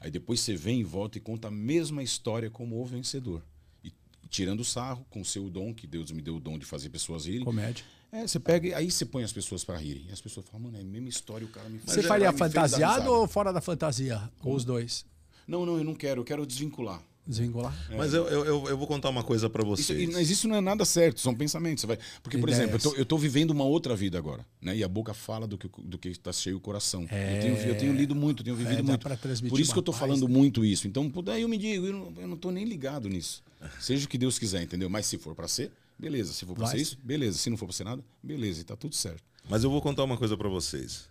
[0.00, 3.42] Aí depois você vem e volta e conta a mesma história como o vencedor.
[3.82, 3.92] E
[4.28, 6.88] tirando o sarro com o seu dom, que Deus me deu o dom de fazer
[6.90, 7.44] pessoas rirem.
[7.44, 7.84] Comédia.
[8.10, 10.06] É, você pega e aí você põe as pessoas pra rirem.
[10.08, 13.10] E as pessoas falam, mano, é a mesma história, o cara me Você faria fantasiado
[13.12, 14.30] ou fora da fantasia?
[14.42, 15.04] Ou os dois?
[15.46, 17.02] Não, não, eu não quero, eu quero desvincular.
[17.26, 17.74] Desvincular?
[17.94, 20.08] Mas eu, eu, eu, eu vou contar uma coisa para Isso, vocês.
[20.08, 21.82] e- mas isso não é nada certo, são pensamentos.
[21.82, 22.62] Você vai, porque, por Ideias.
[22.70, 24.46] exemplo, eu tô, eu tô vivendo uma outra vida agora.
[24.62, 24.78] Né?
[24.78, 27.02] E a boca fala do que, do que está cheio o coração.
[27.02, 29.48] Eu, tenho, eu tenho lido muito, tenho vivido É, dá muito.
[29.50, 30.34] Por isso que eu tô paz, falando né?
[30.34, 30.88] muito isso.
[30.88, 33.42] Então, daí eu me digo, eu não, eu não tô nem ligado nisso.
[33.78, 34.88] Seja o que Deus quiser, entendeu?
[34.88, 36.32] Mas se for pra ser, beleza.
[36.32, 37.38] Se for pra Vai ser isso, beleza.
[37.38, 38.60] Se não for pra ser nada, beleza.
[38.60, 39.22] E tá tudo certo.
[39.48, 41.08] Mas eu vou contar uma coisa para vocês.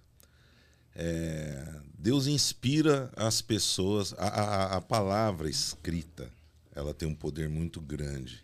[0.96, 4.14] É, Deus inspira as pessoas.
[4.14, 6.32] A, a, a palavra escrita,
[6.74, 8.44] ela tem um poder muito grande.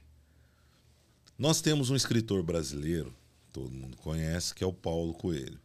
[1.37, 3.13] Nós temos um escritor brasileiro,
[3.51, 5.59] todo mundo conhece, que é o Paulo Coelho.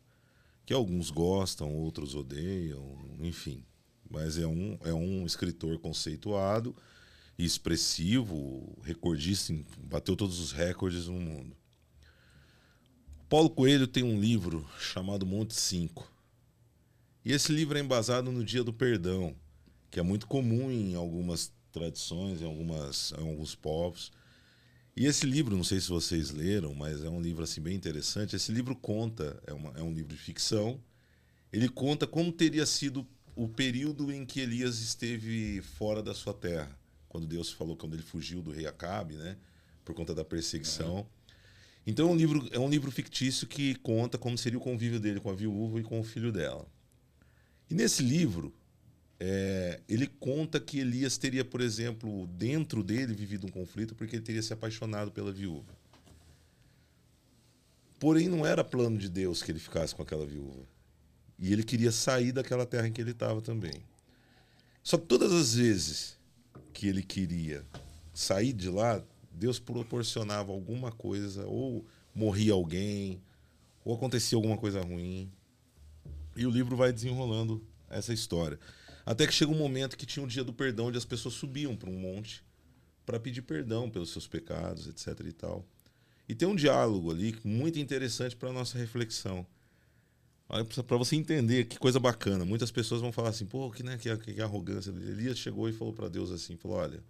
[0.64, 3.64] Que alguns gostam, outros odeiam, enfim.
[4.10, 6.74] Mas é um, é um escritor conceituado
[7.44, 11.56] expressivo, recordista, bateu todos os recordes no mundo.
[13.28, 16.10] Paulo Coelho tem um livro chamado Monte 5.
[17.24, 19.36] E esse livro é embasado no Dia do Perdão,
[19.90, 24.10] que é muito comum em algumas tradições, em, algumas, em alguns povos.
[24.96, 28.34] E esse livro, não sei se vocês leram, mas é um livro assim bem interessante.
[28.34, 30.80] Esse livro conta, é, uma, é um livro de ficção,
[31.52, 36.77] ele conta como teria sido o período em que Elias esteve fora da sua terra,
[37.08, 39.36] quando Deus falou quando ele fugiu do rei Acabe, né,
[39.84, 41.06] por conta da perseguição.
[41.86, 45.20] Então é um livro é um livro fictício que conta como seria o convívio dele
[45.20, 46.66] com a viúva e com o filho dela.
[47.70, 48.52] E nesse livro
[49.20, 54.24] é, ele conta que Elias teria, por exemplo, dentro dele vivido um conflito porque ele
[54.24, 55.72] teria se apaixonado pela viúva.
[57.98, 60.62] Porém, não era plano de Deus que ele ficasse com aquela viúva.
[61.38, 63.82] E ele queria sair daquela terra em que ele estava também.
[64.82, 66.17] Só que todas as vezes
[66.78, 67.66] que ele queria
[68.14, 69.02] sair de lá,
[69.32, 73.20] Deus proporcionava alguma coisa, ou morria alguém,
[73.84, 75.28] ou acontecia alguma coisa ruim.
[76.36, 78.60] E o livro vai desenrolando essa história.
[79.04, 81.34] Até que chega um momento que tinha o um dia do perdão, onde as pessoas
[81.34, 82.44] subiam para um monte
[83.04, 85.26] para pedir perdão pelos seus pecados, etc.
[85.26, 85.66] e tal.
[86.28, 89.44] E tem um diálogo ali muito interessante para nossa reflexão.
[90.48, 92.44] Para você entender que coisa bacana.
[92.44, 94.90] Muitas pessoas vão falar assim, pô, que, né, que, que arrogância.
[94.90, 97.02] Elias chegou e falou para Deus assim, falou, olha,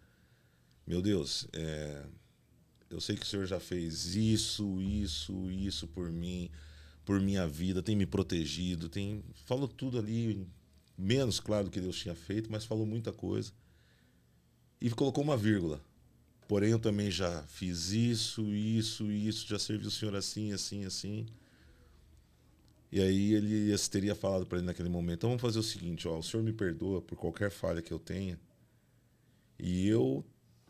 [0.85, 2.05] meu Deus, é,
[2.91, 6.51] eu sei que o Senhor já fez isso, isso, isso por mim,
[7.05, 10.45] por minha vida, tem me protegido, tem falou tudo ali
[10.97, 13.53] menos claro do que Deus tinha feito, mas falou muita coisa.
[14.81, 15.81] E colocou uma vírgula.
[16.49, 21.27] Porém, eu também já fiz isso, isso, isso, já servi o Senhor assim, assim, assim.
[22.91, 26.19] E aí ele teria falado para ele naquele momento: então vamos fazer o seguinte, ó,
[26.19, 28.39] o Senhor me perdoa por qualquer falha que eu tenha.
[29.59, 30.25] E eu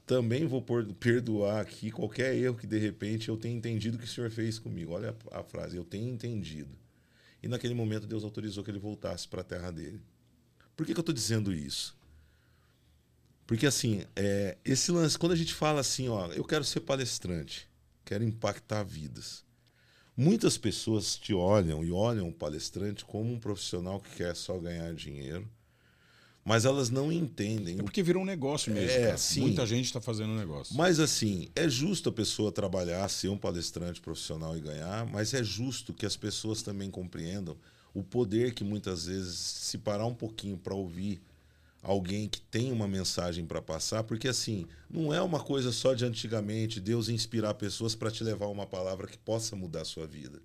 [0.06, 0.64] também vou
[0.98, 4.92] perdoar aqui qualquer erro que de repente eu tenha entendido que o Senhor fez comigo.
[4.92, 6.70] Olha a, a frase, eu tenho entendido.
[7.42, 10.00] E naquele momento Deus autorizou que ele voltasse para a terra dele.
[10.74, 11.96] Por que, que eu estou dizendo isso?
[13.46, 17.68] Porque assim, é, esse lance, quando a gente fala assim, ó, eu quero ser palestrante,
[18.04, 19.44] quero impactar vidas.
[20.20, 24.92] Muitas pessoas te olham e olham o palestrante como um profissional que quer só ganhar
[24.92, 25.48] dinheiro,
[26.44, 27.78] mas elas não entendem.
[27.78, 28.98] É porque virou um negócio mesmo.
[28.98, 29.42] É, sim.
[29.42, 30.76] Muita gente está fazendo um negócio.
[30.76, 35.44] Mas assim, é justo a pessoa trabalhar, ser um palestrante profissional e ganhar, mas é
[35.44, 37.56] justo que as pessoas também compreendam
[37.94, 41.22] o poder que muitas vezes se parar um pouquinho para ouvir
[41.82, 46.04] alguém que tem uma mensagem para passar, porque assim, não é uma coisa só de
[46.04, 50.40] antigamente Deus inspirar pessoas para te levar uma palavra que possa mudar a sua vida.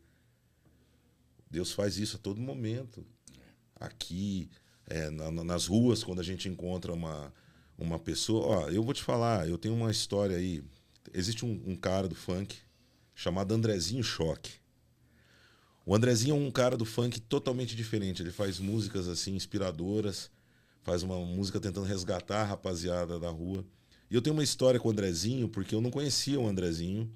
[1.50, 3.06] Deus faz isso a todo momento.
[3.76, 4.50] Aqui,
[4.88, 7.32] é, na, nas ruas, quando a gente encontra uma,
[7.78, 8.46] uma pessoa.
[8.46, 10.64] Ó, eu vou te falar, eu tenho uma história aí.
[11.14, 12.56] Existe um, um cara do funk
[13.14, 14.54] chamado Andrezinho Choque.
[15.86, 18.24] O Andrezinho é um cara do funk totalmente diferente.
[18.24, 20.32] Ele faz músicas assim inspiradoras,
[20.84, 23.66] faz uma música tentando resgatar a rapaziada da rua.
[24.12, 27.12] E eu tenho uma história com o Andrezinho, porque eu não conhecia o Andrezinho.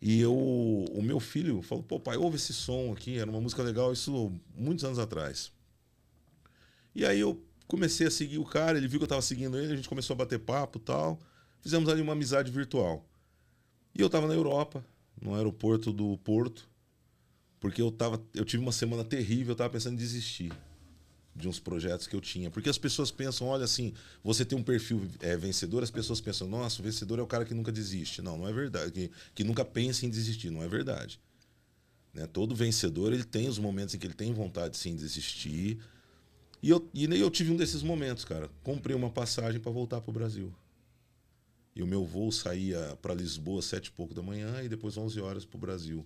[0.00, 3.62] E eu, o meu filho falou: pô, pai, ouve esse som aqui, era uma música
[3.62, 5.50] legal, isso muitos anos atrás.
[6.94, 9.72] E aí eu comecei a seguir o cara, ele viu que eu estava seguindo ele,
[9.72, 11.18] a gente começou a bater papo tal.
[11.60, 13.04] Fizemos ali uma amizade virtual.
[13.94, 14.84] E eu estava na Europa,
[15.20, 16.68] no aeroporto do Porto,
[17.58, 20.52] porque eu tava, eu tive uma semana terrível, eu estava pensando em desistir
[21.38, 22.50] de uns projetos que eu tinha.
[22.50, 26.48] Porque as pessoas pensam, olha assim, você tem um perfil é, vencedor, as pessoas pensam,
[26.48, 28.20] nossa, o vencedor é o cara que nunca desiste.
[28.20, 28.90] Não, não é verdade.
[28.92, 31.20] Que, que nunca pensa em desistir, não é verdade.
[32.12, 32.26] Né?
[32.26, 35.78] Todo vencedor, ele tem os momentos em que ele tem vontade sim de desistir.
[36.62, 38.50] E eu, e eu tive um desses momentos, cara.
[38.62, 40.52] Comprei uma passagem para voltar para o Brasil.
[41.74, 45.20] E o meu voo saía para Lisboa sete e pouco da manhã e depois 11
[45.20, 46.04] horas para o Brasil.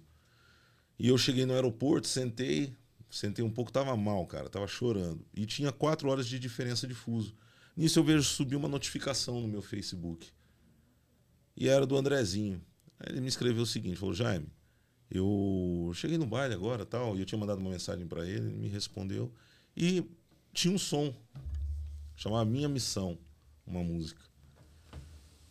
[0.99, 2.77] E eu cheguei no aeroporto, sentei,
[3.13, 5.25] sentei um pouco, tava mal, cara, tava chorando.
[5.35, 7.35] E tinha quatro horas de diferença de fuso.
[7.77, 10.31] Nisso eu vejo subir uma notificação no meu Facebook.
[11.55, 12.61] E era do Andrezinho.
[12.99, 14.49] Aí ele me escreveu o seguinte, falou, Jaime,
[15.11, 18.57] eu cheguei no baile agora tal, e eu tinha mandado uma mensagem para ele, ele
[18.57, 19.31] me respondeu.
[19.77, 20.05] E
[20.53, 21.15] tinha um som,
[22.17, 23.19] chamava Minha Missão,
[23.67, 24.23] uma música.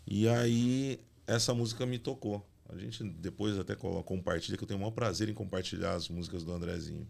[0.08, 2.44] E aí essa música me tocou.
[2.68, 6.44] A gente depois até compartilha, que eu tenho o maior prazer em compartilhar as músicas
[6.44, 7.08] do Andrezinho.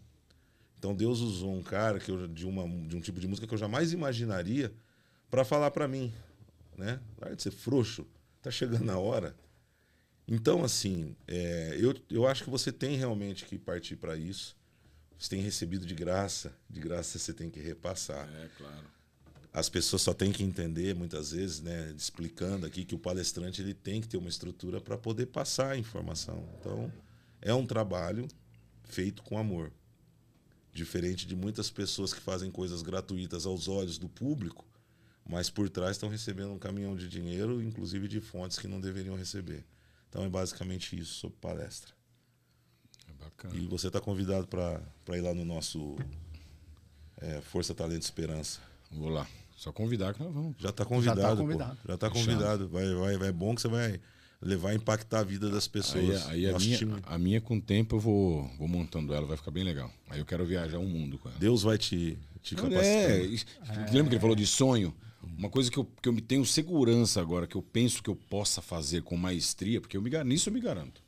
[0.82, 3.54] Então Deus usou um cara que eu, de, uma, de um tipo de música que
[3.54, 4.72] eu jamais imaginaria
[5.30, 6.12] para falar para mim,
[6.76, 6.98] né?
[7.16, 8.04] Vai de ser frouxo,
[8.42, 9.32] tá chegando a hora.
[10.26, 14.56] Então, assim, é, eu, eu acho que você tem realmente que partir para isso.
[15.16, 18.28] Você tem recebido de graça, de graça você tem que repassar.
[18.28, 18.90] É, claro
[19.54, 23.74] as pessoas só têm que entender muitas vezes, né, explicando aqui que o palestrante ele
[23.74, 26.42] tem que ter uma estrutura para poder passar a informação.
[26.58, 26.90] Então,
[27.38, 28.26] é um trabalho
[28.84, 29.70] feito com amor.
[30.72, 34.64] Diferente de muitas pessoas que fazem coisas gratuitas aos olhos do público,
[35.28, 39.14] mas por trás estão recebendo um caminhão de dinheiro, inclusive de fontes que não deveriam
[39.14, 39.64] receber.
[40.08, 41.92] Então é basicamente isso sobre palestra.
[43.08, 43.54] É bacana.
[43.54, 45.96] E você está convidado para ir lá no nosso
[47.18, 48.60] é, Força Talento Esperança.
[48.90, 49.26] Vou lá.
[49.56, 50.56] Só convidar que nós vamos.
[50.58, 51.36] Já está convidado.
[51.36, 51.42] pô.
[51.42, 51.78] convidado.
[51.86, 52.68] Já está convidado.
[52.68, 53.28] Vai, vai, vai.
[53.28, 54.00] É bom que você vai
[54.42, 56.28] levar a impactar a vida das Aí, pessoas.
[56.28, 59.24] aí a, Nosso minha, time- a minha, com o tempo, eu vou, vou montando ela,
[59.26, 59.90] vai ficar bem legal.
[60.10, 61.38] Aí eu quero viajar o mundo com ela.
[61.38, 63.14] Deus vai te, te Não, capacitando.
[63.14, 63.46] é, isso-
[63.92, 64.94] Lembra que ele falou de sonho?
[65.38, 68.16] Uma coisa que eu, que eu me tenho segurança agora, que eu penso que eu
[68.16, 71.00] possa fazer com maestria, porque eu me, nisso eu me garanto.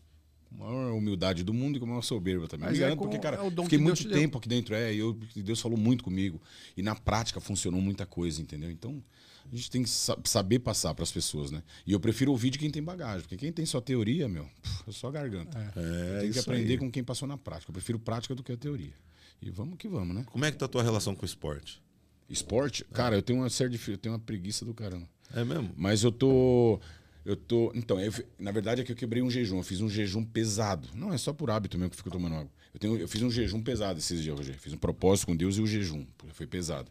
[0.48, 2.66] Com a maior humildade do mundo e com a maior soberba também.
[2.68, 4.18] Mas me é garanto com- porque, cara, é fiquei que muito Deus te deu.
[4.20, 6.40] tempo aqui dentro, é, e eu, e Deus falou muito comigo.
[6.76, 8.70] E na prática funcionou muita coisa, entendeu?
[8.70, 9.02] Então,
[9.52, 11.62] a gente tem que sa- saber passar para as pessoas, né?
[11.86, 14.48] E eu prefiro ouvir de quem tem bagagem, porque quem tem só teoria, meu,
[14.86, 15.58] é só garganta.
[15.76, 16.78] É, tem que aprender aí.
[16.78, 17.70] com quem passou na prática.
[17.70, 18.92] Eu prefiro prática do que a teoria.
[19.42, 20.24] E vamos que vamos, né?
[20.26, 21.82] Como é que tá a tua relação com o esporte?
[22.28, 22.84] Esporte?
[22.86, 23.90] Cara, eu tenho uma série de.
[23.90, 25.06] Eu tenho uma preguiça do caramba.
[25.34, 25.70] É mesmo?
[25.76, 26.80] Mas eu tô.
[27.24, 27.70] Eu tô.
[27.74, 29.58] Então, eu na verdade é que eu quebrei um jejum.
[29.58, 30.88] Eu fiz um jejum pesado.
[30.94, 32.50] Não, é só por hábito mesmo que eu fico tomando água.
[32.72, 34.58] Eu, tenho, eu fiz um jejum pesado esses dias, Rogério.
[34.60, 36.06] Fiz um propósito com Deus e o jejum.
[36.16, 36.90] porque Foi pesado.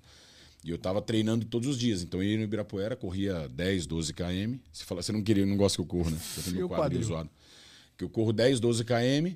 [0.64, 2.02] E eu tava treinando todos os dias.
[2.02, 4.58] Então eu ia no Ibirapuera, corria 10, 12 km.
[4.72, 6.18] Você fala, você não queria, não gosta que eu corro, né?
[6.38, 7.04] Eu tenho meu quadril?
[7.04, 7.30] zoado.
[7.98, 9.36] Que eu corro 10, 12 km.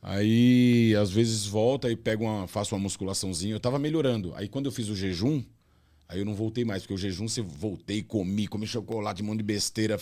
[0.00, 3.54] Aí, às vezes, volta e pego uma, faço uma musculaçãozinha.
[3.54, 4.34] Eu tava melhorando.
[4.36, 5.42] Aí, quando eu fiz o jejum,
[6.06, 9.38] aí eu não voltei mais, porque o jejum você voltei, comi, comi chocolate, um monte
[9.38, 9.98] de besteira.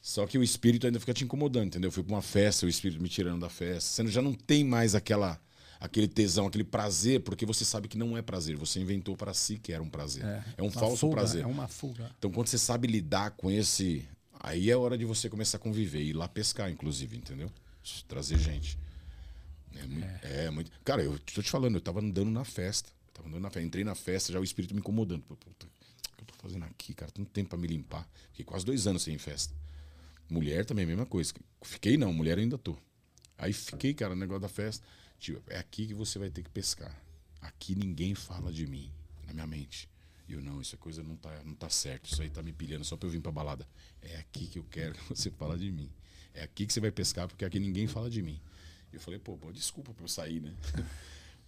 [0.00, 1.88] Só que o espírito ainda fica te incomodando, entendeu?
[1.88, 4.04] Eu fui pra uma festa, o espírito me tirando da festa.
[4.04, 5.40] Você já não tem mais aquela,
[5.80, 8.56] aquele tesão, aquele prazer, porque você sabe que não é prazer.
[8.56, 10.24] Você inventou para si que era um prazer.
[10.24, 11.42] É, um uma falso fuga, prazer.
[11.42, 12.10] É uma fuga.
[12.18, 14.06] Então, quando você sabe lidar com esse.
[14.40, 16.02] Aí é hora de você começar a conviver.
[16.02, 17.50] E ir lá pescar, inclusive, entendeu?
[18.08, 18.78] Trazer gente.
[19.76, 22.90] É muito, é muito- Cara, eu tô te falando, eu tava andando na festa.
[23.12, 23.66] Tava andando na festa.
[23.66, 25.22] Entrei na festa, já o espírito me incomodando.
[25.22, 25.50] Puta, o
[26.16, 27.10] que eu tô fazendo aqui, cara?
[27.10, 28.06] Tem tempo pra me limpar.
[28.30, 29.54] Fiquei quase dois anos sem festa.
[30.30, 31.32] Mulher também, a mesma coisa.
[31.62, 32.76] Fiquei não, mulher ainda tô.
[33.36, 34.86] Aí fiquei, cara, no negócio da festa.
[35.24, 36.94] Tipo, é aqui que você vai ter que pescar.
[37.40, 38.90] Aqui ninguém fala de mim,
[39.26, 39.88] na minha mente.
[40.28, 42.12] E eu, não, isso é coisa não tá, não tá certo.
[42.12, 43.66] Isso aí tá me pilhando só pra eu vir pra balada.
[44.02, 45.88] É aqui que eu quero que você fala de mim.
[46.34, 48.38] É aqui que você vai pescar, porque aqui ninguém fala de mim.
[48.92, 50.52] E eu falei, pô, desculpa pra eu sair, né?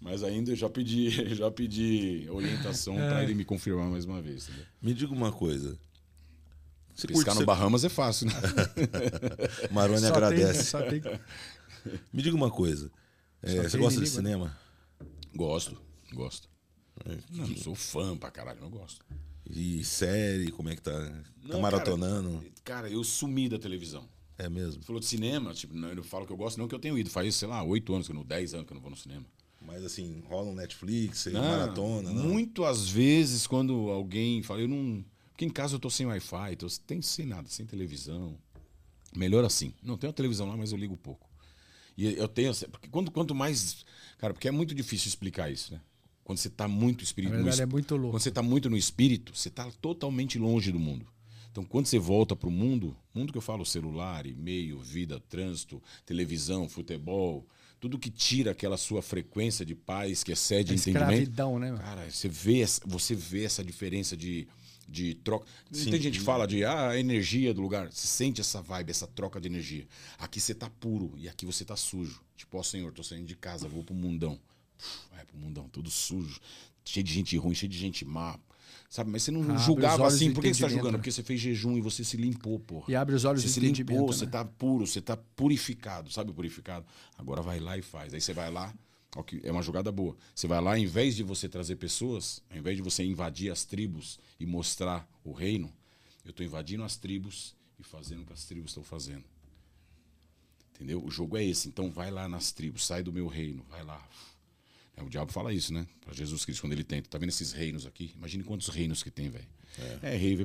[0.01, 4.45] Mas ainda eu já pedi, já pedi orientação pra ele me confirmar mais uma vez.
[4.49, 4.67] Entendeu?
[4.81, 5.79] Me diga uma coisa.
[6.95, 8.33] Você Pescar no ser- Bahamas é fácil, né?
[9.71, 10.55] Maroni Só agradece.
[10.55, 11.03] Tem, só tem...
[12.11, 12.91] Me diga uma coisa.
[13.47, 14.57] É, você gosta de cinema?
[15.35, 15.81] gosto,
[16.13, 16.49] gosto.
[17.05, 19.05] É, Não, não sou fã pra caralho, não gosto.
[19.49, 20.93] E série, como é que tá?
[20.93, 22.39] Tá Não, maratonando?
[22.39, 24.09] Cara, cara, eu sumi da televisão.
[24.39, 24.83] É mesmo.
[24.83, 27.09] Falou de cinema, tipo, não, eu falo que eu gosto, não que eu tenho ido.
[27.09, 29.25] Faz, sei lá, oito anos, que não, dez anos que eu não vou no cinema.
[29.63, 32.23] Mas assim, rola um Netflix, você Não, maratona, não?
[32.25, 35.05] Muito às vezes, quando alguém fala, eu não.
[35.31, 38.37] Porque em casa eu tô sem Wi-Fi, tô tem, sem nada, sem televisão.
[39.15, 39.73] Melhor assim.
[39.83, 41.26] Não tenho televisão lá, mas eu ligo pouco.
[41.97, 42.53] E eu tenho.
[42.71, 43.85] Porque quanto, quanto mais.
[44.19, 45.81] Cara, porque é muito difícil explicar isso, né?
[46.25, 47.33] Quando você tá muito Na espírito.
[47.35, 48.11] verdade, no, é muito louco.
[48.13, 51.07] Quando você tá muito no espírito, você tá totalmente longe do mundo.
[51.53, 56.69] Então, quando você volta pro mundo, mundo que eu falo, celular, e-mail, vida, trânsito, televisão,
[56.69, 57.47] futebol,
[57.81, 61.13] tudo que tira aquela sua frequência de paz, que excede É entendimento.
[61.13, 61.75] escravidão, né?
[61.79, 64.47] Cara, você vê, você vê essa diferença de,
[64.89, 65.47] de troca.
[65.71, 65.91] Sim.
[65.91, 67.91] tem gente que fala de ah, a energia do lugar.
[67.91, 69.87] Você sente essa vibe, essa troca de energia.
[70.19, 72.21] Aqui você tá puro e aqui você tá sujo.
[72.37, 74.39] Tipo, ó Senhor, tô saindo de casa, vou pro mundão.
[74.77, 76.41] Puf, Vai pro mundão, tudo sujo.
[76.85, 78.39] Cheio de gente ruim, cheio de gente má.
[78.89, 80.33] Sabe, mas você não os julgava assim.
[80.33, 80.93] Por que você tá julgando?
[80.93, 80.99] né?
[80.99, 82.85] Porque você fez jejum e você se limpou, porra.
[82.89, 84.07] E abre os olhos Você se limpou, né?
[84.07, 86.87] você tá puro, você tá purificado, sabe purificado?
[87.19, 88.15] Agora vai lá e faz.
[88.15, 88.73] Aí você vai lá,
[89.43, 90.17] é uma jogada boa.
[90.35, 93.65] Você vai lá, ao invés de você trazer pessoas, ao invés de você invadir as
[93.65, 95.73] tribos e mostrar o reino,
[96.25, 99.25] eu tô invadindo as tribos e fazendo o que as tribos estão fazendo.
[100.75, 101.03] Entendeu?
[101.03, 101.69] O jogo é esse.
[101.69, 104.07] Então vai lá nas tribos, sai do meu reino, vai lá.
[104.97, 105.87] É, o diabo fala isso, né?
[106.01, 107.09] Pra Jesus Cristo, quando ele tenta.
[107.09, 108.13] Tá vendo esses reinos aqui?
[108.17, 109.47] Imagine quantos reinos que tem, velho.
[110.03, 110.37] É, rei.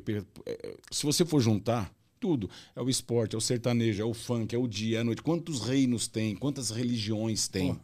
[0.45, 4.13] é, é, se você for juntar tudo, é o esporte, é o sertanejo, é o
[4.13, 5.21] funk, é o dia, é a noite.
[5.21, 6.35] Quantos reinos tem?
[6.35, 7.79] Quantas religiões tem?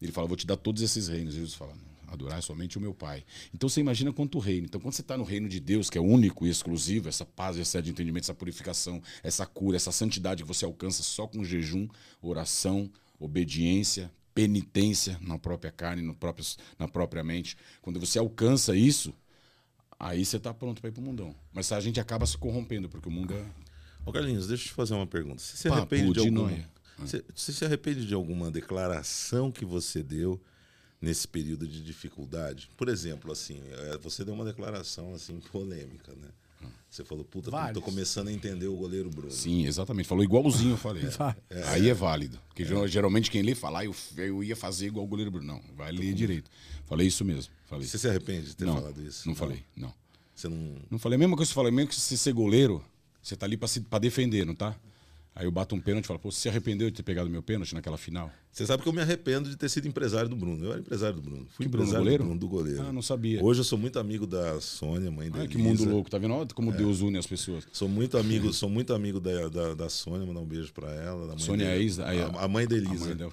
[0.00, 1.34] Ele fala, vou te dar todos esses reinos.
[1.34, 1.74] Jesus fala,
[2.06, 3.24] adorar somente o meu Pai.
[3.54, 4.66] Então você imagina quanto reino.
[4.66, 7.58] Então quando você está no reino de Deus, que é único e exclusivo, essa paz,
[7.58, 11.88] essa de entendimento, essa purificação, essa cura, essa santidade que você alcança só com jejum,
[12.22, 16.46] oração, obediência, penitência na própria carne, no próprio,
[16.78, 17.56] na própria mente.
[17.82, 19.12] Quando você alcança isso,
[19.98, 21.34] aí você está pronto para ir para o mundão.
[21.52, 23.44] Mas a gente acaba se corrompendo, porque o mundo é.
[24.06, 25.42] Ô Carlinhos, deixa eu te fazer uma pergunta.
[25.42, 26.77] Você se Papo arrepende de de alguma...
[26.98, 30.40] Você, você se arrepende de alguma declaração que você deu
[31.00, 32.68] nesse período de dificuldade?
[32.76, 36.28] Por exemplo, assim, é, você deu uma declaração assim polêmica, né?
[36.90, 37.84] Você falou, puta, tô Vários.
[37.84, 39.30] começando a entender o goleiro Bruno.
[39.30, 40.08] Sim, exatamente.
[40.08, 41.04] Falou igualzinho, eu falei.
[41.10, 41.36] Vai.
[41.66, 42.40] Aí é válido.
[42.48, 45.46] Porque geralmente quem lê fala, ah, eu, eu ia fazer igual o goleiro Bruno.
[45.46, 46.50] Não, vai ler direito.
[46.86, 47.52] Falei isso mesmo.
[47.66, 47.86] Falei.
[47.86, 49.28] Você se arrepende de ter não, falado isso?
[49.28, 49.92] Não falei, não.
[50.34, 50.76] Você não.
[50.90, 52.82] Não falei a mesma coisa que eu falei, mesmo que você ser goleiro,
[53.22, 54.74] você tá ali pra, se, pra defender, não tá?
[55.38, 57.40] Aí eu bato um pênalti e falo, pô, você se arrependeu de ter pegado meu
[57.40, 58.28] pênalti naquela final?
[58.50, 60.64] Você sabe que eu me arrependo de ter sido empresário do Bruno.
[60.64, 61.46] Eu era empresário do Bruno.
[61.50, 62.24] Fui Que Bruno, empresário goleiro?
[62.24, 62.82] do Bruno, do goleiro.
[62.82, 63.40] Ah, não sabia.
[63.44, 66.34] Hoje eu sou muito amigo da Sônia, mãe da Olha que mundo louco, tá vendo?
[66.34, 67.68] Olha como Deus une as pessoas.
[67.72, 71.20] Sou muito amigo, sou muito amigo da, da, da Sônia, mandar um beijo pra ela.
[71.28, 72.10] Da mãe Sônia é a Isa- a-
[72.40, 73.04] a, a mãe da A Elisa.
[73.06, 73.28] mãe da,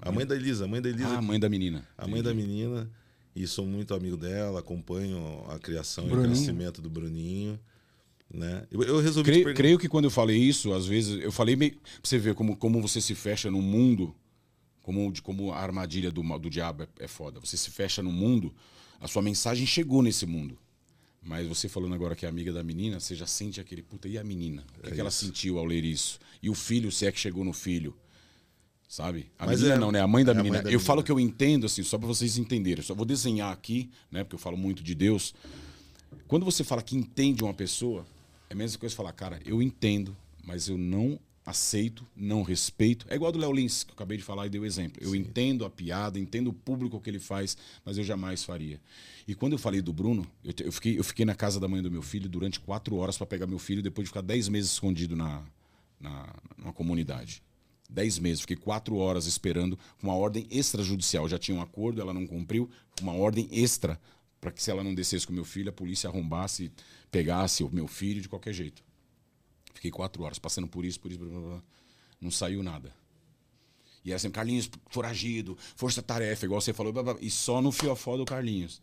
[0.00, 1.08] A mãe da Elisa, a mãe da Elisa.
[1.08, 1.84] Ah, a mãe da menina.
[1.98, 2.88] a mãe da menina.
[3.34, 6.34] E sou muito amigo dela, acompanho a criação e o Bruninho.
[6.34, 7.58] crescimento do Bruninho.
[8.30, 8.66] Né?
[8.70, 11.72] Eu, eu resolvi Creio, creio que quando eu falei isso, às vezes, eu falei meio.
[11.72, 14.14] Pra você ver como, como você se fecha no mundo,
[14.82, 17.40] como, de- como a armadilha do, do diabo é, é foda.
[17.40, 18.54] Você se fecha no mundo,
[19.00, 20.58] a sua mensagem chegou nesse mundo.
[21.22, 24.06] Mas você falando agora que é amiga da menina, você já sente aquele puta.
[24.08, 24.64] E a menina?
[24.78, 26.18] O que, É que ela sentiu ao ler isso?
[26.42, 27.94] E o filho, se é que chegou no filho?
[28.88, 29.30] Sabe?
[29.38, 30.00] A Mas menina é- não, né?
[30.00, 30.62] A mãe da é a mãe menina.
[30.62, 30.86] da eu menina.
[30.86, 32.78] falo que eu entendo, assim, só pra vocês entenderem.
[32.80, 34.22] Eu só vou desenhar aqui, né?
[34.24, 35.34] Porque eu falo muito de Deus.
[36.26, 38.06] Quando você fala que entende uma pessoa,
[38.48, 41.18] é a mesma coisa falar, cara, eu entendo, mas eu não
[41.48, 43.06] aceito, não respeito.
[43.08, 45.02] É igual do Léo Lins, que eu acabei de falar e dei o exemplo.
[45.02, 48.78] Eu entendo a piada, entendo o público que ele faz, mas eu jamais faria.
[49.26, 51.66] E quando eu falei do Bruno, eu, te- eu fiquei, eu fiquei na casa da
[51.66, 54.46] mãe do meu filho durante quatro horas para pegar meu filho, depois de ficar dez
[54.48, 55.42] meses escondido na,
[55.98, 57.42] na, comunidade.
[57.88, 61.26] Dez meses, fiquei quatro horas esperando com uma ordem extrajudicial.
[61.28, 62.68] Já tinha um acordo, ela não cumpriu,
[63.00, 63.98] uma ordem extra
[64.40, 66.70] para que se ela não descesse com meu filho, a polícia arrombasse,
[67.10, 68.82] pegasse o meu filho de qualquer jeito.
[69.74, 71.62] Fiquei quatro horas passando por isso, por isso, blá, blá, blá.
[72.20, 72.92] não saiu nada.
[74.04, 78.16] E era assim, Carlinhos, foragido, força-tarefa, igual você falou, blá, blá, e só no fiofó
[78.16, 78.80] do Carlinhos.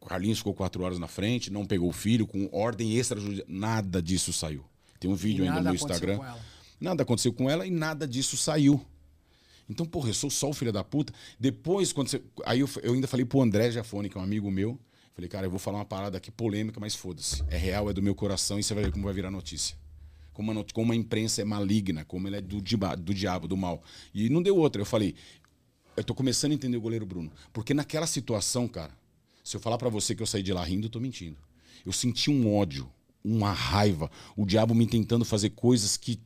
[0.00, 3.46] O Carlinhos ficou quatro horas na frente, não pegou o filho, com ordem extrajudicial.
[3.48, 4.64] Nada disso saiu.
[4.98, 6.16] Tem um vídeo ainda nada no aconteceu Instagram.
[6.18, 6.40] com ela.
[6.80, 8.84] Nada aconteceu com ela e nada disso saiu.
[9.68, 11.12] Então, porra, eu sou só o filho da puta.
[11.38, 12.22] Depois, quando você.
[12.44, 14.78] Aí eu, eu ainda falei pro André Jafone, que é um amigo meu.
[15.14, 17.42] Falei, cara, eu vou falar uma parada aqui polêmica, mas foda-se.
[17.48, 19.76] É real, é do meu coração e você vai ver como vai virar notícia.
[20.32, 23.56] Como a, not- como a imprensa é maligna, como ela é do, do diabo, do
[23.56, 23.80] mal.
[24.12, 24.82] E não deu outra.
[24.82, 25.14] Eu falei,
[25.96, 27.30] eu tô começando a entender o goleiro Bruno.
[27.52, 28.90] Porque naquela situação, cara,
[29.44, 31.36] se eu falar pra você que eu saí de lá rindo, eu tô mentindo.
[31.86, 32.90] Eu senti um ódio,
[33.22, 36.18] uma raiva, o diabo me tentando fazer coisas que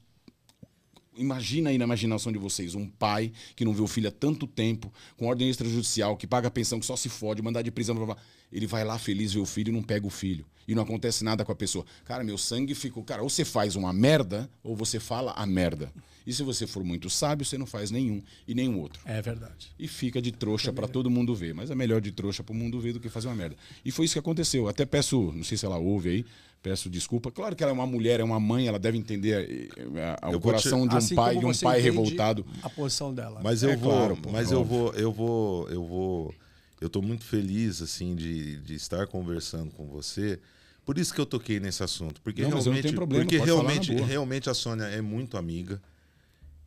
[1.19, 4.47] Imagina aí na imaginação de vocês, um pai que não vê o filho há tanto
[4.47, 8.07] tempo, com ordem extrajudicial, que paga pensão, que só se fode, mandar de prisão, blá,
[8.07, 8.17] blá,
[8.53, 10.47] ele vai lá feliz ver o filho e não pega o filho.
[10.67, 11.85] E não acontece nada com a pessoa.
[12.05, 13.03] Cara, meu sangue ficou.
[13.03, 15.91] Cara, ou você faz uma merda, ou você fala a merda.
[16.27, 19.01] E se você for muito sábio, você não faz nenhum e nenhum outro.
[19.07, 19.73] É verdade.
[19.79, 21.55] E fica de trouxa pra todo mundo ver.
[21.55, 23.57] Mas é melhor de trouxa pro mundo ver do que fazer uma merda.
[23.83, 24.69] E foi isso que aconteceu.
[24.69, 26.27] Até peço, não sei se ela ouve aí,
[26.63, 27.31] peço desculpa.
[27.31, 30.33] Claro que ela é uma mulher, é uma mãe, ela deve entender eh, eh, Eu
[30.33, 32.45] vou o coração te- de um Assim pai, de um pai revoltado.
[32.63, 33.41] A posição dela.
[33.43, 34.79] Mas eu É vou, claro, pô, mas eu óbvio.
[34.79, 36.35] vou, eu vou, eu vou,
[36.81, 40.39] eu tô muito feliz assim de, de estar conversando com você.
[40.85, 43.25] Por isso que eu toquei nesse assunto, porque Não, mas eu não realmente, tenho problema,
[43.25, 45.81] porque realmente, realmente a Sônia é muito amiga.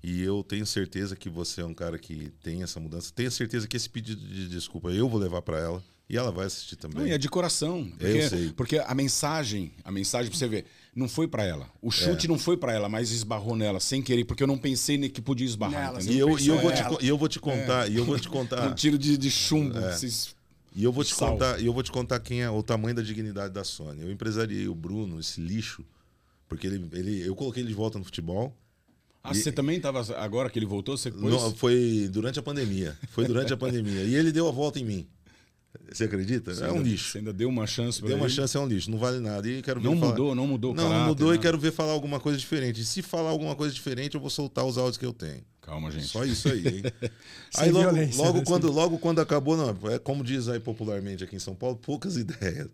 [0.03, 3.11] E eu tenho certeza que você é um cara que tem essa mudança.
[3.15, 6.47] Tenho certeza que esse pedido de desculpa eu vou levar para ela e ela vai
[6.47, 6.97] assistir também.
[6.99, 7.87] Não, e é de coração.
[7.89, 8.49] Porque, Eu sei.
[8.53, 10.65] porque a mensagem, a mensagem pra você ver,
[10.95, 11.69] não foi pra ela.
[11.81, 14.97] O chute não foi pra ela, mas esbarrou nela sem querer, porque eu não pensei
[15.07, 15.93] que podia esbarrar.
[15.93, 16.03] Nela?
[16.03, 16.97] E eu, e eu vou te, ela.
[16.99, 19.77] e eu vou te contar, e eu vou te Um contar, tiro de, de chumbo.
[19.77, 19.95] É.
[19.95, 20.35] Vocês-
[20.75, 21.33] e eu vou te Sal.
[21.33, 24.03] contar, e eu vou te contar quem é o tamanho da dignidade da Sônia.
[24.03, 25.85] Eu empresariei o Bruno, esse lixo,
[26.49, 28.57] porque ele, ele eu coloquei ele de volta no futebol.
[29.23, 30.01] Ah, você também tava.
[30.17, 31.31] Agora que ele voltou, você pôs.
[31.33, 32.97] Não, foi durante a pandemia.
[33.11, 34.03] Foi durante a pandemia.
[34.03, 35.07] E ele deu a volta em mim.
[35.89, 36.53] Você acredita?
[36.53, 37.11] Você é um ainda- lixo.
[37.11, 38.89] Você ainda deu uma chance pra Deu uma chance, é um lixo.
[38.91, 39.47] Não vale nada.
[39.47, 41.41] E quero ver Não falar- mudou, não mudou Não, caráter, mudou e nada.
[41.41, 42.81] quero ver falar alguma coisa diferente.
[42.81, 45.41] E se falar alguma coisa diferente, eu vou soltar os áudios que eu tenho.
[45.61, 46.07] Calma, gente.
[46.07, 46.83] Só isso aí, hein?
[47.55, 48.43] Aí logo, logo né?
[48.45, 52.17] quando, logo quando acabou, não, é como diz aí popularmente aqui em São Paulo, poucas
[52.17, 52.67] ideias.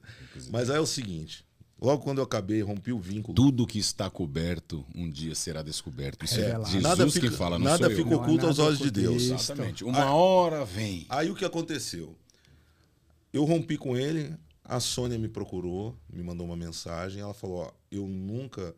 [0.50, 1.44] Mas aí é o seguinte:
[1.80, 3.36] logo quando eu acabei, rompi o vínculo.
[3.36, 6.26] Tudo que está coberto um dia será descoberto.
[6.26, 6.66] Isso é, Revelado.
[6.66, 7.98] Jesus Nada fica- que fala, não nada sou eu.
[7.98, 9.24] fica Não é oculto aos olhos de Deus.
[9.26, 9.34] oculto.
[9.44, 9.84] Exatamente.
[9.84, 11.06] Uma hora vem.
[11.10, 12.16] Aí o que aconteceu?
[13.32, 14.34] Eu rompi com ele,
[14.64, 18.74] a Sônia me procurou, me mandou uma mensagem, ela falou: ó, eu nunca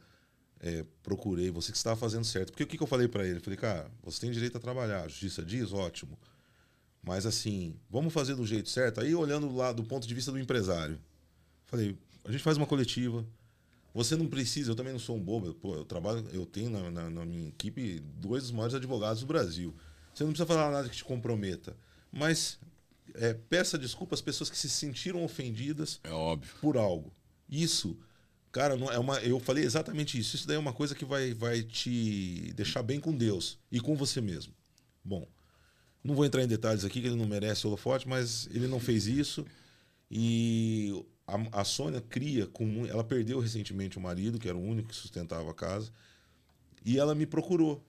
[0.59, 2.51] é, procurei, você que estava fazendo certo.
[2.51, 3.37] Porque o que, que eu falei para ele?
[3.37, 6.17] Eu falei, cara, você tem direito a trabalhar, a justiça diz, ótimo.
[7.01, 8.99] Mas assim, vamos fazer do jeito certo.
[8.99, 10.99] Aí olhando lá do ponto de vista do empresário,
[11.65, 13.25] falei, a gente faz uma coletiva.
[13.93, 15.47] Você não precisa, eu também não sou um bobo.
[15.47, 19.21] eu- Pô, eu trabalho, eu tenho na, na- na minha equipe dois dos maiores advogados
[19.21, 19.75] do Brasil.
[20.13, 21.75] Você não precisa falar nada que te comprometa.
[22.11, 22.59] Mas
[23.15, 26.51] é, peça desculpa às pessoas que se sentiram ofendidas É óbvio.
[26.61, 27.11] por algo.
[27.49, 27.97] Isso,
[28.51, 30.35] cara, não é uma, eu falei exatamente isso.
[30.35, 33.95] Isso daí é uma coisa que vai, vai te deixar bem com Deus e com
[33.95, 34.53] você mesmo.
[35.03, 35.27] Bom,
[36.03, 39.07] não vou entrar em detalhes aqui, que ele não merece holofote, mas ele não fez
[39.07, 39.43] isso.
[40.11, 40.93] E
[41.35, 44.95] a, a Sônia cria com ela perdeu recentemente o marido, que era o único que
[44.95, 45.91] sustentava a casa,
[46.83, 47.83] e ela me procurou.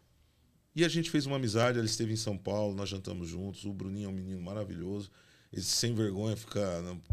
[0.75, 3.65] E a gente fez uma amizade, ela esteve em São Paulo, nós jantamos juntos.
[3.65, 5.11] O Bruninho é um menino maravilhoso.
[5.53, 6.61] Ele sem vergonha fica.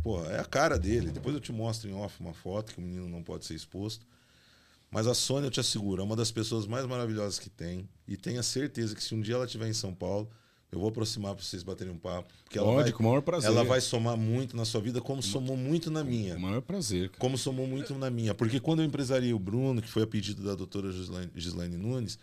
[0.04, 1.10] Porra, é a cara dele.
[1.10, 4.06] Depois eu te mostro em off uma foto que o menino não pode ser exposto.
[4.92, 7.90] Mas a Sônia, eu te asseguro, é uma das pessoas mais maravilhosas que tem.
[8.08, 10.30] E tenha certeza que se um dia ela estiver em São Paulo,
[10.72, 12.34] eu vou aproximar para vocês baterem um papo.
[12.44, 13.50] Porque ela Lógico, com o vai, maior prazer.
[13.50, 16.62] ela vai somar muito na sua vida, como somou muito na minha Com o maior
[16.62, 17.20] prazer, cara.
[17.20, 18.34] como somou muito na minha.
[18.34, 22.20] Porque quando eu empresariei o Bruno, que foi a pedido da doutora Gislaine, Gislaine Nunes,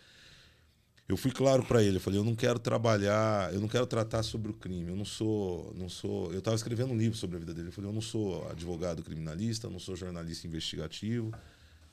[1.09, 1.97] eu fui claro para ele.
[1.97, 4.91] Eu falei, eu não quero trabalhar, eu não quero tratar sobre o crime.
[4.91, 6.33] Eu não sou, não sou.
[6.33, 7.69] Eu estava escrevendo um livro sobre a vida dele.
[7.69, 11.31] Eu falei, eu não sou advogado criminalista, não sou jornalista investigativo.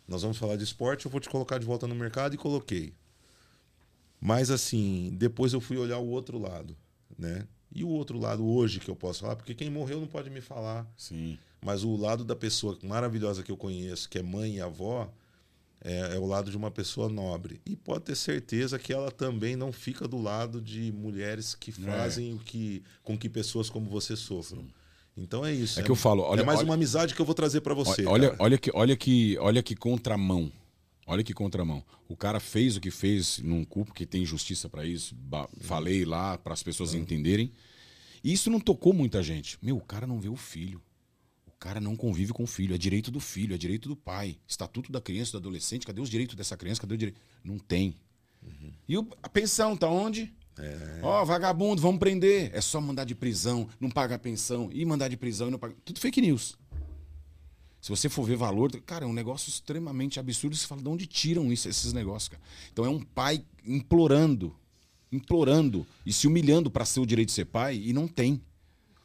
[0.07, 2.93] Nós vamos falar de esporte, eu vou te colocar de volta no mercado e coloquei.
[4.21, 6.77] Mas assim, depois eu fui olhar o outro lado,
[7.17, 7.47] né?
[7.73, 10.41] E o outro lado hoje que eu posso falar, porque quem morreu não pode me
[10.41, 10.85] falar.
[10.95, 11.39] Sim.
[11.65, 15.11] Mas o lado da pessoa maravilhosa que eu conheço, que é mãe e avó,
[15.83, 17.59] é, é o lado de uma pessoa nobre.
[17.65, 22.33] E pode ter certeza que ela também não fica do lado de mulheres que fazem
[22.33, 24.65] o que com que pessoas como você sofram.
[25.17, 25.79] Então é isso.
[25.79, 27.73] É que eu falo, olha- é mais olha- uma amizade que eu vou trazer para
[27.73, 28.05] você.
[28.05, 28.43] olha, cara.
[28.43, 30.51] olha que, olha que, olha que contramão.
[31.07, 31.83] Olha que contramão.
[32.07, 35.15] O cara fez o que fez num culpo que tem justiça pra isso.
[35.59, 37.51] Falei lá para as pessoas entenderem.
[38.23, 39.57] E isso não tocou muita gente.
[39.61, 40.81] Meu, o cara não vê o filho.
[41.47, 42.73] O cara não convive com o filho.
[42.75, 44.37] É direito do filho, é direito do pai.
[44.47, 45.85] Estatuto da criança, do adolescente.
[45.85, 46.81] Cadê os direitos dessa criança?
[46.81, 47.19] Cadê o direito?
[47.43, 47.95] Não tem.
[48.87, 50.31] E o- a pensão tá onde?
[51.01, 52.51] Ó, vagabundo, vamos prender.
[52.53, 54.69] É só mandar de prisão, não paga a pensão.
[54.71, 55.75] E mandar de prisão e não paga.
[55.83, 56.57] Tudo fake news.
[57.81, 60.55] Se você for ver valor, cara, é um negócio extremamente absurdo.
[60.55, 62.41] Você fala, de onde tiram isso, esses negócios, cara?
[62.71, 64.55] Então é um pai implorando,
[65.11, 68.41] implorando e se humilhando para ser o direito de ser pai e não tem.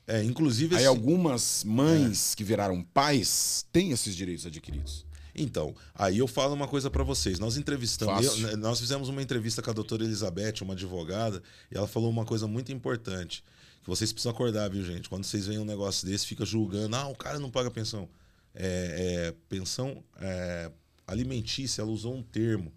[0.07, 5.05] É, inclusive Aí esse- algumas mães que viraram pais têm esses direitos adquiridos.
[5.35, 7.39] Então, aí eu falo uma coisa para vocês.
[7.39, 11.43] Nós entrevistamos, eu- nós fizemos uma entrevista com a doutora Elizabeth, uma advogada,
[11.73, 13.43] e ela falou uma coisa muito importante.
[13.83, 15.09] Que vocês precisam acordar, viu, gente?
[15.09, 18.09] Quando vocês veem um negócio desse, fica julgando, ah, o cara não paga pensão.
[18.59, 20.71] É, é, pensão é,
[21.07, 22.73] alimentícia, ela usou um termo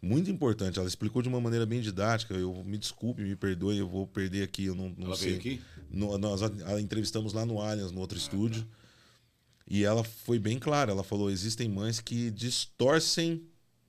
[0.00, 0.78] muito importante.
[0.78, 2.34] Ela explicou de uma maneira bem didática.
[2.34, 5.36] Eu me desculpe, me perdoe, eu vou perder aqui, eu não, não Ela sei.
[5.36, 5.60] aqui?
[5.90, 8.66] No- nós a, entrevistamos lá no Allianz, no outro estúdio.
[9.68, 10.92] E ela foi bem clara.
[10.92, 13.42] Ela falou: existem mães que distorcem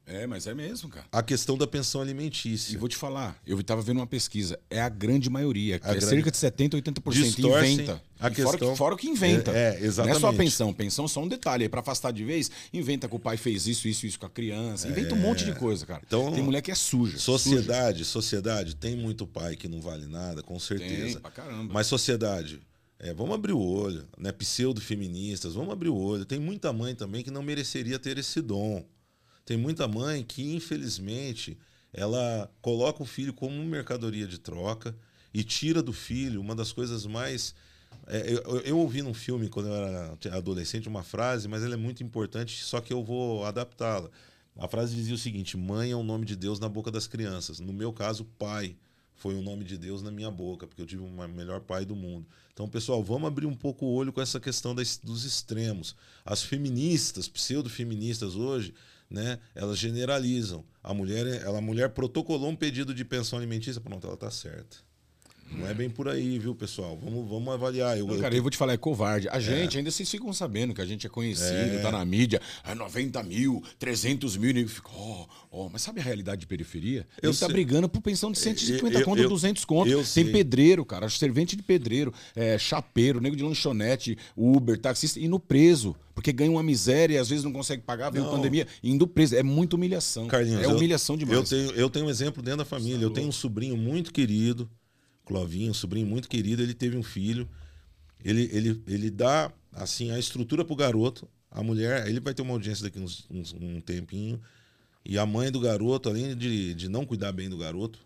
[0.07, 1.05] É, mas é mesmo, cara.
[1.11, 2.79] a questão da pensão E alimentícia.
[2.79, 6.05] vou te falar, eu estava vendo uma pesquisa, é a grande maioria, A é grande-
[6.05, 7.23] cerca de 70, 80%.
[7.35, 8.01] Distorcem inventa.
[8.19, 9.51] a E fora, questão- que, fora o que inventa.
[9.51, 10.37] É, é, Não é só a exatamente.
[10.37, 10.73] pensão.
[10.73, 11.63] Pensão é só um detalhe.
[11.63, 14.29] Aí, pra afastar de vez, inventa que o pai fez isso, isso, isso com a
[14.29, 14.87] criança.
[14.87, 16.01] Inventa um monte de coisa, cara.
[16.07, 17.17] Então, Tem mulher que é suja.
[17.19, 20.79] Sociedade, sociedade, tem muito pai que não vale nada, com Suja.
[20.79, 21.13] certeza.
[21.13, 21.73] Tem, pra caramba.
[21.73, 22.61] Mas sociedade,
[22.97, 24.31] é, vamos abrir o olho, né?
[24.31, 26.23] Pseudo-feministas, vamos abrir o olho.
[26.25, 28.85] Tem muita mãe também que não mereceria ter esse dom.
[29.47, 31.57] Tem muita mãe que, infelizmente,
[31.93, 34.93] ela coloca o filho como mercadoria de troca
[35.33, 37.55] e tira do filho uma das coisas mais.
[38.07, 41.77] é, eu, eu- ouvi num filme, quando eu era adolescente, uma frase, mas ela é
[41.77, 44.09] muito importante, só que eu vou adaptá-la.
[44.57, 47.59] A frase dizia o seguinte: Mãe é o nome de Deus na boca das crianças.
[47.61, 48.75] No meu caso, pai
[49.15, 51.95] foi o nome de Deus na minha boca, porque eu tive o melhor pai do
[51.95, 52.27] mundo.
[52.53, 55.95] Então, pessoal, vamos abrir um pouco o olho com essa questão das- dos extremos.
[56.25, 58.73] As feministas, pseudo-feministas hoje,
[59.09, 60.63] né, elas generalizam.
[60.83, 64.86] A mulher, ela, a mulher protocolou um pedido de pensão alimentícia, pronto, ela está certa.
[65.51, 66.97] Não é bem por aí, viu, pessoal?
[67.01, 67.97] Vamos, vamos avaliar.
[67.97, 69.29] Eu, Não, eu cara, eu vou te falar, é covarde.
[69.29, 72.75] A gente, ainda vocês ficam sabendo que a gente é conhecido, tá na mídia, é
[72.75, 75.69] 90 mil, 300 mil, e nego fica, ó, ó.
[75.71, 77.07] Mas sabe a realidade de periferia?
[77.21, 77.53] Eu Ele tá sei.
[77.53, 79.89] brigando por pensão de 150 Eu- conto, eu- 200 conto.
[79.89, 80.31] eu Tem sei.
[80.31, 85.95] pedreiro, cara, servente de pedreiro, é, chapeiro, nego de lanchonete, Uber, taxista, indo preso.
[86.13, 89.35] Porque ganha uma miséria e às vezes não consegue pagar, vem a pandemia, indo preso.
[89.35, 90.27] É muita humilhação.
[90.27, 91.37] Carlinhos, é eu- humilhação demais.
[91.37, 93.03] Eu tenho, eu tenho um exemplo dentro da família.
[93.03, 94.67] Eu tenho um sobrinho muito querido,
[95.27, 96.61] Clovinho, um sobrinho muito querido.
[96.63, 97.47] Ele teve um filho.
[98.23, 101.27] Ele, ele, ele dá assim a estrutura pro garoto.
[101.51, 104.39] A mulher, ele vai ter uma audiência daqui uns, uns- um tempinho.
[105.05, 107.99] E a mãe do garoto, além de, de não cuidar bem do garoto,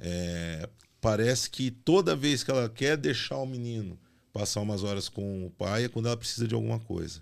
[0.00, 0.68] é,
[1.00, 3.98] parece que toda vez que ela quer deixar o menino
[4.32, 7.20] passar umas horas com o pai é quando ela precisa de alguma coisa.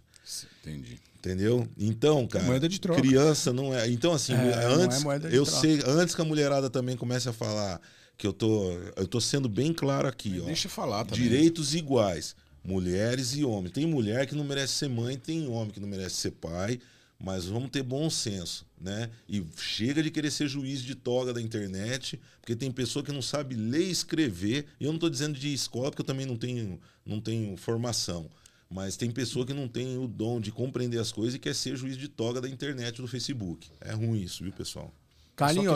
[0.62, 0.98] Entendi.
[1.18, 1.68] Entendeu?
[1.76, 3.00] Então, cara, moeda de troca.
[3.02, 3.90] criança não é.
[3.90, 5.60] Então, assim, É, não é antes, moeda de eu troca.
[5.60, 7.78] sei, antes que a mulherada também comece a falar
[8.20, 10.44] que eu tô, eu tô sendo bem claro aqui, ó.
[10.44, 11.24] Deixa eu falar também.
[11.24, 13.72] Direitos iguais, mulheres e homens.
[13.72, 16.78] Tem mulher que não merece ser mãe, tem homem que não merece ser pai,
[17.18, 19.08] mas vamos ter bom senso, né?
[19.26, 23.22] E chega de querer ser juiz de toga da internet, porque tem pessoa que não
[23.22, 24.66] sabe ler e escrever.
[24.78, 28.28] E eu não estou dizendo de escola, porque eu também não tenho, não tenho formação.
[28.68, 31.74] Mas tem pessoa que não tem o dom de compreender as coisas e quer ser
[31.74, 33.70] juiz de toga da internet do Facebook.
[33.80, 34.94] É ruim isso, viu, pessoal?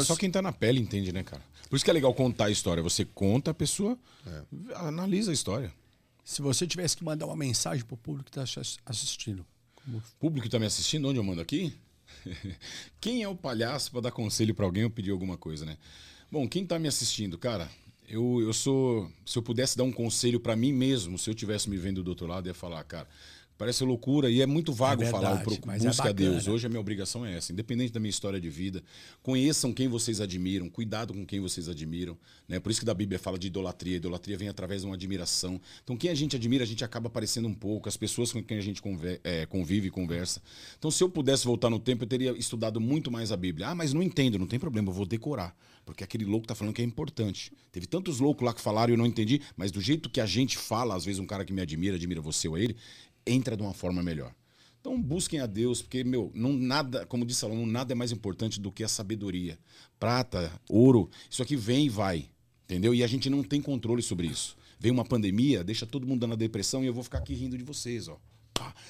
[0.04, 1.42] Só, só quem tá na pele entende, né, cara?
[1.68, 2.82] Por isso que é legal contar a história.
[2.82, 3.98] Você conta, a pessoa
[4.74, 5.72] analisa a história.
[6.24, 10.46] se você tivesse que mandar uma mensagem pro público que está assistindo, como O público
[10.46, 11.74] que tá me assistindo, onde eu mando aqui?
[13.00, 15.76] quem é o palhaço para dar conselho para alguém ou pedir alguma coisa, né?
[16.30, 17.70] Bom, quem tá me assistindo, cara,
[18.08, 19.10] eu, eu sou.
[19.24, 22.08] Se eu pudesse dar um conselho para mim mesmo, se eu tivesse me vendo do
[22.08, 23.08] outro lado, ia falar, cara.
[23.56, 26.12] Parece loucura e é muito vago É falar o verdade, pro, mas é busca a
[26.12, 26.48] Deus.
[26.48, 28.82] Hoje a minha obrigação é essa, independente da minha história de vida.
[29.22, 32.18] Conheçam quem vocês admiram, cuidado com quem vocês admiram.
[32.48, 32.58] Né?
[32.58, 33.96] Por isso que da Bíblia fala de idolatria.
[33.96, 35.60] Idolatria vem através de uma admiração.
[35.84, 37.88] Então, quem a gente admira, a gente acaba parecendo um pouco.
[37.88, 40.42] As pessoas com quem a gente conver- é, convive e conversa.
[40.76, 43.68] Então, se eu pudesse voltar no tempo, eu teria estudado muito mais a Bíblia.
[43.68, 45.56] Ah, mas não entendo, não tem problema, eu vou decorar.
[45.84, 47.52] Porque aquele louco tá falando que é importante.
[47.70, 50.24] Teve tantos loucos lá que falaram e eu não entendi, mas do jeito que a
[50.24, 52.74] gente fala, às vezes um cara que me admira, admira você ou ele,
[53.26, 54.34] entra de uma forma melhor.
[54.80, 58.60] Então busquem a Deus, porque, meu, não nada, como disse Salomão, nada é mais importante
[58.60, 59.58] do que a sabedoria.
[59.98, 62.28] Prata, ouro, isso aqui vem e vai.
[62.64, 62.94] Entendeu?
[62.94, 64.56] E a gente não tem controle sobre isso.
[64.78, 67.56] Vem uma pandemia, deixa todo mundo dando a depressão e eu vou ficar aqui rindo
[67.56, 68.18] de vocês, ó.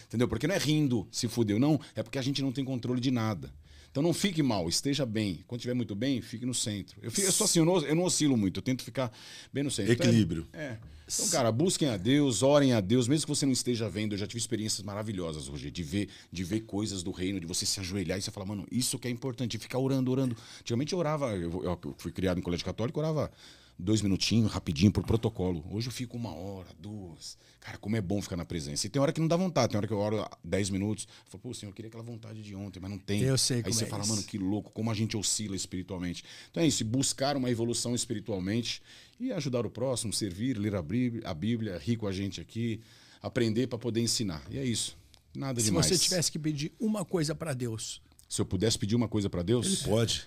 [0.07, 0.29] Entendeu?
[0.29, 1.81] Porque não é rindo, se fudeu, não.
[1.95, 3.53] É porque a gente não tem controle de nada.
[3.95, 5.45] Então não fique mal, esteja bem.
[5.47, 6.99] Quando estiver muito bem, fique no centro.
[7.01, 9.13] Eu, fico, eu sou assim, eu não, eu não oscilo muito, eu tento ficar
[9.53, 9.93] bem no centro.
[9.93, 10.49] Então, é- Equilíbrio.
[10.53, 10.79] é.
[11.07, 14.15] Então, cara, busquem a Deus, orem a Deus, mesmo que você não esteja vendo.
[14.15, 17.65] Eu já tive experiências maravilhosas hoje, de ver, de ver coisas do reino, de você
[17.65, 20.37] se ajoelhar e você falar, mano, isso que é importante, ficar orando, orando.
[20.61, 23.31] Antigamente eu orava, eu, eu fui criado em colégio católico, orava
[23.79, 25.65] dois minutinhos, rapidinho, por protocolo.
[25.71, 27.37] Hoje eu fico uma hora, duas.
[27.61, 28.87] Cara, como é bom ficar na presença.
[28.87, 31.09] E tem hora que não dá vontade, tem hora que eu oro dez minutos.
[31.25, 33.23] Eu falo, pô, senhor, eu queria aquela vontade de ontem, mas não tem.
[33.23, 34.13] Eu sei Aí você é fala, isso.
[34.13, 36.23] mano, que louco, como a gente oscila espiritualmente.
[36.51, 38.83] Então é isso, buscar uma evolução espiritualmente
[39.19, 42.81] e ajudar o próximo, servir, ler a Bíblia, a Bíblia rir com a gente aqui,
[43.23, 44.43] aprender para poder ensinar.
[44.51, 44.97] E é isso.
[45.35, 45.87] Nada se demais.
[45.87, 49.43] você tivesse que pedir uma coisa para Deus, Se eu pudesse pedir uma coisa para
[49.43, 50.27] Deus, Pode.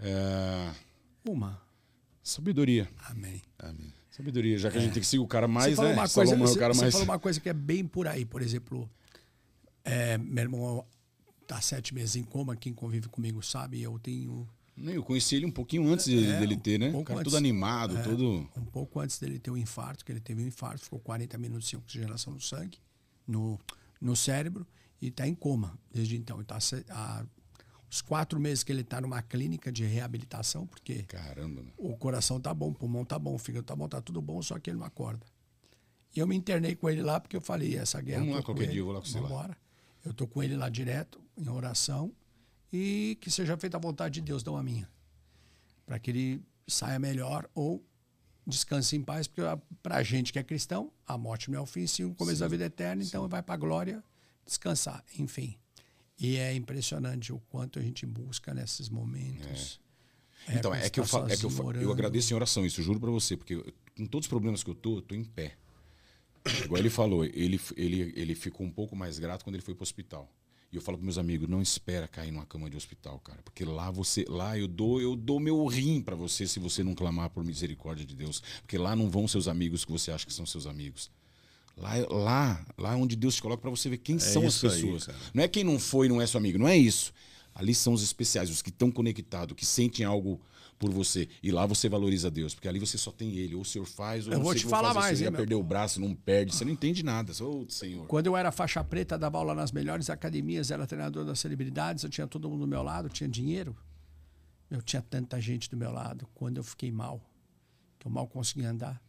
[0.00, 0.70] é...
[1.24, 1.60] uma.
[2.22, 2.88] Sabedoria.
[3.06, 3.42] Amém.
[3.58, 3.92] Amém.
[4.10, 5.92] Sabedoria, já que a gente tem que seguir o cara mais, você né?
[5.92, 6.92] uma coisa, Salomão é o você, cara você mais.
[6.92, 8.24] falou uma coisa que é bem por aí.
[8.24, 8.90] Por exemplo,
[9.84, 10.84] é, meu irmão
[11.46, 14.46] tá sete meses em coma, quem convive comigo sabe, eu tenho
[14.76, 16.90] Nem, Eu conheci ele um pouquinho antes É, dele ter, né?
[16.90, 17.32] um O cara antes.
[17.32, 18.48] todo animado, todo.
[18.56, 21.68] um pouco antes dele ter o infarto, que ele teve um infarto, ficou 40 minutos
[21.68, 22.78] sem oxigenação no sangue,
[23.26, 23.58] no,
[24.00, 24.66] no cérebro,
[25.00, 26.40] e está em coma desde então.
[26.40, 26.58] Então,
[26.90, 27.24] há
[27.90, 31.72] os quatro meses que ele está numa clínica de reabilitação, porque Caramba, né?
[31.76, 34.42] o coração tá bom, o pulmão tá bom, o fígado tá bom, tá tudo bom,
[34.42, 35.24] só que ele não acorda.
[36.14, 38.20] E eu me internei com ele lá porque eu falei, essa guerra.
[38.20, 39.56] Vamos eu lá, tô com qualquer ele, dia eu vou lá com você lá.
[40.04, 42.12] Eu tô com ele lá direto, em oração,
[42.72, 44.88] e que seja feita a vontade de Deus, não a minha.
[45.86, 47.84] Para que ele saia melhor ou
[48.46, 49.42] descanse em paz, porque
[49.82, 52.40] para a gente que é cristão, a morte não é o fim, sim o começo
[52.40, 54.02] da vida eterna, então vai para a glória
[54.44, 55.58] descansar, enfim.
[56.20, 59.80] E é impressionante o quanto a gente busca nesses momentos.
[60.48, 62.82] Então, quando é você que eu é que eu, fa- eu agradeço em oração, isso,
[62.82, 65.24] juro pra você, porque eu- com todos os problemas que eu tô, eu tô em
[65.24, 65.56] pé.
[66.64, 69.82] Igual ele falou, ele, ele, ele ficou um pouco mais grato quando ele foi pro
[69.82, 70.32] hospital.
[70.72, 73.64] E eu falo pros meus amigos, não espera cair numa cama de hospital, cara, porque
[73.64, 77.30] lá você, lá eu dou, eu dou meu rim pra você se você não clamar
[77.30, 80.44] por misericórdia de Deus, porque lá não vão seus amigos que você acha que são
[80.46, 81.10] seus amigos.
[81.78, 84.70] Lá, lá, lá é onde Deus te coloca pra você ver quem são as aí,
[84.70, 85.06] pessoas.
[85.06, 85.18] cara.
[85.32, 87.12] não é quem não foi, não é seu amigo, não é isso.
[87.54, 90.40] Ali são os especiais, os que estão conectados, que sentem algo
[90.78, 91.28] por você.
[91.42, 93.54] E lá você valoriza Deus, porque ali você só tem ele.
[93.54, 94.98] Ou o senhor faz, ou Eu não vou sei te falar fazer.
[95.00, 96.54] mais, Você ia meu perder o braço, não perde.
[96.54, 97.32] Você não entende nada.
[97.44, 98.06] Ô, Senhor.
[98.06, 102.10] Quando eu era faixa preta, dava aula nas melhores academias, era treinador das celebridades, eu
[102.10, 103.76] tinha todo mundo do meu lado, tinha dinheiro.
[104.70, 106.28] Eu tinha tanta gente do meu lado.
[106.34, 107.20] Quando eu fiquei mal,
[107.98, 109.02] que eu mal conseguia andar,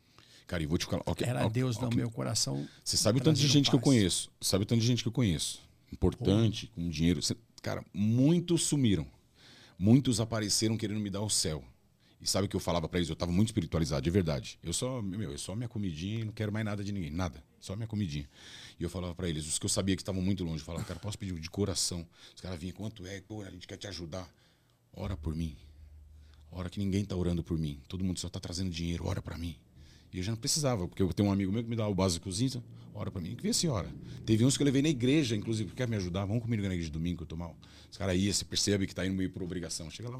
[0.49, 1.03] Cara, e vou te falar.
[1.15, 2.67] que- era ó, Deus ó, no meu coração.
[2.83, 3.83] Você sabe o tanto de gente que eu paz.
[3.83, 4.31] conheço.
[4.41, 5.61] Sabe o tanto de gente que eu conheço.
[5.93, 7.19] Importante, com dinheiro.
[7.61, 9.05] Cara, muitos sumiram.
[9.77, 11.63] Muitos apareceram querendo me dar o céu.
[12.19, 13.07] E sabe o que eu falava pra eles?
[13.11, 14.57] Eu tava muito espiritualizado, de verdade.
[14.63, 17.43] Eu só, meu, eu só minha comidinha, não quero mais nada de ninguém, nada.
[17.59, 18.27] Só minha comidinha.
[18.79, 20.83] E eu falava pra eles, os que eu sabia que estavam muito longe, eu falava,
[20.83, 22.03] cara, posso pedir de coração.
[22.35, 23.21] Os caras vinham, quanto é?
[23.21, 24.27] Pô, a gente quer te ajudar.
[24.93, 25.55] Ora por mim.
[26.51, 27.79] Ora que ninguém tá orando por mim.
[27.87, 29.55] Todo mundo só tá trazendo dinheiro, ora pra mim.
[30.11, 31.93] E eu já não precisava, porque eu tenho um amigo meu que me dá o
[31.93, 32.63] básicozinho,
[32.93, 33.35] ora pra mim.
[33.35, 33.89] Que vê se ora.
[34.25, 36.25] Teve uns que eu levei na igreja, inclusive, quer me ajudar?
[36.25, 37.55] Vamos comigo na igreja de domingo que eu tô mal.
[37.91, 39.89] Os caras iam, você percebe que tá indo meio por obrigação.
[39.89, 40.19] Chega lá,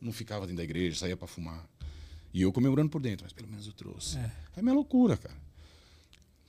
[0.00, 1.66] não ficava dentro da igreja, saía pra fumar.
[2.32, 4.18] E eu comemorando por dentro, mas pelo menos eu trouxe.
[4.18, 5.36] É, é minha loucura, cara.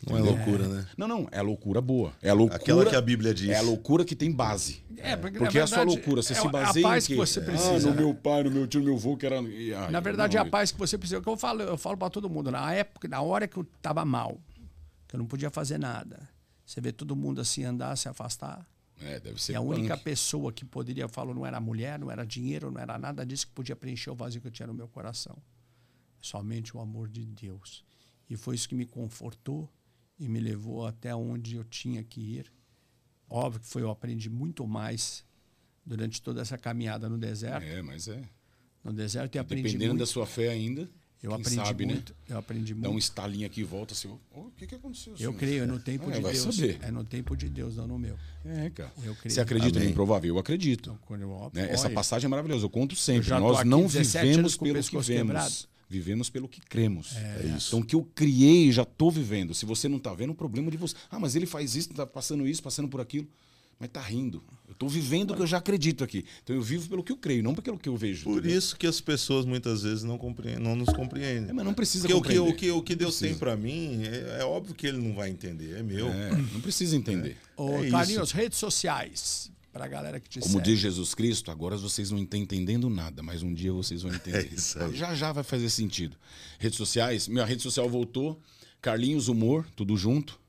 [0.10, 0.88] Não é loucura, né?
[0.98, 2.14] Não, não, é loucura boa.
[2.22, 3.50] É loucura, Aquela que a Bíblia diz.
[3.50, 4.84] É a loucura que tem base.
[4.98, 6.22] É, porque, Porque é a sua verdade, loucura.
[6.24, 7.90] Você é se a baseia paz em que você Ah, precisa.
[7.90, 9.38] no meu pai, no meu tio, no meu avô, que era...
[9.40, 11.20] ai, Na verdade, é não, a paz que você precisa.
[11.20, 12.50] O que eu falo, eu falo para todo mundo.
[12.52, 14.40] Na época, na hora que eu estava mal,
[15.08, 16.28] que eu não podia fazer nada,
[16.66, 18.66] você vê todo mundo assim andar, se afastar.
[19.04, 20.04] É, deve ser E a única punk.
[20.04, 23.48] pessoa que poderia, eu falo, não era mulher, não era dinheiro, não era nada disso
[23.48, 25.36] que podia preencher o vazio que eu tinha no meu coração.
[26.22, 27.84] Somente o amor de Deus.
[28.30, 29.68] E foi isso que me confortou
[30.22, 32.46] e me levou até onde eu tinha que ir.
[33.28, 35.24] Óbvio que foi, eu aprendi muito mais
[35.86, 37.64] durante toda essa caminhada no deserto.
[37.66, 38.22] É, mas é.
[38.84, 40.00] No deserto eu aprendi Dependendo muito.
[40.02, 40.88] da sua fé ainda,
[41.24, 41.94] eu aprendi sabe, né?
[41.94, 42.16] muito.
[42.30, 43.04] Eu aprendi Dá um muito.
[43.04, 45.14] estalinho aqui e volta assim, "Ô, o que, que aconteceu?
[45.14, 46.56] Eu senhor?" creio, é no tempo Ah, de vai Deus.
[46.56, 46.78] saber.
[46.82, 48.18] É no tempo de Deus, não no meu.
[48.46, 48.92] É, cara.
[49.04, 49.34] Eu creio.
[49.34, 49.88] Você acredita Amém.
[49.88, 50.36] no improvável?
[50.36, 50.98] Eu acredito.
[51.04, 51.72] Então, eu, Né?
[51.72, 52.66] Essa passagem é maravilhosa.
[52.66, 53.28] Eu conto sempre.
[53.30, 55.08] tô Nós não 17 vivemos pelo que vemos.
[55.08, 55.54] quebrado.
[55.92, 57.18] Vivemos pelo que cremos.
[57.18, 57.68] É isso.
[57.68, 59.54] Então, o que eu criei, já estou vivendo.
[59.54, 60.96] Se você não está vendo, o problema é de você.
[61.10, 63.28] Ah, mas ele faz isso, está passando isso, passando por aquilo.
[63.78, 64.42] Mas tá rindo.
[64.70, 66.24] Eu estou vivendo o que eu já acredito aqui.
[66.44, 68.24] Então, eu vivo pelo que eu creio, não pelo que eu vejo.
[68.24, 68.58] Por entendeu?
[68.58, 71.50] isso que as pessoas muitas vezes não, compreendem, não nos compreendem.
[71.50, 72.54] É, mas não precisa Porque o que, compreender.
[72.54, 75.30] o que, o que Deus tem pra mim, é, é óbvio que ele não vai
[75.30, 76.08] entender, é meu.
[76.08, 77.36] É, não precisa entender.
[77.58, 79.51] Ô, É Carlinhos, redes sociais.
[79.72, 80.64] Pra galera que te Como segue.
[80.66, 84.50] diz Jesus Cristo, agora vocês não estão entendendo nada, mas um dia vocês vão entender.
[84.52, 84.96] É isso aí.
[84.96, 86.18] Já já vai fazer sentido.
[86.60, 88.38] Redes sociais, minha rede social voltou,
[88.82, 90.40] Carlinhos Humor, tudo junto.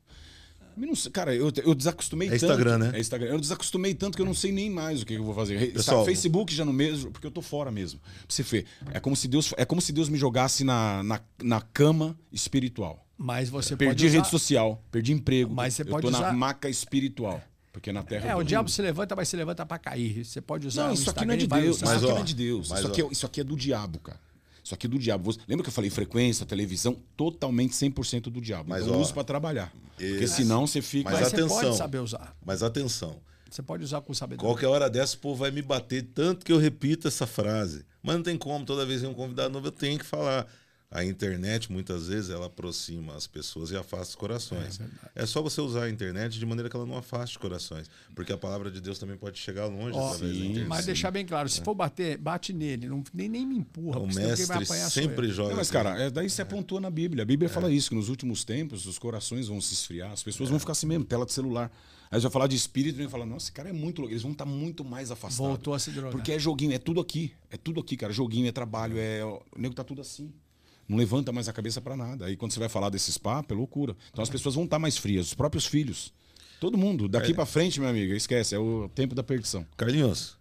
[0.77, 2.45] Eu não sei, cara, eu, eu desacostumei É tanto.
[2.47, 2.91] Instagram, né?
[2.95, 3.29] É Instagram.
[3.29, 5.71] Eu desacostumei tanto que eu não sei nem mais o que eu vou fazer.
[5.73, 8.01] Pessoal- Facebook já no mesmo, porque eu tô fora mesmo.
[8.01, 11.21] Pra você ver, é como se Deus, é como se Deus me jogasse na, na,
[11.43, 13.07] na cama espiritual.
[13.19, 14.17] Mas você Perdi usar...
[14.17, 15.55] rede social, perdi emprego.
[15.55, 17.41] Mas você eu pode tô usar- na maca espiritual.
[17.73, 18.29] Porque na terra.
[18.29, 20.25] É, o diabo se levanta, mas se levanta pra cair.
[20.25, 21.77] Você pode usar Não, isso aqui não é de Deus.
[21.77, 21.85] usar.
[21.85, 22.69] Isso Mas, aqui ó, não é de Deus.
[22.69, 24.21] mas, Isso aqui, é, isso aqui é do diabo, cara.
[24.63, 25.33] Isso aqui é do diabo.
[25.33, 26.97] Você- Lembra que eu falei frequência, televisão?
[27.17, 28.69] Totalmente 100% do diabo.
[28.69, 29.73] Mas, então ó, usa pra trabalhar.
[29.97, 31.11] Porque esse- senão você fica.
[31.11, 31.61] Mas Mas você atenção.
[31.61, 32.37] pode saber usar.
[32.45, 33.17] Mas atenção,
[33.51, 34.49] Você pode usar com sabedoria.
[34.49, 37.85] qualquer hora dessa o povo vai me bater tanto que eu repito essa frase.
[38.03, 40.47] Mas não tem como, toda vez que um convidado novo eu tenho que falar.
[40.95, 44.79] A internet, muitas vezes, ela aproxima as pessoas e afasta os corações.
[45.15, 47.89] É, só você usar a internet de maneira que ela não afaste corações.
[48.15, 50.69] Porque a palavra de Deus também pode chegar longe Ó, através da sim, internet.
[50.69, 52.91] Mas deixar bem claro, se for bater, bate nele.
[52.91, 54.01] Não, nem, nem me empurra.
[54.01, 55.49] O quem vai mestre apanhar sempre joga.
[55.49, 55.73] Não, mas, assim.
[55.73, 57.23] cara, é, daí você apontou na Bíblia.
[57.23, 60.51] A Bíblia fala isso, que nos últimos tempos os corações vão se esfriar, as pessoas
[60.51, 61.73] vão ficar assim mesmo, tela de celular.
[62.11, 64.13] Aí você vai falar de espírito e vai falar, nossa, esse cara é muito louco.
[64.13, 65.39] Eles vão estar muito mais afastados.
[65.39, 66.13] Voltou a se drogar.
[66.13, 67.33] Porque é joguinho, é tudo aqui.
[67.51, 68.13] É tudo aqui, cara.
[68.13, 69.25] Joguinho, é trabalho, é.
[69.25, 70.31] O nego tá tudo assim.
[70.89, 72.27] Não levanta mais a cabeça pra nada.
[72.27, 73.97] Aí quando você vai falar desses papos, é loucura.
[74.11, 76.13] Então as pessoas vão estar mais frias, os próprios filhos.
[76.61, 77.09] Todo mundo.
[77.09, 79.67] Daqui pra frente, meu amigo, esquece, é o tempo da perdição.
[79.77, 80.37] Carlinhos,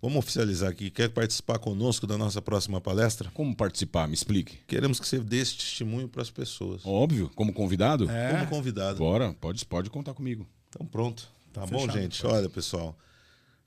[0.00, 0.90] vamos oficializar aqui.
[0.90, 3.30] Quer participar conosco da nossa próxima palestra?
[3.34, 4.06] Como participar?
[4.06, 4.58] Me explique.
[4.68, 6.82] Queremos que você dê esse testemunho para as pessoas.
[6.84, 8.08] Óbvio, como convidado?
[8.08, 8.34] É.
[8.34, 8.98] Como convidado.
[8.98, 10.46] Bora, pode, pode contar comigo.
[10.68, 11.28] Então pronto.
[11.52, 11.98] Tá bom, Fechado.
[12.00, 12.26] gente?
[12.26, 12.96] Olha, pessoal.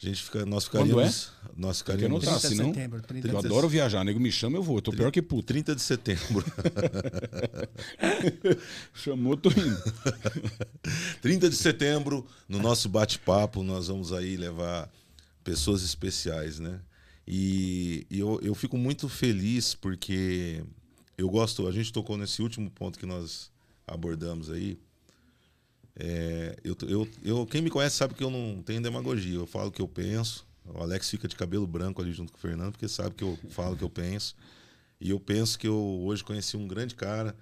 [0.04, 1.32] A gente fica, nós Quando ficaríamos.
[1.56, 2.24] Nós Tem que ficaríamos.
[2.24, 2.74] 30 de senão.
[2.74, 4.78] setembro, 30 Eu de adoro viajar, nego me chama, eu vou.
[4.78, 5.44] Eu tô pior que puto.
[5.44, 6.44] 30 de setembro.
[8.96, 9.84] Chamou, tô indo.
[11.22, 14.90] 30 de setembro, no nosso bate-papo, nós vamos aí levar
[15.44, 16.80] pessoas especiais, né?
[17.28, 20.64] E, e eu, eu fico muito feliz porque
[21.16, 23.52] eu gosto, a gente tocou nesse último ponto que nós
[23.86, 24.80] abordamos aí.
[25.96, 29.70] É, eu, eu, eu, quem me conhece sabe que eu não tenho demagogia, eu falo
[29.70, 30.46] o que eu penso.
[30.66, 33.38] O Alex fica de cabelo branco ali junto com o Fernando, porque sabe que eu
[33.50, 34.36] falo o que eu penso.
[35.00, 37.36] E eu penso que eu hoje conheci um grande cara.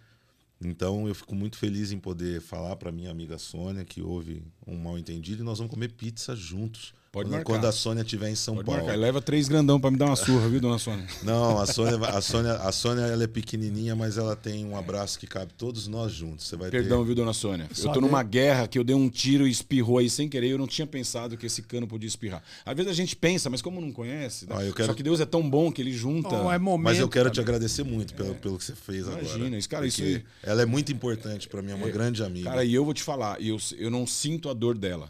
[0.62, 4.78] Então eu fico muito feliz em poder falar para minha amiga Sônia que houve um
[4.78, 6.94] mal entendido e nós vamos comer pizza juntos.
[7.12, 7.46] Pode quando, marcar.
[7.54, 8.82] quando a Sônia estiver em São Pode Paulo.
[8.84, 8.98] marcar.
[9.00, 11.08] Leva três grandão pra me dar uma surra, viu, dona Sônia?
[11.24, 15.18] Não, a Sônia, a Sônia, a Sônia ela é pequenininha, mas ela tem um abraço
[15.18, 16.46] que cabe todos nós juntos.
[16.48, 17.06] Você vai Perdão, ter.
[17.08, 17.68] viu, dona Sônia?
[17.74, 20.30] Só eu tô de- numa guerra que eu dei um tiro e espirrou aí sem
[20.30, 20.50] querer.
[20.50, 22.44] Eu não tinha pensado que esse cano podia espirrar.
[22.64, 24.48] Às vezes a gente pensa, mas como não conhece.
[24.48, 24.56] né?
[24.60, 26.30] Ah, eu quero- Só que Deus é tão bom que ele junta.
[26.36, 26.84] Ou é momento.
[26.86, 29.24] Mas eu quero te agradecer muito pelo, pelo que você fez agora.
[29.24, 30.04] Imagina, isso, cara, isso
[30.44, 32.52] Ela é muito importante para mim, é uma grande amiga.
[32.52, 35.10] Cara, e eu vou te falar, eu, eu não sinto a dor dela,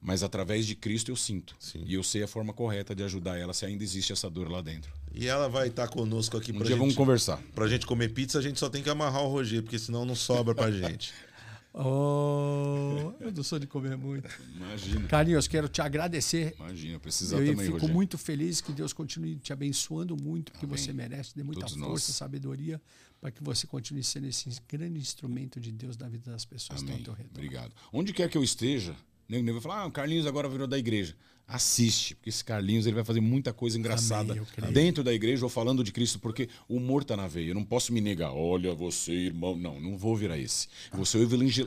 [0.00, 1.54] mas através de Cristo eu sinto.
[1.58, 1.82] Sim.
[1.86, 4.60] E eu sei a forma correta de ajudar ela se ainda existe essa dor lá
[4.62, 4.92] dentro.
[5.12, 6.80] E ela vai estar conosco aqui Um pra dia gente.
[6.80, 7.38] vamos conversar.
[7.54, 10.14] Pra gente comer pizza, a gente só tem que amarrar o Roger, porque senão não
[10.14, 11.12] sobra pra gente.
[11.72, 14.28] Oh, eu não sou de comer muito.
[14.56, 15.06] Imagina.
[15.06, 16.54] Carlinhos, quero te agradecer.
[16.58, 17.94] Imagina, precisar Eu também, fico Rogério.
[17.94, 20.76] muito feliz que Deus continue te abençoando muito, porque Amém.
[20.76, 22.02] você merece, dê muita Todos força, nós.
[22.16, 22.80] sabedoria,
[23.20, 26.90] para que você continue sendo esse grande instrumento de Deus na vida das pessoas que
[26.90, 27.04] estão ao Amém.
[27.04, 27.30] teu redor.
[27.34, 27.72] Obrigado.
[27.92, 28.96] Onde quer que eu esteja,
[29.30, 31.14] nego, vai falar, ah, o Carlinhos agora virou da igreja.
[31.46, 35.48] Assiste, porque esse Carlinhos ele vai fazer muita coisa engraçada Amém, dentro da igreja ou
[35.48, 37.48] falando de Cristo, porque o humor tá na veia.
[37.48, 39.56] Eu não posso me negar, olha você, irmão.
[39.56, 40.68] Não, não vou virar esse.
[40.92, 41.18] Eu vou ser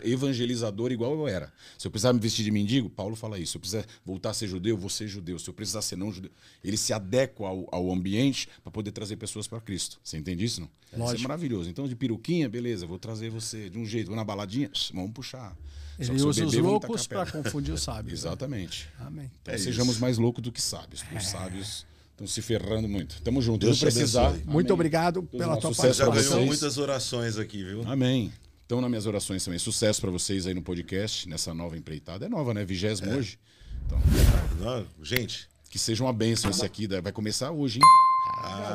[0.06, 1.52] evangelizador igual eu era.
[1.78, 3.52] Se eu precisar me vestir de mendigo, Paulo fala isso.
[3.52, 5.38] Se eu precisar voltar a ser judeu, eu vou ser judeu.
[5.38, 6.32] Se eu precisar ser não judeu,
[6.64, 10.00] ele se adequa ao, ao ambiente para poder trazer pessoas para Cristo.
[10.02, 10.70] Você entende isso, não?
[10.94, 11.24] Isso é Lógico.
[11.24, 11.70] maravilhoso.
[11.70, 14.08] Então, de peruquinha, beleza, vou trazer você de um jeito.
[14.08, 15.58] Vou na baladinha, vamos puxar.
[16.00, 18.24] Ele usa os loucos para confundir os sábios.
[18.24, 18.30] né?
[18.30, 18.88] Exatamente.
[19.00, 19.30] Amém.
[19.42, 20.02] Então, É sejamos isso.
[20.02, 21.04] mais loucos do que sábios.
[21.16, 23.22] Os sábios estão se ferrando muito.
[23.22, 23.66] Tamo junto.
[23.66, 24.28] Deus precisar.
[24.28, 24.46] abençoe.
[24.46, 24.74] Muito Amém.
[24.74, 26.46] obrigado Todos pela tua sucesso Já ganhou vocês.
[26.46, 27.84] muitas orações aqui, viu?
[27.88, 28.32] Amém.
[28.66, 29.60] Então, nas minhas orações também.
[29.60, 32.26] Sucesso para vocês aí no podcast, nessa nova empreitada.
[32.26, 32.64] É nova, né?
[32.66, 33.38] Vigésimo hoje.
[33.86, 34.00] Então,
[34.60, 36.88] Não, gente, que seja uma bênção esse aqui.
[36.88, 38.13] Vai começar hoje, hein?
[38.44, 38.74] Ah.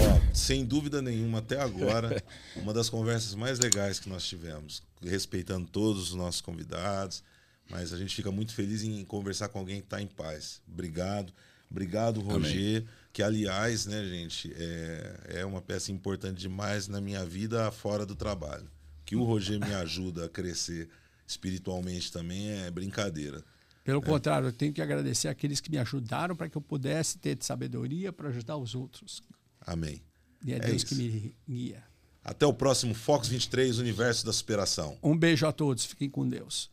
[0.00, 2.22] Ó, sem dúvida nenhuma, até agora,
[2.56, 7.22] uma das conversas mais legais que nós tivemos, respeitando todos os nossos convidados,
[7.70, 10.60] mas a gente fica muito feliz em conversar com alguém que está em paz.
[10.66, 11.32] Obrigado.
[11.70, 17.70] Obrigado, Roger, que aliás, né, gente, é, é uma peça importante demais na minha vida
[17.70, 18.66] fora do trabalho.
[19.04, 20.88] Que o Roger me ajuda a crescer
[21.26, 23.44] espiritualmente também é brincadeira.
[23.88, 27.38] Pelo contrário, eu tenho que agradecer aqueles que me ajudaram para que eu pudesse ter
[27.40, 29.22] sabedoria para ajudar os outros.
[29.62, 30.02] Amém.
[30.44, 30.86] E é, É Deus isso.
[30.88, 31.82] que me guia.
[32.22, 34.98] Até o próximo Fox 23, Universo da Superação.
[35.02, 35.86] Um beijo a todos.
[35.86, 36.70] Fiquem com Deus.